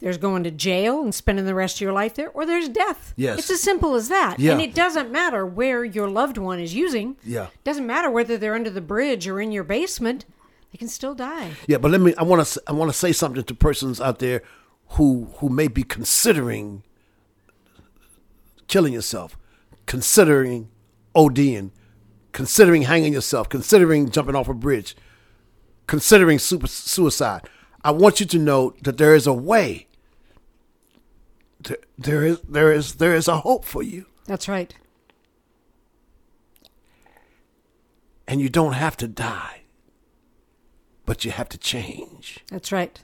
There's 0.00 0.16
going 0.18 0.44
to 0.44 0.50
jail 0.52 1.02
and 1.02 1.12
spending 1.12 1.44
the 1.44 1.54
rest 1.56 1.76
of 1.76 1.80
your 1.80 1.92
life 1.92 2.14
there, 2.14 2.30
or 2.30 2.46
there's 2.46 2.68
death. 2.68 3.12
Yes. 3.16 3.40
It's 3.40 3.50
as 3.50 3.60
simple 3.60 3.94
as 3.94 4.08
that. 4.08 4.38
Yeah. 4.38 4.52
And 4.52 4.60
it 4.60 4.72
doesn't 4.74 5.10
matter 5.10 5.44
where 5.44 5.84
your 5.84 6.08
loved 6.08 6.38
one 6.38 6.60
is 6.60 6.72
using. 6.72 7.16
Yeah. 7.24 7.46
It 7.46 7.64
Doesn't 7.64 7.86
matter 7.86 8.08
whether 8.10 8.38
they're 8.38 8.54
under 8.54 8.70
the 8.70 8.80
bridge 8.80 9.26
or 9.26 9.40
in 9.40 9.50
your 9.50 9.64
basement. 9.64 10.24
They 10.72 10.78
can 10.78 10.88
still 10.88 11.14
die. 11.14 11.52
Yeah, 11.66 11.78
but 11.78 11.90
let 11.90 12.00
me. 12.00 12.14
I 12.16 12.22
want 12.22 12.46
to. 12.46 12.62
I 12.66 12.72
want 12.72 12.90
to 12.92 12.96
say 12.96 13.10
something 13.12 13.42
to 13.42 13.54
persons 13.54 14.00
out 14.00 14.18
there 14.18 14.42
who 14.90 15.28
who 15.38 15.48
may 15.48 15.66
be 15.68 15.82
considering 15.82 16.82
killing 18.66 18.92
yourself, 18.92 19.37
considering 19.88 20.68
ODing, 21.16 21.70
considering 22.32 22.82
hanging 22.82 23.14
yourself, 23.14 23.48
considering 23.48 24.10
jumping 24.10 24.36
off 24.36 24.46
a 24.46 24.54
bridge, 24.54 24.94
considering 25.86 26.38
super, 26.38 26.66
suicide, 26.66 27.48
I 27.82 27.90
want 27.92 28.20
you 28.20 28.26
to 28.26 28.38
know 28.38 28.74
that 28.82 28.98
there 28.98 29.14
is 29.14 29.26
a 29.26 29.32
way. 29.32 29.86
There, 31.60 31.78
there 31.96 32.24
is 32.24 32.40
there 32.42 32.70
is 32.70 32.94
there 32.96 33.14
is 33.14 33.26
a 33.26 33.38
hope 33.38 33.64
for 33.64 33.82
you, 33.82 34.06
That's 34.26 34.46
right. 34.46 34.72
and 38.28 38.40
you 38.40 38.48
don't 38.50 38.74
have 38.74 38.96
to 38.98 39.08
die, 39.08 39.62
but 41.06 41.24
you 41.24 41.30
have 41.30 41.48
to 41.48 41.58
change. 41.58 42.40
That's 42.50 42.70
right. 42.70 43.02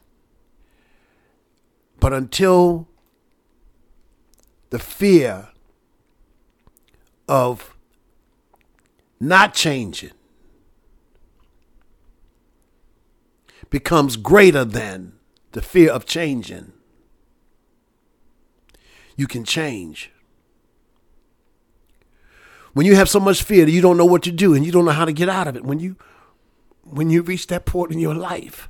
But 1.99 2.13
until 2.13 2.87
the 4.69 4.79
fear 4.79 5.49
of 7.29 7.77
not 9.21 9.55
changing 9.55 10.11
becomes 13.71 14.17
greater 14.17 14.65
than 14.65 15.15
the 15.53 15.63
fear 15.63 15.91
of 15.91 16.05
changing, 16.07 16.73
you 19.17 19.27
can 19.27 19.45
change. 19.45 20.11
When 22.73 22.87
you 22.87 22.97
have 22.97 23.09
so 23.09 23.21
much 23.21 23.43
fear 23.43 23.65
that 23.65 23.71
you 23.71 23.81
don't 23.81 23.97
know 23.97 24.05
what 24.05 24.23
to 24.25 24.33
do 24.33 24.55
and 24.55 24.67
you 24.67 24.73
don't 24.73 24.85
know 24.85 24.91
how 24.91 25.05
to 25.05 25.13
get 25.13 25.29
out 25.29 25.47
of 25.47 25.57
it, 25.57 25.65
when 25.65 25.81
you 25.81 25.97
when 26.83 27.09
you 27.09 27.23
reach 27.23 27.47
that 27.47 27.65
point 27.65 27.93
in 27.93 27.99
your 27.99 28.15
life, 28.15 28.69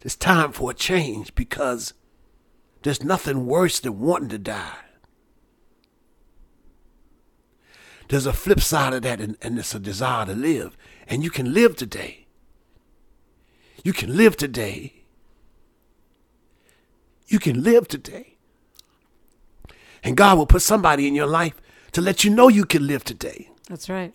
it's 0.00 0.16
time 0.16 0.52
for 0.52 0.70
a 0.70 0.74
change 0.74 1.34
because 1.34 1.92
there's 2.84 3.02
nothing 3.02 3.46
worse 3.46 3.80
than 3.80 3.98
wanting 3.98 4.28
to 4.28 4.38
die. 4.38 4.76
There's 8.08 8.26
a 8.26 8.32
flip 8.32 8.60
side 8.60 8.92
of 8.92 9.02
that, 9.02 9.22
and, 9.22 9.38
and 9.40 9.58
it's 9.58 9.74
a 9.74 9.78
desire 9.78 10.26
to 10.26 10.34
live. 10.34 10.76
And 11.08 11.24
you 11.24 11.30
can 11.30 11.54
live 11.54 11.76
today. 11.76 12.26
You 13.82 13.94
can 13.94 14.14
live 14.14 14.36
today. 14.36 15.04
You 17.26 17.38
can 17.38 17.62
live 17.62 17.88
today. 17.88 18.36
And 20.02 20.14
God 20.14 20.36
will 20.36 20.46
put 20.46 20.60
somebody 20.60 21.08
in 21.08 21.14
your 21.14 21.26
life 21.26 21.60
to 21.92 22.02
let 22.02 22.22
you 22.22 22.30
know 22.30 22.48
you 22.48 22.66
can 22.66 22.86
live 22.86 23.02
today. 23.02 23.48
That's 23.66 23.88
right. 23.88 24.12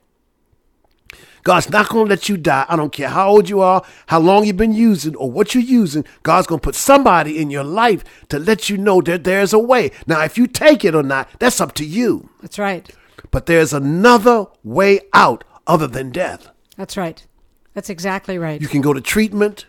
God's 1.44 1.70
not 1.70 1.90
going 1.90 2.06
to 2.06 2.10
let 2.10 2.30
you 2.30 2.38
die. 2.38 2.66
I 2.68 2.76
don't 2.76 2.92
care 2.92 3.10
how 3.10 3.30
old 3.30 3.50
you 3.50 3.62
are, 3.62 3.84
how 4.08 4.20
long 4.20 4.46
you've 4.46 4.58
been 4.58 4.74
using, 4.74 5.16
or 5.16 5.32
what 5.32 5.54
you're 5.54 5.64
using. 5.64 6.06
God's 6.24 6.48
going 6.48 6.60
to 6.60 6.64
put 6.64 6.76
somebody 6.76 7.40
in 7.40 7.50
your 7.50 7.64
life 7.64 8.04
to 8.30 8.40
let 8.40 8.70
you 8.70 8.78
know 8.78 9.02
that 9.02 9.24
there's 9.24 9.54
a 9.54 9.60
way. 9.60 9.92
Now, 10.08 10.24
if 10.24 10.38
you 10.38 10.48
take 10.48 10.84
it 10.86 10.96
or 10.96 11.04
not, 11.04 11.30
that's 11.40 11.62
up 11.62 11.74
to 11.76 11.86
you. 11.86 12.30
That's 12.42 12.60
right. 12.60 12.90
But 13.32 13.46
there's 13.46 13.74
another 13.74 14.48
way 14.64 15.02
out 15.14 15.44
other 15.68 15.88
than 15.88 16.12
death. 16.12 16.50
That's 16.78 16.98
right. 16.98 17.26
That's 17.74 17.90
exactly 17.90 18.38
right. 18.38 18.62
You 18.62 18.68
can 18.68 18.82
go 18.82 18.94
to 18.94 19.02
treatment. 19.02 19.66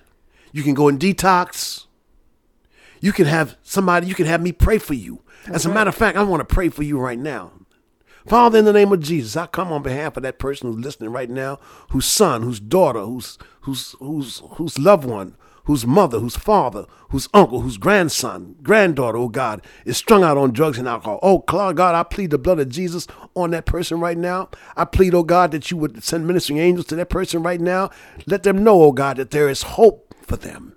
You 0.53 0.63
can 0.63 0.75
go 0.75 0.89
in 0.89 0.99
detox. 0.99 1.87
You 3.01 3.13
can 3.13 3.27
have 3.27 3.57
somebody, 3.63 4.07
you 4.07 4.15
can 4.15 4.27
have 4.27 4.43
me 4.43 4.53
pray 4.53 4.79
for 4.79 4.95
you. 4.95 5.23
As 5.47 5.65
a 5.65 5.71
matter 5.71 5.89
of 5.89 5.95
fact, 5.95 6.19
I 6.19 6.23
want 6.23 6.47
to 6.47 6.55
pray 6.55 6.69
for 6.69 6.83
you 6.83 6.99
right 6.99 7.19
now. 7.19 7.53
Father, 8.27 8.59
in 8.59 8.65
the 8.65 8.73
name 8.73 8.93
of 8.93 9.01
Jesus, 9.01 9.37
I 9.37 9.47
come 9.47 9.73
on 9.73 9.83
behalf 9.83 10.17
of 10.17 10.23
that 10.23 10.39
person 10.39 10.71
who's 10.73 10.85
listening 10.85 11.11
right 11.11 11.31
now, 11.31 11.59
whose 11.91 12.07
son, 12.07 12.43
whose 12.43 12.61
daughter, 12.61 13.01
whose 13.01 13.39
whose 13.63 13.97
whose 13.99 14.43
whose 14.53 14.79
loved 14.79 15.05
one, 15.05 15.37
whose 15.65 15.87
mother, 15.87 16.19
whose 16.19 16.37
father, 16.37 16.87
whose 17.11 17.29
uncle, 17.33 17.61
whose 17.61 17.79
grandson, 17.79 18.57
granddaughter, 18.63 19.19
oh 19.19 19.29
God, 19.29 19.63
is 19.85 19.97
strung 19.97 20.23
out 20.23 20.37
on 20.37 20.53
drugs 20.53 20.79
and 20.79 20.89
alcohol. 20.89 21.19
Oh 21.23 21.39
God, 21.39 21.79
I 21.79 22.03
plead 22.03 22.31
the 22.31 22.39
blood 22.39 22.59
of 22.59 22.69
Jesus 22.69 23.07
on 23.35 23.51
that 23.53 23.67
person 23.67 24.01
right 24.01 24.19
now. 24.19 24.49
I 24.77 24.85
plead, 24.85 25.15
oh 25.15 25.23
God, 25.23 25.53
that 25.53 25.71
you 25.71 25.77
would 25.77 26.03
send 26.03 26.27
ministering 26.27 26.59
angels 26.59 26.87
to 26.87 26.97
that 26.97 27.09
person 27.11 27.43
right 27.43 27.61
now. 27.61 27.91
Let 28.27 28.43
them 28.43 28.63
know, 28.63 28.83
oh 28.83 28.93
God, 28.93 29.17
that 29.17 29.31
there 29.31 29.49
is 29.49 29.63
hope 29.63 30.15
for 30.23 30.37
them. 30.37 30.77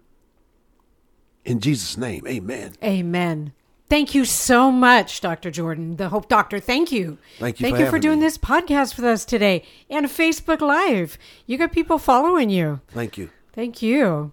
In 1.45 1.59
Jesus' 1.59 1.97
name, 1.97 2.25
amen. 2.27 2.73
Amen. 2.83 3.53
Thank 3.93 4.15
you 4.15 4.25
so 4.25 4.71
much, 4.71 5.21
Dr. 5.21 5.51
Jordan, 5.51 5.97
the 5.97 6.09
Hope 6.09 6.27
Doctor. 6.27 6.59
Thank 6.59 6.91
you. 6.91 7.19
Thank 7.37 7.59
you 7.59 7.65
Thank 7.65 7.75
for 7.75 7.83
you 7.83 7.89
for 7.91 7.99
doing 7.99 8.19
me. 8.19 8.25
this 8.25 8.39
podcast 8.39 8.95
with 8.95 9.05
us 9.05 9.23
today 9.23 9.63
and 9.87 10.07
Facebook 10.07 10.61
Live. 10.61 11.15
You 11.45 11.59
got 11.59 11.71
people 11.71 11.99
following 11.99 12.49
you. 12.49 12.81
Thank 12.87 13.19
you. 13.19 13.29
Thank 13.53 13.83
you. 13.83 14.31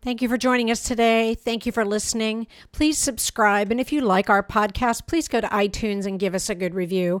Thank 0.00 0.22
you 0.22 0.28
for 0.28 0.38
joining 0.38 0.70
us 0.70 0.84
today. 0.84 1.34
Thank 1.34 1.66
you 1.66 1.72
for 1.72 1.84
listening. 1.84 2.46
Please 2.70 2.98
subscribe. 2.98 3.72
And 3.72 3.80
if 3.80 3.92
you 3.92 4.00
like 4.00 4.30
our 4.30 4.44
podcast, 4.44 5.08
please 5.08 5.26
go 5.26 5.40
to 5.40 5.48
iTunes 5.48 6.06
and 6.06 6.20
give 6.20 6.32
us 6.32 6.48
a 6.48 6.54
good 6.54 6.72
review. 6.76 7.20